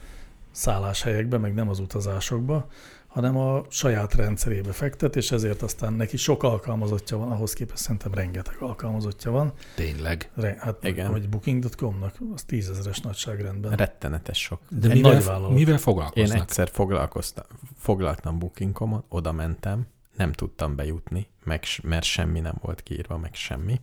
[0.50, 2.68] szálláshelyekbe, meg nem az utazásokba,
[3.08, 8.14] hanem a saját rendszerébe fektet, és ezért aztán neki sok alkalmazottja van, ahhoz képest szerintem
[8.14, 9.52] rengeteg alkalmazottja van.
[9.74, 10.30] Tényleg.
[10.34, 11.10] Re, hát, Igen.
[11.10, 13.72] vagy booking.com-nak, az tízezeres nagyságrendben.
[13.76, 14.60] Rettenetes sok.
[14.68, 15.50] De Egy mivel, nagyvállalat.
[15.54, 16.40] mivel Én foglalkoznak?
[16.40, 17.44] egyszer foglalkoztam,
[17.76, 19.86] foglaltam Booking.com-on, oda mentem,
[20.16, 23.80] nem tudtam bejutni, meg, mert semmi nem volt kiírva, meg semmi,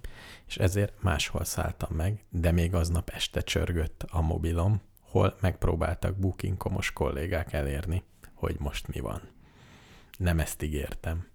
[0.47, 6.91] és ezért máshol szálltam meg, de még aznap este csörgött a mobilom, hol megpróbáltak Booking.com-os
[6.91, 8.03] kollégák elérni,
[8.45, 9.22] hogy most mi van.
[10.17, 11.27] Nem ezt ígértem.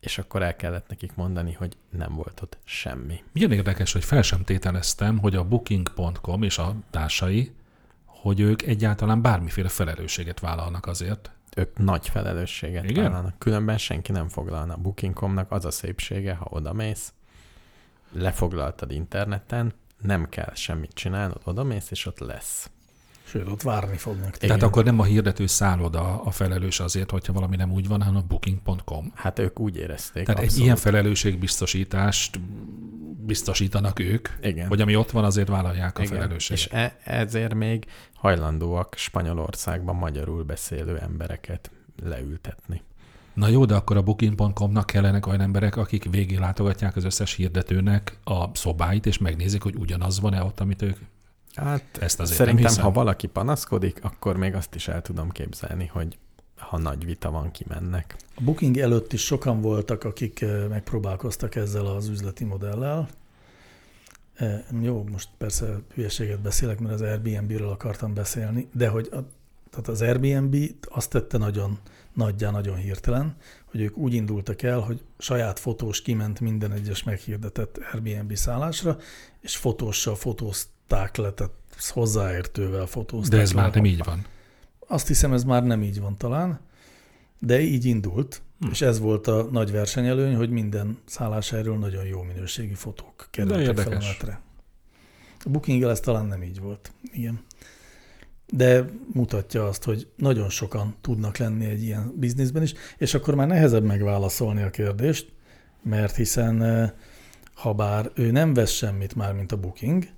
[0.00, 3.22] És akkor el kellett nekik mondani, hogy nem volt ott semmi.
[3.32, 7.52] Milyen érdekes, hogy fel sem tételeztem, hogy a booking.com és a társai,
[8.04, 11.30] hogy ők egyáltalán bármiféle felelősséget vállalnak azért.
[11.56, 13.04] Ők nagy felelősséget Igen?
[13.04, 13.38] vállalnak.
[13.38, 14.76] Különben senki nem foglalna.
[14.76, 17.12] Booking.com-nak az a szépsége, ha odamész,
[18.12, 19.72] lefoglaltad interneten,
[20.02, 22.70] nem kell semmit csinálnod, odamész, és ott lesz.
[23.28, 24.30] Sőt, ott várni fognak.
[24.30, 24.38] Téged.
[24.38, 28.16] Tehát akkor nem a hirdető szálloda a felelős azért, hogyha valami nem úgy van, hanem
[28.16, 29.12] a booking.com.
[29.14, 30.24] Hát ők úgy érezték.
[30.24, 30.58] Tehát abszolút.
[30.58, 32.40] egy ilyen felelősségbiztosítást
[33.26, 34.68] biztosítanak ők, Igen.
[34.68, 36.14] hogy ami ott van, azért vállalják a Igen.
[36.14, 36.64] felelősséget.
[36.64, 41.70] És e- ezért még hajlandóak Spanyolországban magyarul beszélő embereket
[42.02, 42.82] leültetni.
[43.34, 48.18] Na jó, de akkor a booking.com-nak kellenek olyan emberek, akik végig látogatják az összes hirdetőnek
[48.24, 50.96] a szobáit, és megnézik, hogy ugyanaz van-e ott, amit ők
[51.58, 52.84] Hát ezt azért szerintem, nem hiszem.
[52.84, 56.18] ha valaki panaszkodik, akkor még azt is el tudom képzelni, hogy
[56.56, 58.16] ha nagy vita van, kimennek.
[58.34, 63.08] A booking előtt is sokan voltak, akik eh, megpróbálkoztak ezzel az üzleti modellel.
[64.34, 69.18] Eh, Jó, most persze hülyeséget beszélek, mert az Airbnb-ről akartam beszélni, de hogy a
[69.70, 70.56] tehát az Airbnb
[70.88, 71.78] azt tette nagyon
[72.12, 77.78] nagyjá, nagyon hirtelen, hogy ők úgy indultak el, hogy saját fotós kiment minden egyes meghirdetett
[77.92, 78.96] Airbnb szállásra,
[79.40, 80.14] és fotóssal
[80.88, 83.60] fotózták le, tehát hozzáértővel fotózták De ez le.
[83.62, 84.24] már nem így van.
[84.86, 86.60] Azt hiszem, ez már nem így van talán,
[87.38, 88.68] de így indult, hm.
[88.70, 93.92] és ez volt a nagy versenyelőny, hogy minden szálláshelyről nagyon jó minőségi fotók kerültek fel
[93.92, 94.40] a netre.
[95.44, 96.92] A booking ez talán nem így volt.
[97.12, 97.40] Igen.
[98.52, 103.46] De mutatja azt, hogy nagyon sokan tudnak lenni egy ilyen bizniszben is, és akkor már
[103.46, 105.32] nehezebb megválaszolni a kérdést,
[105.82, 106.90] mert hiszen eh,
[107.54, 110.08] ha bár ő nem vesz semmit már, mint a booking,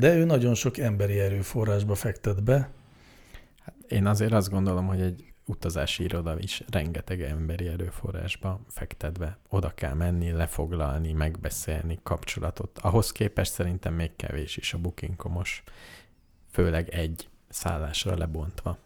[0.00, 2.70] de ő nagyon sok emberi erőforrásba fektet be.
[3.64, 9.38] Hát én azért azt gondolom, hogy egy utazási iroda is rengeteg emberi erőforrásba fektet be.
[9.48, 12.78] Oda kell menni, lefoglalni, megbeszélni, kapcsolatot.
[12.78, 15.62] Ahhoz képest szerintem még kevés is a bookingkomos,
[16.50, 18.78] főleg egy szállásra lebontva.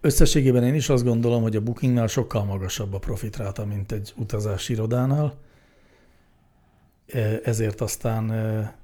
[0.00, 4.72] Összességében én is azt gondolom, hogy a bookingnál sokkal magasabb a profitráta, mint egy utazási
[4.72, 5.34] irodánál.
[7.06, 8.74] E, ezért aztán e,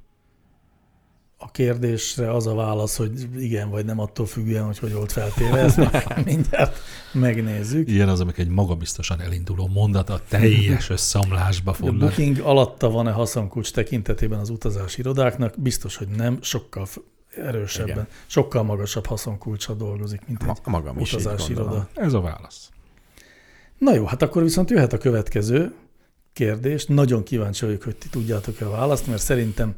[1.44, 5.58] a kérdésre az a válasz, hogy igen vagy nem attól függően, hogy hogy volt feltéve,
[5.58, 5.78] ezt
[6.24, 6.78] mindjárt
[7.12, 7.88] megnézzük.
[7.88, 11.88] Ilyen az, amik egy magabiztosan elinduló mondat a teljes összeomlásba fog.
[11.88, 15.54] A booking alatta van-e haszonkulcs tekintetében az utazási irodáknak?
[15.58, 16.86] Biztos, hogy nem, sokkal
[17.36, 18.08] erősebben, igen.
[18.26, 21.88] sokkal magasabb haszonkulcsra dolgozik, mint egy magam utazási iroda.
[21.94, 22.70] Ez a válasz.
[23.78, 25.72] Na jó, hát akkor viszont jöhet a következő
[26.32, 26.86] kérdés.
[26.86, 29.74] Nagyon kíváncsi vagyok, hogy ti tudjátok-e a választ, mert szerintem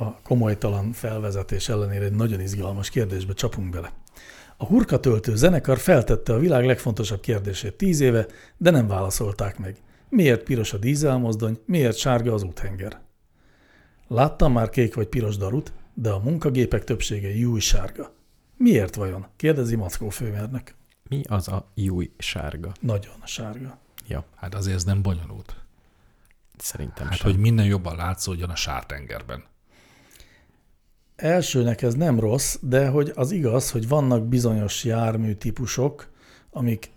[0.00, 3.92] a komolytalan felvezetés ellenére egy nagyon izgalmas kérdésbe csapunk bele.
[4.56, 9.76] A hurkatöltő zenekar feltette a világ legfontosabb kérdését tíz éve, de nem válaszolták meg.
[10.08, 13.00] Miért piros a dízelmozdony, miért sárga az úthenger?
[14.08, 18.12] Láttam már kék vagy piros darut, de a munkagépek többsége júj sárga.
[18.56, 19.26] Miért vajon?
[19.36, 20.74] kérdezi Mackó főmérnök.
[21.08, 22.72] Mi az a júj sárga?
[22.80, 23.78] Nagyon sárga.
[24.08, 24.24] Ja.
[24.36, 25.56] Hát azért ez nem bonyolult.
[26.56, 27.30] Szerintem Hát, sem.
[27.30, 29.44] hogy minden jobban látszódjon a sártengerben.
[31.20, 36.10] Elsőnek ez nem rossz, de hogy az igaz, hogy vannak bizonyos járműtípusok,
[36.50, 36.90] amik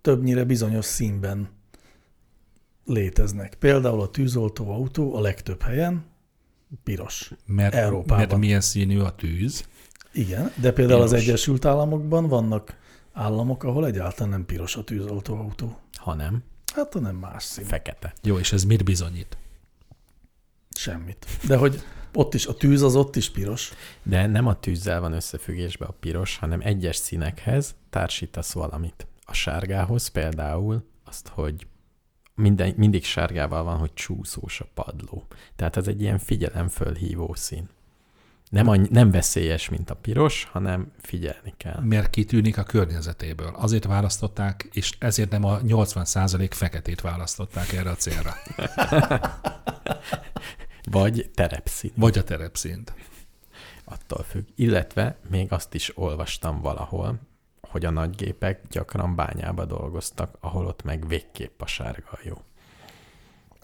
[0.00, 1.48] többnyire bizonyos színben
[2.86, 3.54] léteznek.
[3.54, 6.04] Például a tűzoltó autó a legtöbb helyen
[6.84, 7.32] piros.
[7.46, 8.18] Mert, Európában.
[8.18, 9.68] mert milyen színű a tűz?
[10.12, 11.12] Igen, de például piros.
[11.12, 12.76] az Egyesült Államokban vannak
[13.12, 15.78] államok, ahol egyáltalán nem piros a tűzoltó autó.
[15.94, 16.42] Ha nem?
[16.74, 17.64] Hát, nem más szín.
[17.64, 18.12] Fekete.
[18.22, 19.36] Jó, és ez mit bizonyít?
[20.76, 21.26] Semmit.
[21.46, 21.82] De hogy
[22.16, 23.72] ott is, a tűz az ott is piros.
[24.02, 29.06] De nem a tűzzel van összefüggésben a piros, hanem egyes színekhez társítasz valamit.
[29.24, 31.66] A sárgához például azt, hogy
[32.34, 35.26] minden, mindig sárgával van, hogy csúszós a padló.
[35.56, 37.68] Tehát ez egy ilyen figyelemfölhívó szín.
[38.50, 41.80] Nem, annyi, nem veszélyes, mint a piros, hanem figyelni kell.
[41.80, 43.54] Mert kitűnik a környezetéből.
[43.56, 48.34] Azért választották, és ezért nem a 80% feketét választották erre a célra.
[50.90, 51.92] Vagy terepszín.
[51.94, 52.94] Vagy a terepszínt.
[53.84, 54.44] Attól függ.
[54.54, 57.18] Illetve még azt is olvastam valahol,
[57.60, 62.42] hogy a nagygépek gyakran bányába dolgoztak, ahol ott meg végképp a sárga a jó.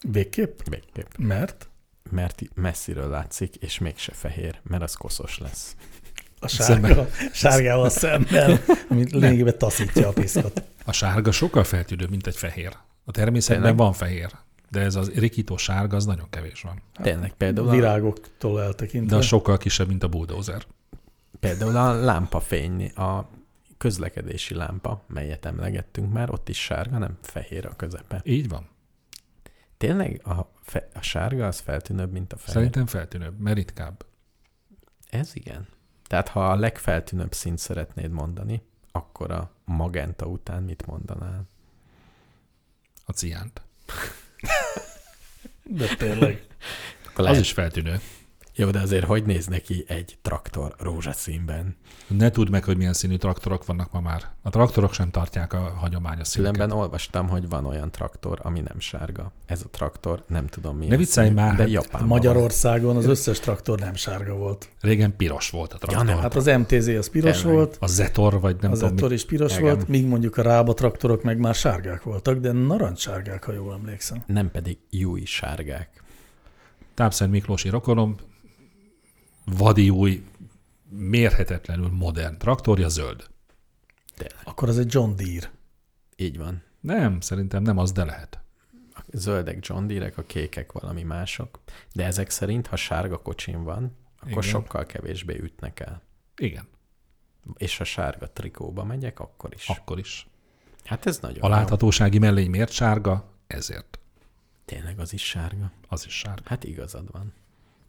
[0.02, 0.58] Végképp?
[0.68, 1.10] Végképp.
[1.18, 1.68] Mert?
[2.10, 5.76] Mert messziről látszik, és mégse fehér, mert az koszos lesz.
[6.40, 10.62] A sárga, sárgával szemben, amit lényegében taszítja a piszkot.
[10.84, 12.76] A sárga sokkal feltűnőbb, mint egy fehér.
[13.04, 13.78] A természetben Tényleg?
[13.78, 14.30] van fehér,
[14.70, 16.82] de ez az rikító sárga, az nagyon kevés van.
[16.94, 17.68] Tényleg, például...
[17.68, 19.10] A virágoktól eltekintve.
[19.10, 20.66] De a sokkal kisebb, mint a bulldozer.
[21.40, 23.28] Például a lámpafény, a
[23.78, 28.20] közlekedési lámpa, melyet emlegettünk már, ott is sárga, nem fehér a közepe.
[28.24, 28.68] Így van.
[29.76, 32.54] Tényleg a, fe, a sárga az feltűnőbb, mint a fehér?
[32.54, 34.04] Szerintem feltűnőbb, mert ritkább.
[35.10, 35.66] Ez igen.
[36.06, 41.48] Tehát ha a legfeltűnőbb szint szeretnéd mondani, akkor a magenta után mit mondanál?
[43.04, 43.62] A ciánt.
[45.62, 46.42] De tényleg.
[47.14, 47.40] Az lehet...
[47.40, 48.00] is feltűnő.
[48.60, 51.76] Jó, de azért hogy néz neki egy traktor rózsaszínben?
[52.06, 54.22] Ne tudd meg, hogy milyen színű traktorok vannak ma már.
[54.42, 56.54] A traktorok sem tartják a hagyományos színeket.
[56.54, 59.32] Különben olvastam, hogy van olyan traktor, ami nem sárga.
[59.46, 60.86] Ez a traktor, nem tudom mi.
[60.86, 61.56] Ne viccelj már.
[61.56, 64.68] De Japánban Magyarországon az összes traktor nem sárga volt.
[64.80, 66.08] Régen piros volt a traktor.
[66.08, 67.54] Ja, hát az MTZ az piros Tényleg.
[67.54, 67.76] volt.
[67.80, 68.88] A Zetor, vagy nem a tudom.
[68.88, 69.62] A Zetor is piros Igen.
[69.62, 74.22] volt, míg mondjuk a Rába traktorok meg már sárgák voltak, de narancssárgák, ha jól emlékszem.
[74.26, 76.02] Nem pedig júj sárgák.
[76.94, 78.16] Tápszent Miklósi rokonom
[79.44, 80.24] vadi új,
[80.88, 83.28] mérhetetlenül modern traktorja zöld.
[84.16, 84.40] Tényleg.
[84.44, 85.50] Akkor az egy John Deere.
[86.16, 86.62] Így van.
[86.80, 88.40] Nem, szerintem nem az, de lehet.
[88.94, 91.60] A zöldek John Deere, a kékek valami mások.
[91.92, 94.42] De ezek szerint, ha sárga kocsim van, akkor Igen.
[94.42, 96.02] sokkal kevésbé ütnek el.
[96.36, 96.68] Igen.
[97.56, 99.68] És a sárga trikóba megyek, akkor is.
[99.68, 100.28] Akkor is.
[100.84, 101.52] Hát ez nagyon A jó.
[101.52, 103.32] láthatósági mellény miért sárga?
[103.46, 103.98] Ezért.
[104.64, 105.72] Tényleg az is sárga.
[105.88, 106.42] Az is sárga.
[106.44, 107.32] Hát igazad van.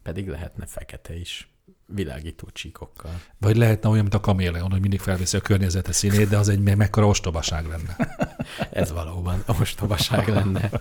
[0.02, 1.50] Pedig lehetne fekete is.
[1.86, 3.20] Világító csíkokkal.
[3.38, 6.60] Vagy lehetne olyan, mint a kaméleon, hogy mindig felveszi a környezete színét, de az egy
[6.60, 7.96] me- mekkora ostobaság lenne.
[8.70, 10.70] Ez valóban ostobaság lenne.
[10.72, 10.80] Az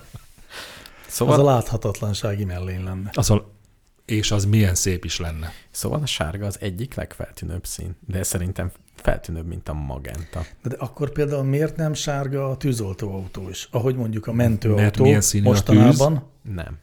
[1.07, 3.09] Szóval, a láthatatlansági mellény lenne.
[3.13, 3.51] Az a,
[4.05, 5.51] és az milyen szép is lenne.
[5.71, 10.45] szóval a sárga az egyik legfeltűnőbb szín, de szerintem feltűnőbb, mint a magenta.
[10.63, 13.67] De, de akkor például miért nem sárga a tűzoltóautó is?
[13.71, 16.79] Ahogy mondjuk a Mert mentőautó milyen színű a mostanában Nem.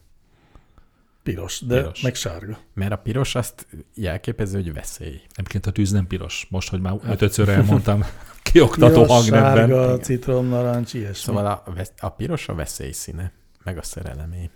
[1.29, 2.01] Piros, de Piros.
[2.01, 2.57] meg sárga.
[2.73, 5.21] Mert a piros azt jelképező, hogy veszély.
[5.33, 6.47] Egyébként a tűz nem piros.
[6.49, 8.05] Most, hogy már ötödször elmondtam,
[8.51, 9.55] kioktató Piros, hangnemben.
[9.57, 10.01] sárga, Igen.
[10.01, 11.13] citrom, narancs, ilyesmi.
[11.23, 11.63] Szóval a,
[11.99, 13.31] a piros a veszély színe,
[13.63, 14.49] meg a szerelemé.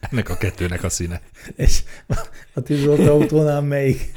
[0.00, 1.20] Ennek a kettőnek a színe.
[1.56, 1.82] És
[2.54, 4.10] a tűzoltóautónál melyik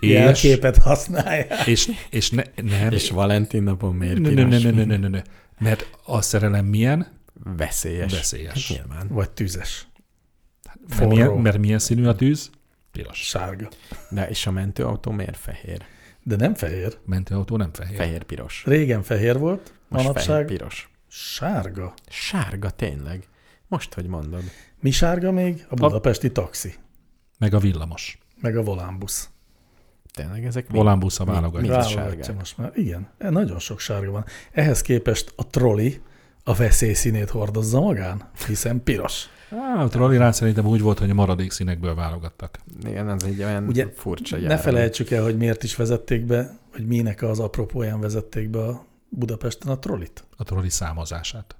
[0.00, 1.66] És, jelképet használják?
[1.66, 5.22] és, és ne, nem, És Valentin napon miért ne, ne, ne, ne, ne, ne, ne,
[5.58, 7.06] Mert a szerelem milyen?
[7.56, 8.12] Veszélyes.
[8.12, 8.68] Veszélyes.
[8.68, 9.08] Hát nyilván.
[9.08, 9.86] Vagy tüzes?
[10.88, 12.50] Mert milyen, mert milyen színű a tűz?
[12.92, 13.18] Piros.
[13.28, 13.68] Sárga.
[14.10, 15.82] De és a mentőautó miért fehér?
[16.22, 16.98] De nem fehér.
[17.04, 17.96] Mentőautó nem fehér.
[17.96, 18.62] Fehér-piros.
[18.66, 20.90] Régen fehér volt, Most manapság fehér-piros.
[21.08, 21.94] sárga.
[22.08, 23.28] Sárga tényleg.
[23.68, 24.42] Most, hogy mondod.
[24.80, 25.66] Mi sárga még?
[25.68, 26.74] A budapesti taxi,
[27.38, 28.18] Meg a villamos.
[28.40, 29.28] meg a volánbusz.
[30.12, 30.76] Tényleg ezek mi?
[30.76, 31.70] Volánbusz a válogatja.
[31.72, 32.70] Válogatja most már.
[32.74, 34.24] Igen, e, nagyon sok sárga van.
[34.52, 36.00] Ehhez képest a troli
[36.44, 39.28] a veszély színét hordozza magán, hiszen piros.
[39.50, 42.58] Á, a trollirán szerintem úgy volt, hogy a maradék színekből válogattak.
[42.84, 44.60] Igen, az egy olyan Ugye, furcsa Ne járó.
[44.62, 49.72] felejtsük el, hogy miért is vezették be, hogy minek az apropóján vezették be a Budapesten
[49.72, 50.24] a trollit.
[50.36, 51.56] A trolli számozását.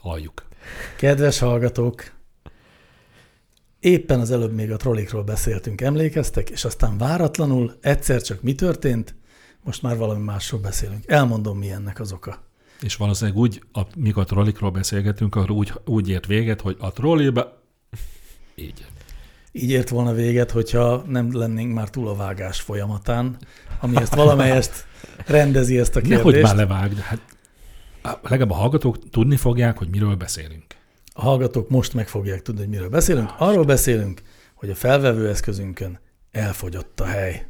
[0.00, 0.46] Halljuk.
[0.96, 2.12] Kedves hallgatók!
[3.80, 9.14] Éppen az előbb még a trollikról beszéltünk, emlékeztek, és aztán váratlanul egyszer csak mi történt,
[9.64, 11.04] most már valami másról beszélünk.
[11.06, 12.46] Elmondom, mi ennek az oka.
[12.80, 16.92] És valószínűleg úgy, a, mikor a trollikról beszélgetünk, akkor úgy, úgy ért véget, hogy a
[16.92, 17.46] trollibe...
[18.54, 18.86] Így.
[19.52, 23.36] Így ért volna véget, hogyha nem lennénk már túl a vágás folyamatán,
[23.80, 24.86] ami ezt valamelyest
[25.26, 26.24] rendezi ezt a kérdést.
[26.24, 26.98] Nehogy már levágd.
[26.98, 27.20] Hát,
[28.22, 30.64] legalább a hallgatók tudni fogják, hogy miről beszélünk.
[31.12, 33.30] A hallgatók most meg fogják tudni, hogy miről beszélünk.
[33.38, 34.22] Arról beszélünk,
[34.54, 35.98] hogy a felvevő eszközünkön
[36.30, 37.46] elfogyott a hely.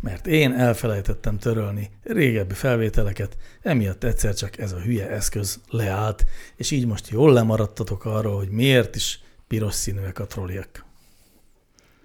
[0.00, 6.24] Mert én elfelejtettem törölni régebbi felvételeket, emiatt egyszer csak ez a hülye eszköz leállt,
[6.56, 10.84] és így most jól lemaradtatok arról, hogy miért is piros színűek a trolliak.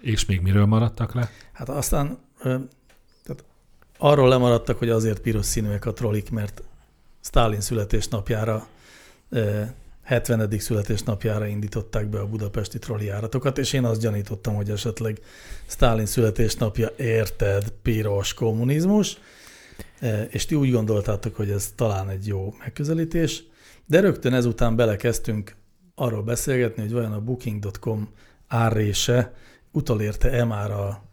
[0.01, 1.29] És még miről maradtak le?
[1.53, 2.17] Hát aztán
[3.23, 3.43] tehát
[3.97, 6.63] arról lemaradtak, hogy azért piros színűek a trollik, mert
[7.22, 8.68] Stalin születésnapjára,
[9.30, 9.61] ö,
[10.07, 10.60] 70.
[10.60, 15.19] születésnapjára indították be a budapesti trolli járatokat, és én azt gyanítottam, hogy esetleg
[15.65, 19.18] Stalin születésnapja érted, piros kommunizmus,
[20.30, 23.44] és ti úgy gondoltátok, hogy ez talán egy jó megközelítés,
[23.85, 25.56] de rögtön ezután belekezdtünk
[25.95, 28.10] arról beszélgetni, hogy vajon a booking.com
[28.48, 29.34] árrése
[29.72, 31.03] utolérte-e már a,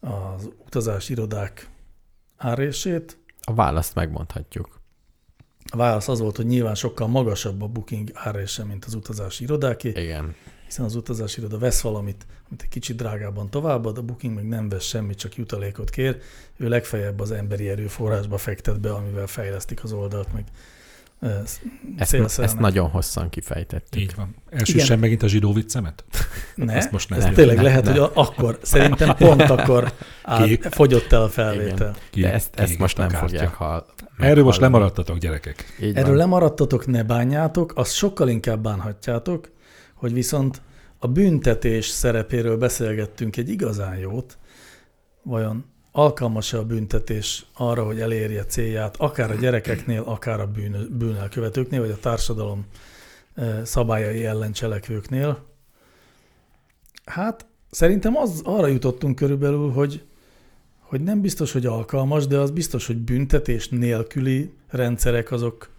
[0.00, 1.70] az utazási irodák
[2.36, 3.18] árrését.
[3.42, 4.79] A választ megmondhatjuk.
[5.70, 9.88] A válasz az volt, hogy nyilván sokkal magasabb a booking árése, mint az utazási irodáké,
[9.88, 10.34] Igen.
[10.66, 14.68] hiszen az utazási iroda vesz valamit, amit egy kicsit drágában továbbad, a booking meg nem
[14.68, 16.16] vesz semmit, csak jutalékot kér.
[16.56, 20.44] Ő legfeljebb az emberi erőforrásba fektet be, amivel fejlesztik az oldalt, meg
[21.96, 24.00] Ezt, ezt nagyon hosszan kifejtettük.
[24.00, 24.34] Így van.
[24.50, 24.98] Elsüssem Igen.
[24.98, 26.04] megint a zsidó viccemet?
[26.54, 27.90] Ne, Ezt most ne ez tényleg Ne, lehet, ne.
[27.90, 29.92] hogy akkor, szerintem pont akkor
[30.42, 30.58] Ki?
[30.70, 31.94] fogyott el a felvétel.
[32.10, 33.26] Ki- De ezt, ezt most nem kártya.
[33.26, 33.86] fogják hall.
[34.20, 35.64] Erről most lemaradtatok, gyerekek.
[35.82, 36.16] Így Erről van.
[36.16, 39.50] lemaradtatok, ne bánjátok, azt sokkal inkább bánhatjátok,
[39.94, 40.60] hogy viszont
[40.98, 44.38] a büntetés szerepéről beszélgettünk egy igazán jót,
[45.22, 51.80] vajon alkalmas-e a büntetés arra, hogy elérje célját, akár a gyerekeknél, akár a bűn, bűnelkövetőknél,
[51.80, 52.64] vagy a társadalom
[53.34, 55.44] eh, szabályai ellen cselekvőknél.
[57.04, 60.02] Hát szerintem az, arra jutottunk körülbelül, hogy,
[60.90, 65.70] hogy nem biztos, hogy alkalmas, de az biztos, hogy büntetés nélküli rendszerek azok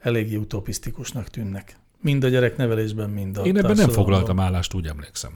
[0.00, 1.76] eléggé utopisztikusnak tűnnek.
[2.00, 5.32] Mind a gyereknevelésben, mind a Én ebben nem foglaltam állást, úgy emlékszem.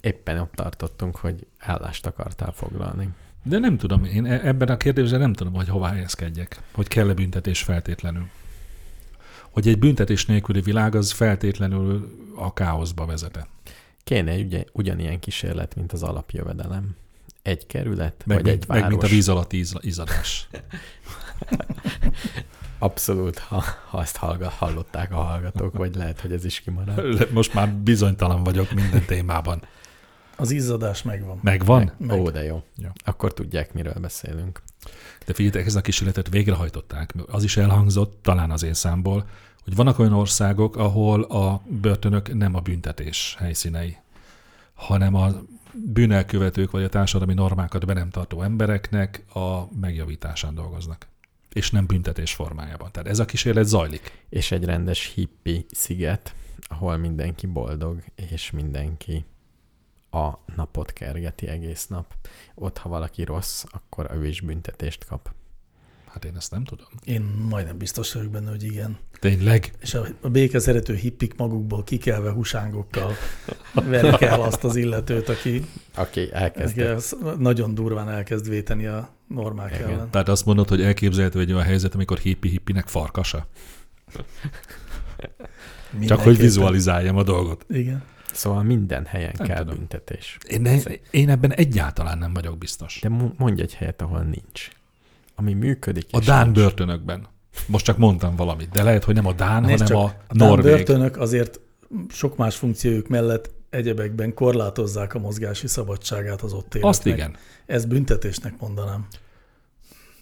[0.00, 3.08] Éppen ott tartottunk, hogy állást akartál foglalni.
[3.42, 6.60] De nem tudom, én e- ebben a kérdésben nem tudom, hogy hová helyezkedjek.
[6.72, 8.26] Hogy kell-e büntetés feltétlenül.
[9.50, 13.46] Hogy egy büntetés nélküli világ az feltétlenül a káoszba vezete.
[14.04, 16.96] Kéne ugye, ugyanilyen kísérlet, mint az alapjövedelem.
[17.46, 18.88] Egy kerület, Meg, vagy meg, egy meg város.
[18.90, 20.48] mint a víz alatti íz, izadás.
[22.78, 27.28] Abszolút, ha, ha ezt hallga, hallották a hallgatók, vagy lehet, hogy ez is kimarad.
[27.32, 29.62] Most már bizonytalan vagyok minden témában.
[30.36, 31.38] Az izzadás megvan.
[31.42, 31.92] Megvan?
[31.98, 32.20] Meg.
[32.20, 32.62] Ó, de jó.
[32.76, 32.88] Jó.
[33.04, 34.62] Akkor tudják, miről beszélünk.
[35.26, 37.14] De figyeljetek, ezt a kísérletet végrehajtották.
[37.26, 39.26] Az is elhangzott, talán az én számból,
[39.64, 43.96] hogy vannak olyan országok, ahol a börtönök nem a büntetés helyszínei,
[44.74, 45.28] hanem a
[45.84, 51.06] bűnelkövetők vagy a társadalmi normákat be nem tartó embereknek a megjavításán dolgoznak.
[51.52, 52.92] És nem büntetés formájában.
[52.92, 54.24] Tehát ez a kísérlet zajlik.
[54.28, 56.34] És egy rendes hippi sziget,
[56.68, 59.24] ahol mindenki boldog, és mindenki
[60.10, 62.14] a napot kergeti egész nap.
[62.54, 65.34] Ott, ha valaki rossz, akkor ő is büntetést kap.
[66.16, 66.86] Hát én ezt nem tudom.
[67.04, 68.98] Én majdnem biztos vagyok benne, hogy igen.
[69.18, 69.72] Tényleg?
[69.80, 73.12] És a, a béke szerető hippik magukból kikelve husángokkal
[73.74, 75.64] verik el azt az illetőt, aki,
[75.94, 76.30] Aki
[76.82, 79.88] az nagyon durván elkezd véteni a normák Igen.
[79.90, 80.10] ellen.
[80.10, 83.46] Tehát azt mondod, hogy elképzelhető egy olyan helyzet, amikor hippi-hippinek farkasa?
[86.06, 87.64] Csak hogy vizualizáljam a dolgot.
[87.68, 88.02] Igen.
[88.32, 89.76] Szóval minden helyen Nem kell tudom.
[89.76, 90.38] büntetés.
[90.48, 90.76] Én, ne,
[91.10, 92.98] én ebben egyáltalán nem vagyok biztos.
[93.02, 94.68] De mo- mondj egy helyet, ahol nincs.
[95.38, 96.56] Ami működik, A Dán nincs.
[96.56, 97.26] börtönökben.
[97.66, 100.34] Most csak mondtam valamit, de lehet, hogy nem a Dán, Nézd hanem csak, a, a
[100.34, 100.72] Dán Norvég.
[100.72, 101.60] börtönök azért
[102.08, 106.84] sok más funkciójuk mellett egyebekben korlátozzák a mozgási szabadságát az ott élőknek.
[106.84, 107.36] Azt igen.
[107.66, 109.06] Ez büntetésnek mondanám.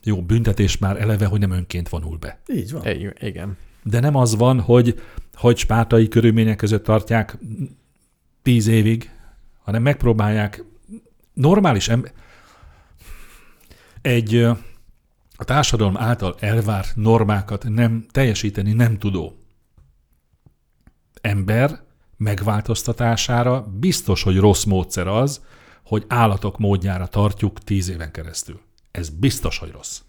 [0.02, 2.38] Jó, büntetés már eleve, hogy nem önként vonul be.
[2.46, 2.86] Így van.
[2.86, 3.56] I- igen.
[3.82, 5.00] De nem az van, hogy,
[5.34, 7.38] hogy spártai körülmények között tartják
[8.42, 9.10] tíz évig,
[9.62, 10.64] hanem megpróbálják
[11.32, 12.12] normális ember...
[14.02, 14.46] Egy
[15.36, 19.38] a társadalom által elvárt normákat nem teljesíteni nem tudó
[21.20, 21.80] ember
[22.16, 25.40] megváltoztatására biztos, hogy rossz módszer az,
[25.84, 28.60] hogy állatok módjára tartjuk tíz éven keresztül.
[28.90, 30.00] Ez biztos, hogy rossz.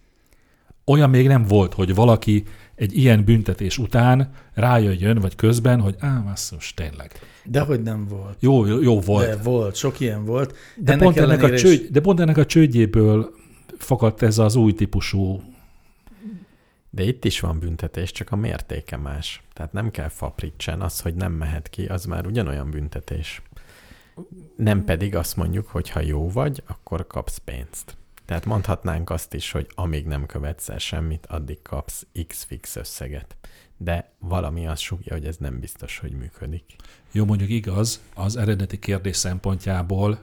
[0.85, 2.43] Olyan még nem volt, hogy valaki
[2.75, 7.11] egy ilyen büntetés után rájöjjön, vagy közben, hogy á, basszus, tényleg.
[7.45, 8.37] Dehogy nem volt.
[8.39, 9.27] Jó, jó, volt.
[9.27, 10.55] De volt, sok ilyen volt.
[10.75, 13.33] De, ennek pont ennek a is- csőd, de pont ennek a csődjéből
[13.77, 15.41] fakadt ez az új típusú
[16.89, 19.43] De itt is van büntetés, csak a mértéke más.
[19.53, 20.81] Tehát nem kell fapricsen.
[20.81, 23.41] Az, hogy nem mehet ki, az már ugyanolyan büntetés.
[24.55, 27.97] Nem pedig azt mondjuk, hogy ha jó vagy, akkor kapsz pénzt.
[28.25, 33.35] Tehát mondhatnánk azt is, hogy amíg nem követsz el semmit, addig kapsz x fix összeget.
[33.77, 36.75] De valami azt sugja, hogy ez nem biztos, hogy működik.
[37.11, 40.19] Jó, mondjuk igaz, az eredeti kérdés szempontjából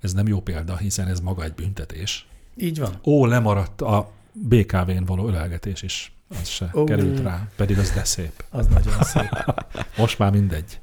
[0.00, 2.28] ez nem jó példa, hiszen ez maga egy büntetés.
[2.58, 3.00] Így van.
[3.04, 6.12] Ó, lemaradt a BKV-n való ölelgetés is.
[6.40, 6.86] Az se oh.
[6.86, 8.44] került rá, pedig az de szép.
[8.50, 9.54] Az nagyon szép.
[9.96, 10.80] Most már mindegy.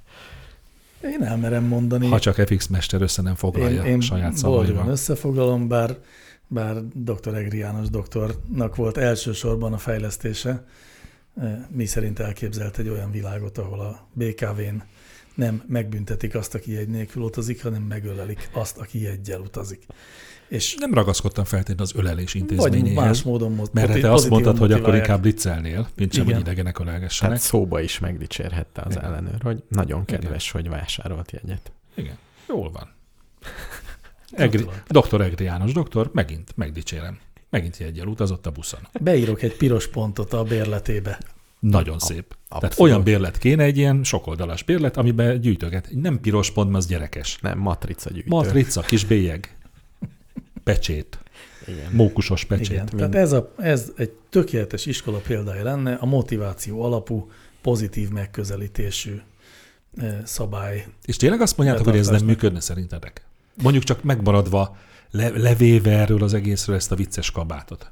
[1.04, 2.08] Én elmerem mondani.
[2.08, 4.88] Ha csak FX Mester össze nem foglalja én, én saját szavaival.
[4.88, 5.98] összefoglalom, bár,
[6.48, 7.36] bár dr.
[7.36, 10.66] Egri János doktornak volt elsősorban a fejlesztése.
[11.42, 14.84] Eh, Mi szerint elképzelt egy olyan világot, ahol a BKV-n
[15.36, 19.86] nem megbüntetik azt, aki jegy nélkül utazik, hanem megölelik azt, aki jeggyel utazik.
[20.48, 22.96] És Nem ragaszkodtam feltétlenül az ölelés vagy intézményéhez.
[23.06, 26.32] más módon mo- Mert poti- te azt mondtad, hogy akkor inkább blitzelnél, mint sem, hogy
[26.34, 26.46] Igen.
[26.46, 27.34] idegenek ölelgessenek.
[27.36, 29.04] Tehát szóba is megdicsérhette az Igen.
[29.06, 30.20] ellenőr, hogy nagyon Igen.
[30.20, 31.72] kedves, hogy vásárolt jegyet.
[31.96, 32.18] Igen,
[32.48, 32.90] jól van.
[34.32, 37.18] Egri, doktor Egri János doktor, megint megdicsérem.
[37.50, 38.80] Megint jegyel utazott a buszon.
[39.02, 41.20] Beírok egy piros pontot a bérletébe.
[41.60, 42.36] Nagyon szép.
[42.50, 42.92] Tehát abszolút.
[42.92, 45.88] olyan bérlet kéne, egy ilyen sokoldalas bérlet, amiben gyűjtöget.
[45.92, 47.38] Nem piros pont, mert az gyerekes.
[47.42, 48.30] Nem, matrica gyűjtő.
[48.30, 49.58] Matrica, kis bélyeg,
[50.66, 51.20] pecsét,
[51.68, 51.92] Igen.
[51.92, 52.70] mókusos pecsét.
[52.72, 52.84] Igen.
[52.86, 57.30] mind- Tehát ez, a, ez egy tökéletes iskola példája lenne, a motiváció alapú,
[57.62, 59.22] pozitív megközelítésű
[59.98, 60.88] eh, szabály.
[61.06, 63.26] És tényleg azt mondjátok, hogy ez nem működne szerintetek?
[63.62, 64.78] Mondjuk csak megmaradva,
[65.12, 67.92] le, levéve erről az egészről ezt a vicces kabátot.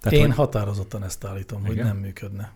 [0.00, 1.86] Tehát Én hogy- határozottan ezt állítom, hogy Igen?
[1.86, 2.52] nem működne.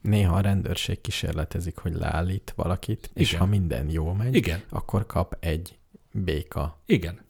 [0.00, 3.40] Néha a rendőrség kísérletezik, hogy leállít valakit, és Igen.
[3.40, 5.78] ha minden jól megy, Igen, akkor kap egy
[6.12, 7.20] béka, igen,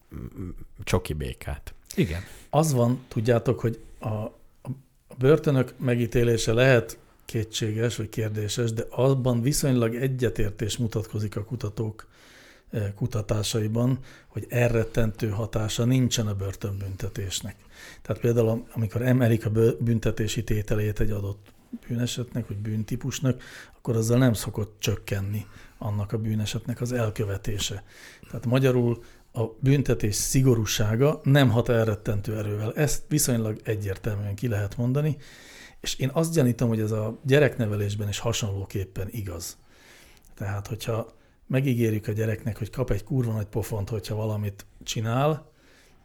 [0.83, 1.73] csoki békát.
[1.95, 2.21] igen.
[2.49, 4.35] Az van, tudjátok, hogy a, a
[5.17, 12.07] börtönök megítélése lehet kétséges vagy kérdéses, de abban viszonylag egyetértés mutatkozik a kutatók
[12.69, 17.55] eh, kutatásaiban, hogy elrettentő hatása nincsen a börtönbüntetésnek.
[18.01, 21.51] Tehát például amikor emelik a büntetési tételét egy adott
[21.87, 23.41] bűnesetnek, vagy bűntípusnak,
[23.77, 25.45] akkor azzal nem szokott csökkenni
[25.77, 27.83] annak a bűnesetnek az elkövetése.
[28.29, 32.73] Tehát magyarul a büntetés szigorúsága nem hat elrettentő erővel.
[32.73, 35.17] Ezt viszonylag egyértelműen ki lehet mondani,
[35.81, 39.57] és én azt gyanítom, hogy ez a gyereknevelésben is hasonlóképpen igaz.
[40.35, 41.13] Tehát, hogyha
[41.47, 45.51] megígérjük a gyereknek, hogy kap egy kurva nagy pofont, hogyha valamit csinál,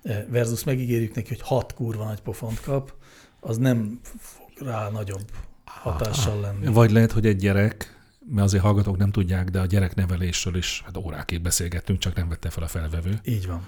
[0.02, 2.94] eh, versus megígérjük neki, hogy hat kurva nagy pofont kap,
[3.40, 5.30] az nem fog rá nagyobb
[5.64, 6.66] hatással lenni.
[6.66, 7.93] Vagy lehet, hogy egy gyerek,
[8.28, 12.50] mert azért hallgatók nem tudják, de a gyereknevelésről is hát órákig beszélgettünk, csak nem vette
[12.50, 13.66] fel a felvevő, Így van.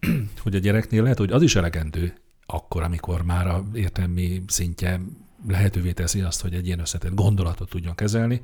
[0.42, 2.14] hogy a gyereknél lehet, hogy az is elegendő
[2.46, 5.00] akkor, amikor már a értelmi szintje
[5.48, 8.40] lehetővé teszi azt, hogy egy ilyen összetett gondolatot tudjon kezelni,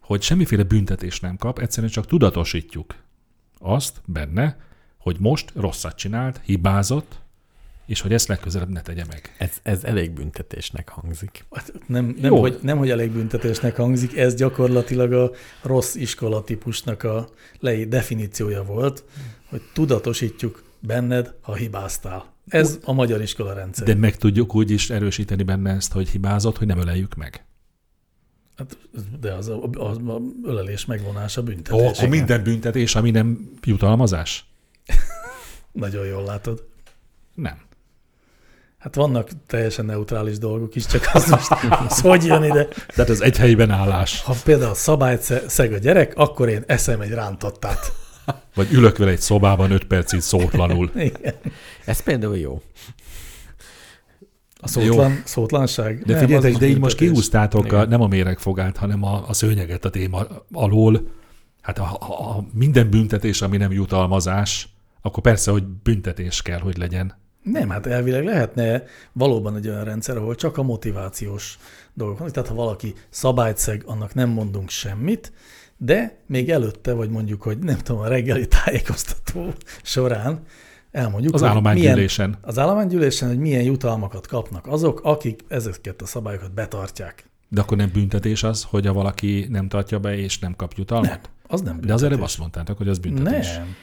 [0.00, 2.94] hogy semmiféle büntetés nem kap, egyszerűen csak tudatosítjuk
[3.58, 4.58] azt benne,
[4.98, 7.20] hogy most rosszat csinált, hibázott,
[7.90, 9.34] és hogy ezt legközelebb ne tegye meg.
[9.38, 11.44] Ez, ez elég büntetésnek hangzik.
[11.50, 12.40] Hát Nem, nem, Jó.
[12.40, 15.30] hogy, nem, hogy elég büntetésnek hangzik, ez gyakorlatilag a
[15.62, 19.04] rossz iskola típusnak a lei definíciója volt,
[19.48, 22.32] hogy tudatosítjuk benned, ha hibáztál.
[22.48, 23.86] Ez a magyar iskola rendszer.
[23.86, 27.44] De meg tudjuk úgy is erősíteni benne ezt, hogy hibázott, hogy nem öleljük meg.
[28.56, 28.76] Hát,
[29.20, 31.98] de az a, az a ölelés megvonása Ó, büntetés.
[31.98, 34.44] akkor minden büntetés, ami nem jutalmazás?
[35.72, 36.68] Nagyon jól látod.
[37.34, 37.68] Nem.
[38.80, 41.50] Hát vannak teljesen neutrális dolgok is, csak az most
[41.88, 42.68] az hogy jön ide.
[42.86, 44.22] Tehát ez egy helyben állás.
[44.22, 47.92] Ha például szabályt sze- szeg a gyerek, akkor én eszem egy rántottát.
[48.54, 50.90] Vagy ülök vele egy szobában öt percig szótlanul.
[50.94, 51.34] Igen.
[51.84, 52.62] Ez például jó.
[54.60, 56.02] A szótlan, szótlanság.
[56.04, 59.84] De figyeljetek, az de így most kihúztátok a, nem a méregfogát, hanem a, a szőnyeget
[59.84, 61.08] a téma alól.
[61.60, 64.68] Hát ha, ha, ha minden büntetés, ami nem jutalmazás,
[65.00, 67.18] akkor persze, hogy büntetés kell, hogy legyen.
[67.42, 71.58] Nem, hát elvileg lehetne valóban egy olyan rendszer, ahol csak a motivációs
[71.94, 72.32] dolgok vannak.
[72.32, 75.32] Tehát ha valaki szabályt szeg, annak nem mondunk semmit,
[75.76, 79.52] de még előtte, vagy mondjuk, hogy nem tudom, a reggeli tájékoztató
[79.82, 80.40] során
[80.90, 82.28] elmondjuk, Az állománygyűlésen.
[82.28, 87.28] Milyen, az állománygyűlésen, hogy milyen jutalmakat kapnak azok, akik ezeket a szabályokat betartják.
[87.48, 91.08] De akkor nem büntetés az, hogy a valaki nem tartja be és nem kap jutalmat?
[91.10, 92.22] Nem, az nem De az előbb büntetés.
[92.24, 93.56] azt mondtátok, hogy az büntetés.
[93.56, 93.74] Nem.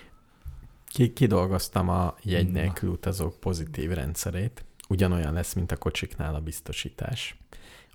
[0.87, 4.65] Ki, kidolgoztam a jegy nélkül utazók pozitív rendszerét.
[4.89, 7.37] Ugyanolyan lesz, mint a kocsiknál a biztosítás.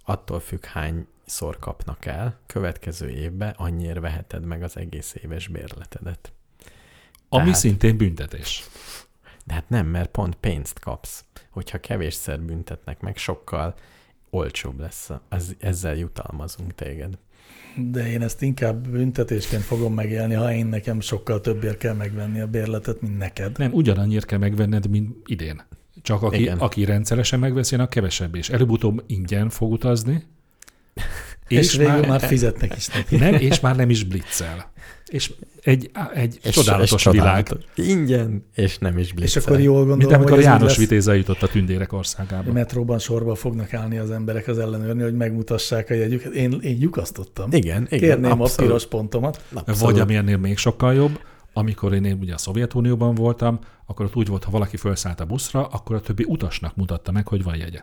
[0.04, 6.32] Attól függ, hányszor kapnak el, következő évben annyiért veheted meg az egész éves bérletedet.
[7.28, 8.64] Ami Tehát- szintén büntetés.
[9.44, 11.24] De hát nem, mert pont pénzt kapsz.
[11.50, 13.74] Hogyha kevésszer büntetnek meg, sokkal
[14.30, 15.10] olcsóbb lesz.
[15.28, 17.18] Az, ezzel jutalmazunk téged.
[17.76, 22.46] De én ezt inkább büntetésként fogom megélni, ha én nekem sokkal többért kell megvenni a
[22.46, 23.58] bérletet, mint neked.
[23.58, 25.62] Nem, ugyanannyira kell megvenned, mint idén.
[26.02, 26.58] Csak aki, Igen.
[26.58, 30.22] aki rendszeresen megveszi, annak kevesebb, és előbb-utóbb ingyen fog utazni,
[31.58, 33.16] És, és végül már, már, fizetnek is neki.
[33.16, 34.70] nem, és már nem is blitzel.
[35.08, 37.42] És egy, egy És- csodálatos és világ.
[37.46, 37.86] csodálatos.
[37.86, 39.42] Ingyen, és nem is És blitzel.
[39.42, 42.52] akkor jól gondolom, Mint amikor hogy János lesz, Vitéza jutott a tündérek a országába.
[42.52, 46.32] metróban sorba fognak állni az emberek az ellenőrni, hogy megmutassák a jegyüket.
[46.32, 47.52] Én, én lyukasztottam.
[47.52, 47.98] Igen, igen.
[47.98, 49.44] Kérném a abszolút, piros pontomat.
[49.54, 49.80] abszolút.
[49.80, 51.20] Vagy ami ennél még sokkal jobb,
[51.52, 55.66] amikor én ugye a Szovjetunióban voltam, akkor ott úgy volt, ha valaki felszállt a buszra,
[55.66, 57.80] akkor a többi utasnak mutatta meg, hogy van jegye.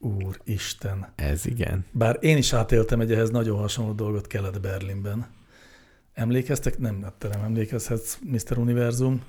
[0.00, 1.12] Úristen.
[1.14, 1.84] Ez igen.
[1.92, 5.26] Bár én is átéltem egy ehhez nagyon hasonló dolgot Kelet-Berlinben.
[6.12, 6.78] Emlékeztek?
[6.78, 8.58] Nem, hát te nem emlékezhetsz, Mr.
[8.58, 9.22] Univerzum.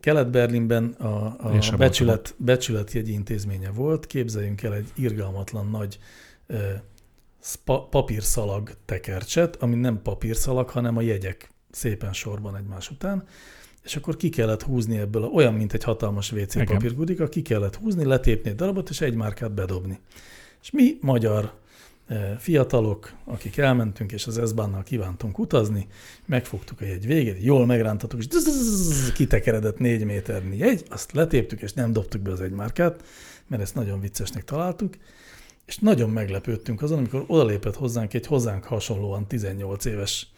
[0.00, 4.06] Kelet-Berlinben a, a sem becsület, becsületjegyi intézménye volt.
[4.06, 5.98] Képzeljünk el egy irgalmatlan nagy
[6.46, 6.70] ö,
[7.40, 13.26] spa, papírszalag tekercset, ami nem papírszalag, hanem a jegyek szépen sorban egymás után,
[13.84, 18.04] és akkor ki kellett húzni ebből, olyan, mint egy hatalmas WC papírgudika, ki kellett húzni,
[18.04, 19.98] letépni egy darabot, és egy márkát bedobni.
[20.62, 21.52] És mi magyar
[22.06, 25.86] eh, fiatalok, akik elmentünk, és az S-bánnal kívántunk utazni,
[26.26, 31.72] megfogtuk a jegy végét, jól megrántatuk, és dzz- kitekeredett négy méternyi jegy, azt letéptük, és
[31.72, 33.04] nem dobtuk be az egy márkát,
[33.46, 34.94] mert ezt nagyon viccesnek találtuk,
[35.66, 40.32] és nagyon meglepődtünk azon, amikor odalépett hozzánk egy hozzánk hasonlóan 18 éves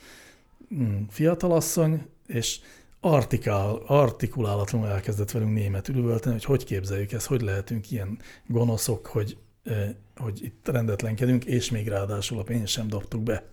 [1.09, 2.59] fiatalasszony, és
[3.06, 9.36] artikál, artikulálatlanul elkezdett velünk németül üvölteni, hogy hogy képzeljük ezt, hogy lehetünk ilyen gonoszok, hogy,
[9.64, 13.44] eh, hogy itt rendetlenkedünk, és még ráadásul a pénzt sem dobtuk be.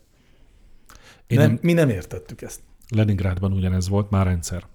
[1.28, 2.62] Én nem, nem, mi nem értettük ezt.
[2.90, 4.66] Leningrádban ugyanez volt, már rendszer.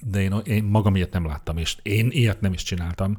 [0.00, 3.18] De én, én magam ilyet nem láttam, és én ilyet nem is csináltam.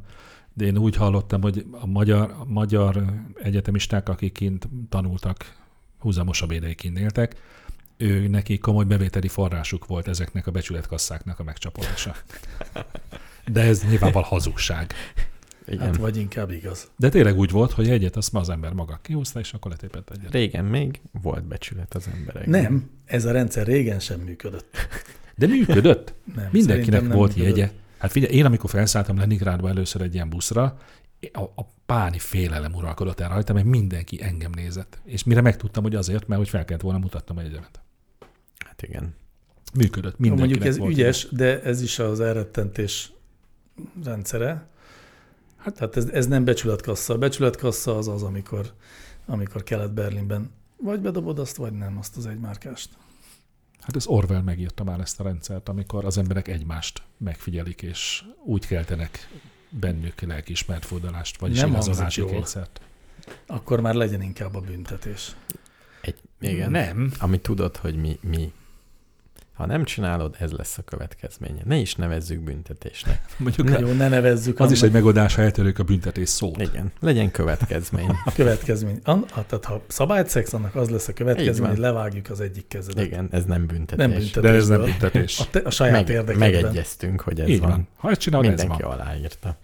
[0.53, 3.03] De én úgy hallottam, hogy a magyar, a magyar
[3.35, 5.57] egyetemisták, akik kint tanultak,
[5.99, 7.35] húzamosabb ideig kint éltek,
[8.01, 12.15] ő neki komoly bevételi forrásuk volt ezeknek a becsületkasszáknak a megcsapolása.
[13.51, 14.93] De ez nyilvánvalóan hazugság.
[15.67, 15.85] Igen.
[15.85, 16.91] Hát vagy inkább igaz.
[16.97, 20.09] De tényleg úgy volt, hogy egyet azt ma az ember maga kihúzta, és akkor letépett
[20.09, 20.31] egyet.
[20.31, 22.45] Régen még volt becsület az emberek.
[22.45, 24.77] Nem, ez a rendszer régen sem működött.
[25.35, 26.13] De működött.
[26.35, 27.57] Nem, Mindenkinek nem volt működött.
[27.57, 27.71] jegye.
[27.97, 30.77] Hát figyelj, én amikor felszálltam Leningrádba először egy ilyen buszra,
[31.33, 34.99] a, a páni félelem uralkodott el rajta, mert mindenki engem nézett.
[35.05, 37.81] És mire megtudtam, hogy azért, mert hogy fel kellett volna mutatnom a jegyemet.
[38.79, 39.15] Hát igen.
[39.73, 43.11] Működött, mindenkinek Mondjuk ez volt ügyes, de ez is az elrettentés
[44.03, 44.67] rendszere.
[45.57, 47.13] Hát, tehát ez, ez nem becsületkassa.
[47.13, 48.73] A becsületkassa az az, amikor,
[49.25, 52.89] amikor Kelet-Berlinben vagy bedobod azt, vagy nem, azt az egymárkást.
[53.79, 58.67] Hát ez Orwell megírta már ezt a rendszert, amikor az emberek egymást megfigyelik, és úgy
[58.67, 59.29] keltenek
[59.69, 62.81] bennük lelkiismert fordulást, vagyis Nem igazolási kényszert.
[63.45, 65.35] Akkor már legyen inkább a büntetés.
[66.01, 66.71] Egy, igen.
[66.71, 67.11] Nem.
[67.19, 68.53] Ami tudod, hogy mi, mi.
[69.59, 71.61] Ha nem csinálod, ez lesz a következménye.
[71.65, 73.25] Ne is nevezzük büntetésnek.
[73.37, 76.61] Mondjuk Ne, jó, ne nevezzük az is egy annak megoldás, ha eltörők a büntetés szót.
[76.61, 78.09] Igen, legyen következmény.
[78.25, 78.99] a következmény.
[79.03, 83.05] An, tehát ha szabályt szex, annak az lesz a következmény, hogy levágjuk az egyik kezedet.
[83.05, 84.05] Igen, ez nem büntetés.
[84.05, 84.41] Nem büntetés.
[84.41, 85.39] De ez nem büntetés.
[85.39, 86.49] A, te, a saját Meg, érdekekben.
[86.51, 87.69] megegyeztünk, hogy ez Így van.
[87.69, 87.87] van.
[87.95, 88.91] Ha ezt csinálod, ez Mindenki van.
[88.91, 89.57] aláírta.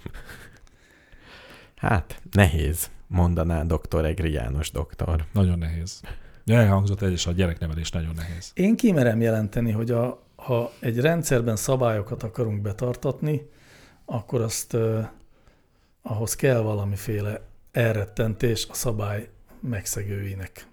[1.76, 5.26] Hát, nehéz, mondaná doktor Egri János doktor.
[5.34, 6.02] Nagyon nehéz.
[6.46, 8.52] Elhangzott egy, és a gyereknevelés nagyon nehéz.
[8.54, 13.50] Én kimerem jelenteni, hogy a, ha egy rendszerben szabályokat akarunk betartatni,
[14.06, 15.08] akkor azt uh,
[16.02, 17.42] ahhoz kell valamiféle
[17.72, 20.68] elrettentés a szabály megszegőinek.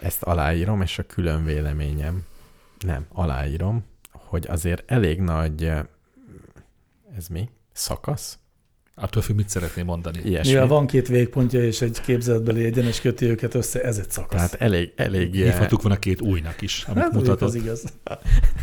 [0.00, 2.26] Ezt aláírom, és a külön véleményem,
[2.78, 5.84] nem, aláírom, hogy azért elég nagy, eh,
[7.16, 7.50] ez mi?
[7.72, 8.38] Szakasz?
[9.02, 10.20] Attól függ, mit szeretném mondani.
[10.24, 10.52] Ilyesmi.
[10.52, 14.50] Mivel van két végpontja és egy képzetbeli egyenes köti őket össze, ez egy szakasz.
[14.50, 17.40] Tehát elég, elég, eh, Hívhatuk volna két újnak is, amit hát, mutatott.
[17.40, 17.84] az igaz.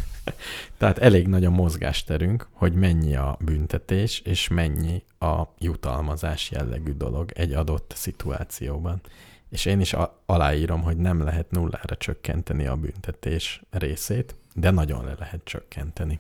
[0.78, 7.32] tehát elég nagy a mozgásterünk, hogy mennyi a büntetés, és mennyi a jutalmazás jellegű dolog
[7.36, 9.02] egy adott szituációban.
[9.50, 15.06] És én is a- aláírom, hogy nem lehet nullára csökkenteni a büntetés részét, de nagyon
[15.06, 16.20] le lehet csökkenteni.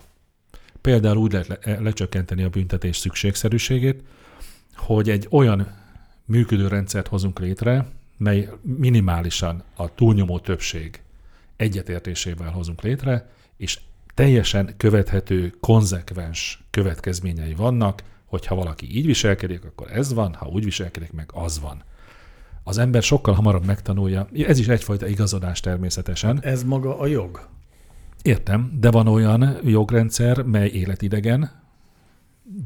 [0.81, 4.03] Például úgy lehet le- lecsökkenteni a büntetés szükségszerűségét,
[4.75, 5.77] hogy egy olyan
[6.25, 7.87] működő rendszert hozunk létre,
[8.17, 11.01] mely minimálisan a túlnyomó többség
[11.55, 13.79] egyetértésével hozunk létre, és
[14.13, 21.11] teljesen követhető, konzekvens következményei vannak, hogyha valaki így viselkedik, akkor ez van, ha úgy viselkedik,
[21.11, 21.83] meg az van.
[22.63, 27.47] Az ember sokkal hamarabb megtanulja, ez is egyfajta igazodás természetesen, Ez maga a jog.
[28.21, 31.61] Értem, de van olyan jogrendszer, mely életidegen,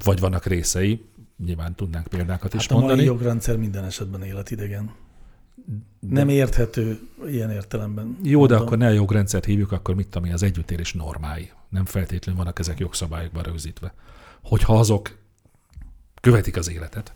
[0.03, 1.05] vagy vannak részei,
[1.45, 3.03] nyilván tudnánk példákat is Hát a mai mondani.
[3.03, 4.91] jogrendszer minden esetben életidegen.
[5.99, 8.17] Nem érthető ilyen értelemben.
[8.23, 8.67] Jó, de mondom.
[8.67, 11.51] akkor ne a jogrendszert hívjuk, akkor mit tudom én, az együttélés normái.
[11.69, 13.93] Nem feltétlenül vannak ezek jogszabályokban rögzítve.
[14.41, 15.17] Hogyha azok
[16.21, 17.13] követik az életet,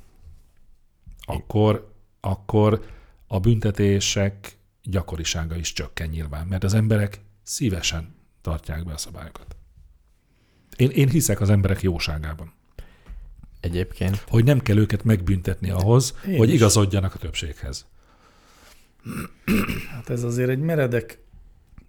[1.25, 2.85] akkor, akkor
[3.27, 8.15] a büntetések gyakorisága is csökken nyilván, mert az emberek szívesen
[8.47, 9.55] tartják be a szabályokat.
[10.75, 12.53] Én, én hiszek az emberek jóságában.
[13.59, 16.53] Egyébként Hogy nem kell őket megbüntetni ahhoz, Én hogy is.
[16.53, 17.85] igazodjanak a többséghez.
[19.91, 21.19] Hát ez azért egy meredek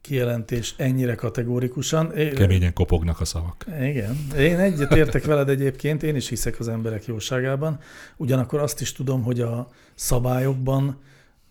[0.01, 2.12] kijelentés ennyire kategórikusan.
[2.16, 3.64] É, Keményen kopognak a szavak.
[3.80, 4.16] Igen.
[4.39, 7.80] Én egyet értek veled egyébként, én is hiszek az emberek jóságában.
[8.16, 11.01] Ugyanakkor azt is tudom, hogy a szabályokban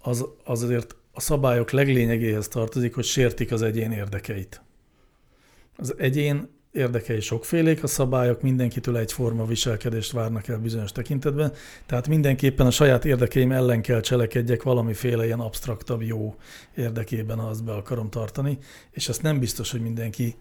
[0.01, 4.61] az azért a szabályok leglényegéhez tartozik, hogy sértik az egyén érdekeit.
[5.77, 11.53] Az egyén érdekei sokfélék, a szabályok mindenkitől egyforma viselkedést várnak el bizonyos tekintetben,
[11.85, 16.35] tehát mindenképpen a saját érdekeim ellen kell cselekedjek valamiféle ilyen absztraktabb jó
[16.75, 18.57] érdekében, ha azt be akarom tartani,
[18.91, 20.35] és ezt nem biztos, hogy mindenki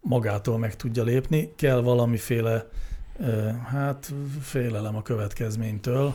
[0.00, 2.68] magától meg tudja lépni, kell valamiféle
[3.66, 6.14] hát félelem a következménytől,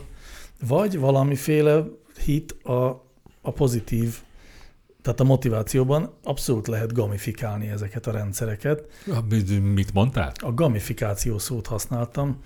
[0.68, 1.84] vagy valamiféle
[2.26, 3.06] hit a,
[3.42, 4.22] a pozitív,
[5.04, 8.88] tehát a motivációban abszolút lehet gamifikálni ezeket a rendszereket.
[9.62, 10.32] Mit mondtál?
[10.36, 12.42] A gamifikáció szót használtam.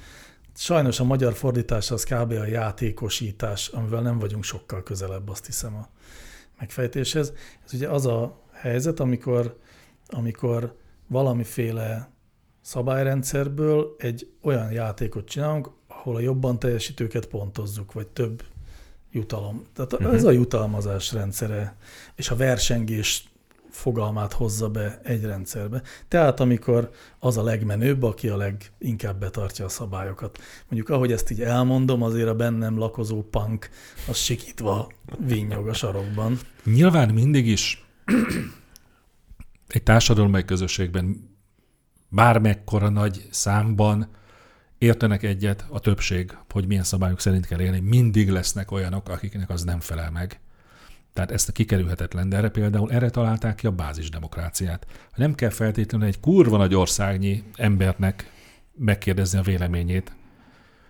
[0.55, 2.31] Sajnos a magyar fordítás az kb.
[2.31, 5.87] a játékosítás, amivel nem vagyunk sokkal közelebb, azt hiszem a
[6.59, 7.33] megfejtéshez.
[7.65, 9.57] Ez ugye az a helyzet, amikor,
[10.07, 10.75] amikor
[11.07, 12.09] valamiféle
[12.61, 18.43] szabályrendszerből egy olyan játékot csinálunk, ahol a jobban teljesítőket pontozzuk, vagy több
[19.11, 19.65] jutalom.
[19.73, 20.13] Tehát uh-huh.
[20.13, 21.75] ez a jutalmazás rendszere,
[22.15, 23.29] és a versengés
[23.69, 25.81] fogalmát hozza be egy rendszerbe.
[26.07, 30.37] Tehát amikor az a legmenőbb, aki a leginkább betartja a szabályokat.
[30.69, 33.69] Mondjuk ahogy ezt így elmondom, azért a bennem lakozó punk
[34.07, 36.39] az sikítva vinnyog a sarokban.
[36.63, 37.85] Nyilván mindig is
[39.67, 41.35] egy társadalom, egy közösségben
[42.09, 44.09] bármekkora nagy számban
[44.77, 47.79] értenek egyet a többség, hogy milyen szabályok szerint kell élni.
[47.79, 50.39] Mindig lesznek olyanok, akiknek az nem felel meg.
[51.13, 54.87] Tehát ezt a kikerülhetetlen, de erre például erre találták ki a bázisdemokráciát.
[55.15, 58.31] Nem kell feltétlenül egy kurva nagy országnyi embernek
[58.75, 60.11] megkérdezni a véleményét,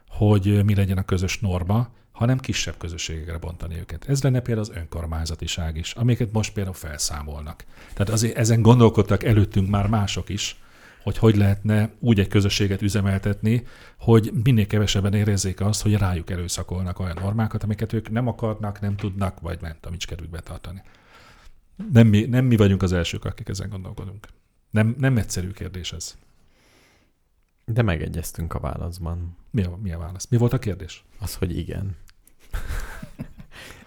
[0.09, 4.09] hogy mi legyen a közös norma, hanem kisebb közösségekre bontani őket.
[4.09, 7.65] Ez lenne például az önkormányzatiság is, amiket most például felszámolnak.
[7.93, 10.59] Tehát azért ezen gondolkodtak előttünk már mások is,
[11.07, 13.63] hogy hogy lehetne úgy egy közösséget üzemeltetni,
[13.99, 18.95] hogy minél kevesebben érezzék azt, hogy rájuk erőszakolnak olyan normákat, amiket ők nem akarnak, nem
[18.95, 20.81] tudnak, vagy nem tudom, nincs kedvük betartani.
[21.91, 24.27] Nem mi, nem mi vagyunk az elsők, akik ezen gondolkodunk.
[24.69, 26.15] Nem, nem egyszerű kérdés ez.
[27.65, 29.38] De megegyeztünk a válaszban.
[29.51, 30.27] Mi a, mi a válasz?
[30.29, 31.03] Mi volt a kérdés?
[31.19, 31.95] Az, hogy igen.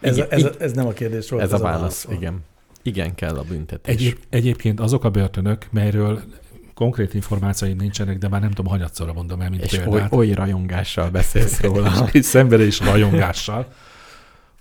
[0.00, 0.28] ez, igen.
[0.28, 1.42] A, ez, a, ez nem a kérdés volt.
[1.42, 2.44] Ez, ez a válasz, a válasz igen.
[2.82, 3.94] Igen kell a büntetés.
[3.94, 6.22] Egyéb, egyébként azok a börtönök, melyről
[6.80, 10.12] konkrét információim nincsenek, de már nem tudom, hanyatszorra mondom el, mint és példát.
[10.12, 12.08] oly, oly rajongással beszélsz róla.
[12.12, 13.72] és szenvedés rajongással,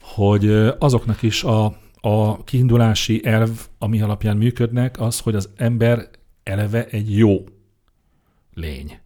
[0.01, 6.09] hogy azoknak is a, a kiindulási elv, ami alapján működnek, az, hogy az ember
[6.43, 7.43] eleve egy jó
[8.53, 8.99] lény.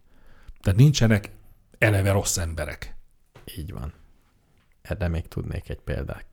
[0.60, 1.30] Tehát nincsenek
[1.78, 2.96] eleve rossz emberek.
[3.58, 3.92] Így van.
[4.82, 6.26] Erre még tudnék egy példát.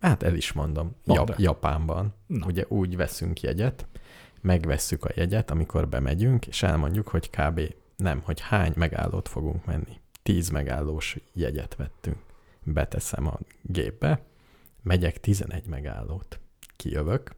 [0.00, 0.96] Hát el is mondom.
[1.06, 2.46] Jap- Japánban Na.
[2.46, 3.86] ugye úgy veszünk jegyet,
[4.42, 7.60] megvesszük a jegyet, amikor bemegyünk, és elmondjuk, hogy kb.
[7.96, 10.00] nem, hogy hány megállót fogunk menni.
[10.22, 12.18] Tíz megállós jegyet vettünk.
[12.62, 14.22] Beteszem a gépbe,
[14.82, 16.40] megyek 11 megállót.
[16.76, 17.34] Kijövök,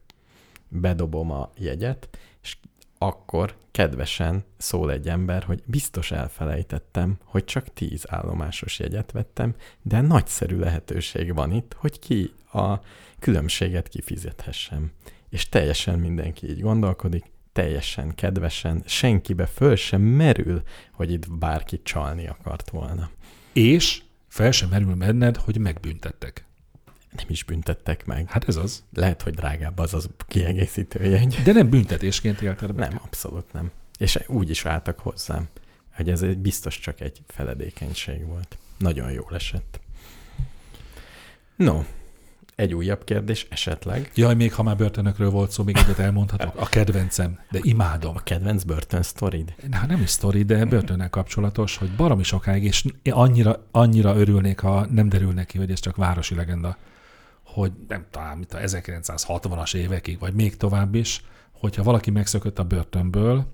[0.67, 2.57] bedobom a jegyet, és
[2.97, 10.01] akkor kedvesen szól egy ember, hogy biztos elfelejtettem, hogy csak tíz állomásos jegyet vettem, de
[10.01, 12.79] nagyszerű lehetőség van itt, hogy ki a
[13.19, 14.91] különbséget kifizethessem
[15.29, 17.23] és teljesen mindenki így gondolkodik,
[17.53, 20.61] teljesen kedvesen, senkibe föl sem merül,
[20.93, 23.09] hogy itt bárki csalni akart volna.
[23.53, 26.45] És fel sem merül benned, hogy megbüntettek.
[27.15, 28.29] Nem is büntettek meg.
[28.29, 28.83] Hát ez az.
[28.93, 31.39] Lehet, hogy drágább az az kiegészítő jegy.
[31.43, 32.87] De nem büntetésként élted be.
[32.87, 33.71] Nem, abszolút nem.
[33.97, 35.47] És úgy is álltak hozzám,
[35.93, 38.57] hogy ez egy biztos csak egy feledékenység volt.
[38.77, 39.79] Nagyon jól esett.
[41.55, 41.83] No,
[42.55, 44.11] egy újabb kérdés esetleg.
[44.15, 46.55] Jaj, még ha már börtönökről volt szó, még egyet elmondhatok.
[46.61, 48.15] A kedvencem, de imádom.
[48.15, 49.55] A kedvenc börtön sztorid?
[49.69, 54.85] Na, nem is sztori, de börtönnel kapcsolatos, hogy baromi sokáig, és annyira, annyira örülnék, ha
[54.85, 56.77] nem derül neki, hogy ez csak városi legenda,
[57.43, 62.63] hogy nem talán, mint a 1960-as évekig, vagy még tovább is, hogyha valaki megszökött a
[62.63, 63.53] börtönből,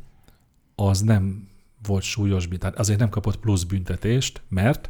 [0.76, 1.50] az nem
[1.88, 4.90] volt súlyos, tehát azért nem kapott plusz büntetést, mert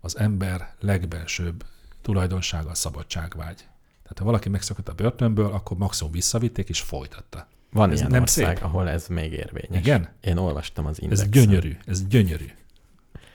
[0.00, 1.64] az ember legbelsőbb
[2.02, 3.56] tulajdonsága a szabadságvágy.
[4.02, 7.46] Tehát ha valaki megszakadt a börtönből, akkor maximum visszavitték és folytatta.
[7.72, 8.64] Van ez ilyen nem ország, szép?
[8.64, 9.80] ahol ez még érvényes.
[9.80, 10.08] Igen?
[10.20, 11.26] Én olvastam az indexen.
[11.26, 12.50] Ez gyönyörű, ez gyönyörű.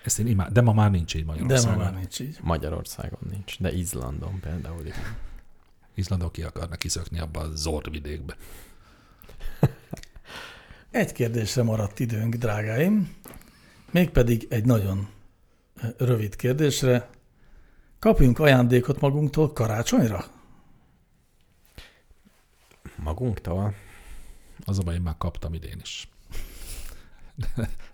[0.04, 1.78] Ezt én imád, de ma már nincs így Magyarországon.
[1.78, 2.38] De ma már nincs így.
[2.42, 5.16] Magyarországon nincs, de Izlandon például igen.
[5.96, 8.36] Izlandon ki akarnak kiszökni abba a zordvidékbe.
[10.92, 13.16] Egy kérdésre maradt időnk, drágáim,
[13.92, 15.08] mégpedig egy nagyon
[15.98, 17.10] rövid kérdésre.
[18.08, 20.26] Kapjunk ajándékot magunktól karácsonyra?
[22.96, 23.74] Magunktól?
[24.66, 26.10] Az a baj, én már kaptam idén is.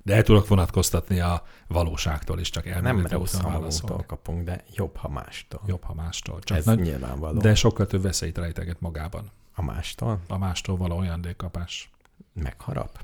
[0.04, 4.64] De el tudok vonatkoztatni a valóságtól is, csak elméleti Nem rossz, ha magunktól kapunk, de
[4.74, 5.62] jobb, ha mástól.
[5.66, 6.40] Jobb, ha mástól.
[6.40, 7.40] Csak Ez nagy, nyilvánvaló.
[7.40, 9.32] De sokkal több veszélyt rejteget magában.
[9.56, 10.20] A mástól?
[10.28, 11.90] A mástól való ajándékkapás.
[12.34, 13.04] Megharap?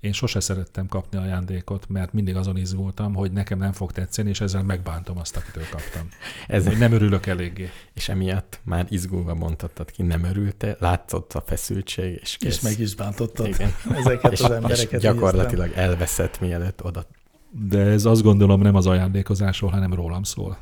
[0.00, 4.40] Én sose szerettem kapni ajándékot, mert mindig azon izgultam, hogy nekem nem fog tetszeni, és
[4.40, 6.08] ezzel megbántom azt, akitől kaptam.
[6.46, 7.70] Ez, Hogy nem örülök eléggé.
[7.94, 12.54] és emiatt már izgulva mondhattad ki, nem örülte, látszott a feszültség, és kész.
[12.56, 13.70] És meg is bántottad Igen.
[14.00, 15.00] ezeket és, az és embereket.
[15.00, 17.06] gyakorlatilag elveszett, mielőtt oda.
[17.50, 20.58] De ez azt gondolom nem az ajándékozásról, hanem rólam szól.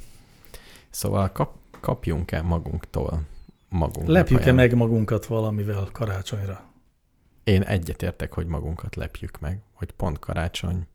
[0.91, 3.23] Szóval kap, kapjunk el magunktól
[3.69, 4.09] magunk.
[4.09, 6.65] Lepjük-e meg magunkat valamivel karácsonyra?
[7.47, 10.86] Én egyetértek, hogy magunkat lepjük meg, hogy pont karácsony,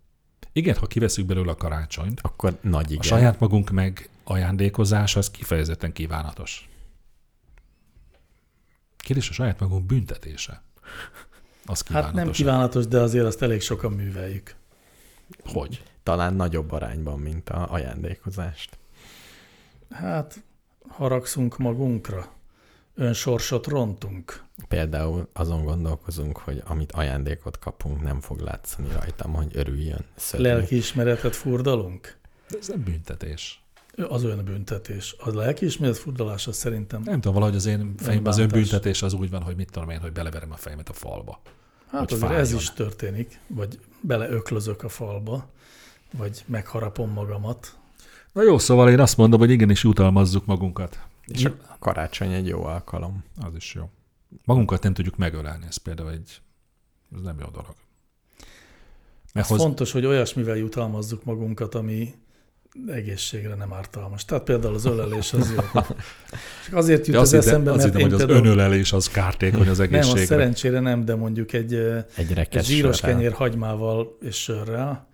[0.53, 2.99] Igen, ha kiveszünk belőle a karácsonyt, akkor nagy igen.
[2.99, 6.69] a saját magunk meg ajándékozás az kifejezetten kívánatos.
[8.97, 10.61] Kérdés a saját magunk büntetése.
[11.65, 12.15] Az kívánatos.
[12.15, 14.55] Hát nem kívánatos, de azért azt elég sokan műveljük.
[15.45, 15.83] Hogy?
[16.03, 18.77] Talán nagyobb arányban, mint a ajándékozást.
[19.89, 20.43] Hát
[20.87, 22.33] haragszunk magunkra,
[22.95, 24.43] önsorsot rontunk.
[24.67, 30.05] Például azon gondolkozunk, hogy amit ajándékot kapunk, nem fog látszani rajtam, hogy örüljön.
[30.15, 30.47] Szörnyű.
[30.47, 32.17] Lelkiismeretet furdalunk.
[32.49, 33.63] De ez nem büntetés.
[34.09, 35.15] Az önbüntetés.
[35.19, 39.41] A lelkiismeret furdalása szerintem, Nem tudom, valahogy az én fejemben az önbüntetés az úgy van,
[39.41, 41.41] hogy mit tudom én, hogy beleverem a fejemet a falba.
[41.91, 45.49] hát hogy azért ez is történik, vagy beleöklözök a falba,
[46.17, 47.75] vagy megharapom magamat.
[48.33, 50.99] Na jó, szóval én azt mondom, hogy igenis jutalmazzuk magunkat.
[51.27, 53.23] És a karácsony egy jó alkalom.
[53.41, 53.89] Az is jó.
[54.45, 56.41] Magunkat nem tudjuk megölelni, ez például egy,
[57.15, 57.75] ez nem jó dolog.
[59.33, 62.13] Mert Ez hoz, fontos, hogy olyasmivel jutalmazzuk magunkat, ami
[62.87, 64.25] egészségre nem ártalmas.
[64.25, 65.61] Tehát például az ölelés az jó.
[66.65, 68.47] Csak azért jut de azt hittem, eszembe, azt mert hittem, én hogy az például...
[68.47, 70.25] önölelés az kártékony az Nem, az egészségre.
[70.25, 71.73] szerencsére nem, de mondjuk egy,
[72.15, 75.09] Egy egy zsíros kenyér hagymával és sörrel,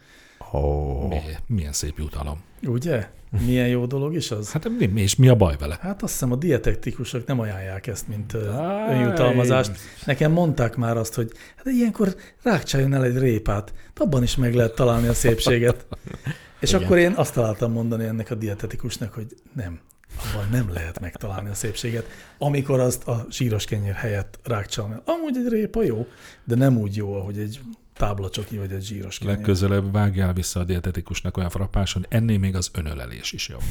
[0.53, 2.40] Ó, Mi, milyen szép jutalom.
[2.64, 3.07] ugye?
[3.45, 4.52] Milyen jó dolog is az?
[4.52, 5.78] Hát mi, és mi a baj vele?
[5.82, 8.94] Hát azt hiszem a dietetikusok nem ajánlják ezt, mint Áj.
[8.94, 9.72] önjutalmazást.
[10.06, 14.76] Nekem mondták már azt, hogy hát ilyenkor rákcsáljon el egy répát, abban is meg lehet
[14.76, 15.86] találni a szépséget.
[16.60, 16.84] És Igen.
[16.84, 19.80] akkor én azt találtam mondani ennek a dietetikusnak, hogy nem,
[20.18, 22.06] abban nem lehet megtalálni a szépséget,
[22.38, 24.95] amikor azt a zsíros kenyér helyett rákcsálni.
[25.06, 26.07] Amúgy egy répa jó,
[26.44, 27.60] de nem úgy jó, ahogy egy
[27.98, 29.36] táblacsoki vagy egy zsíros kenyér.
[29.36, 33.64] Legközelebb vágjál vissza a dietetikusnak olyan frappáson, ennél még az önölelés is jobb.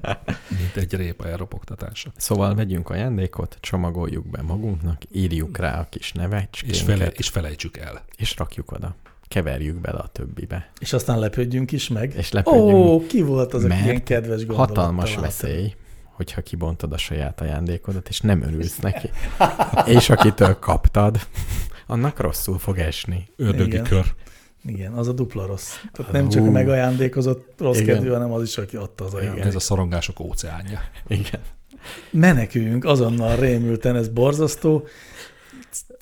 [0.58, 2.12] Mint egy répa elropogtatása.
[2.16, 7.76] Szóval vegyünk ajándékot, csomagoljuk be magunknak, írjuk rá a kis nevecskénket, És, fele, és felejtsük
[7.76, 8.04] el.
[8.16, 8.94] és rakjuk oda.
[9.28, 10.70] Keverjük bele a többibe.
[10.78, 12.14] És aztán lepődjünk is meg.
[12.16, 12.70] És lepődjünk.
[12.72, 15.20] Ó, ki volt az, aki ilyen kedves gondolattal Hatalmas állt?
[15.20, 15.74] veszély,
[16.12, 19.10] hogyha kibontod a saját ajándékodat, és nem örülsz neki.
[19.96, 21.18] és akitől kaptad,
[21.92, 23.28] annak rosszul fog esni.
[23.36, 23.84] Ördögi Igen.
[23.84, 24.14] kör.
[24.64, 25.74] Igen, az a dupla rossz.
[25.92, 27.94] Tehát nem csak a megajándékozott rossz Igen.
[27.94, 29.48] kedvű, hanem az is, aki adta az ajándékot.
[29.48, 30.80] Ez a szorongások óceánja.
[31.06, 31.40] Igen.
[32.10, 34.86] Meneküljünk azonnal rémülten, ez borzasztó.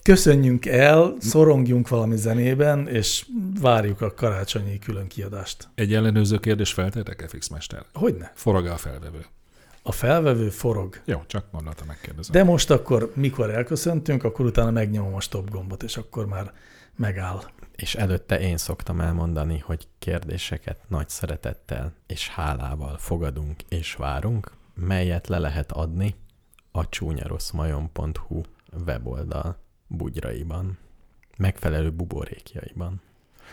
[0.02, 3.26] Köszönjünk el, szorongjunk valami zenében, és
[3.60, 5.68] várjuk a karácsonyi külön kiadást.
[5.74, 7.84] Egy ellenőrző kérdés feltettek-e, Fixmester?
[7.92, 8.32] Hogyne?
[8.34, 9.24] Forog-e a felvevő?
[9.82, 11.00] A felvevő forog.
[11.04, 12.32] Jó, csak gondoltam, megkérdezem.
[12.32, 16.52] De most akkor, mikor elköszöntünk, akkor utána megnyomom a stop gombot, és akkor már
[16.96, 17.42] megáll.
[17.76, 25.28] És előtte én szoktam elmondani, hogy kérdéseket nagy szeretettel és hálával fogadunk és várunk, melyet
[25.28, 26.14] le lehet adni
[26.70, 28.40] a csúnyaroszmajon.hu
[28.86, 30.78] weboldal bugyraiban,
[31.36, 33.00] megfelelő buborékjaiban.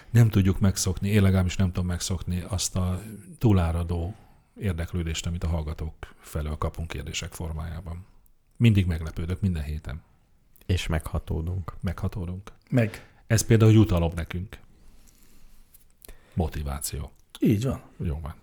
[0.10, 3.02] Nem tudjuk megszokni, én legalábbis nem tudom megszokni azt a
[3.38, 4.16] túláradó
[4.60, 8.06] érdeklődést, amit a hallgatók felől kapunk kérdések formájában.
[8.58, 10.02] Mindig meglepődök, minden héten.
[10.66, 11.74] És meghatódunk.
[11.80, 12.52] Meghatódunk.
[12.70, 13.06] Meg.
[13.28, 14.58] Ez például jutalom nekünk.
[16.34, 17.12] Motiváció.
[17.40, 17.82] Így van.
[17.98, 18.36] Jó van.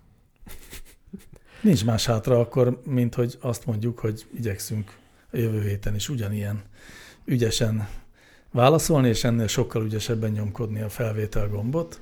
[1.61, 4.97] Nincs más hátra akkor, mint hogy azt mondjuk, hogy igyekszünk
[5.31, 6.63] a jövő héten is ugyanilyen
[7.25, 7.89] ügyesen
[8.51, 12.01] válaszolni, és ennél sokkal ügyesebben nyomkodni a felvétel gombot.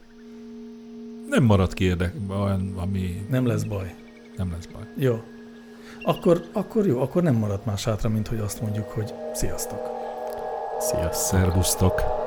[1.28, 2.14] Nem marad ki érdek,
[2.74, 3.94] ami Nem lesz baj.
[4.36, 4.82] Nem lesz baj.
[4.96, 5.22] Jó.
[6.02, 9.90] Akkor, akkor jó, akkor nem marad más hátra, mint hogy azt mondjuk, hogy sziasztok.
[10.78, 11.12] Sziasztok!
[11.12, 12.21] Szervusztok!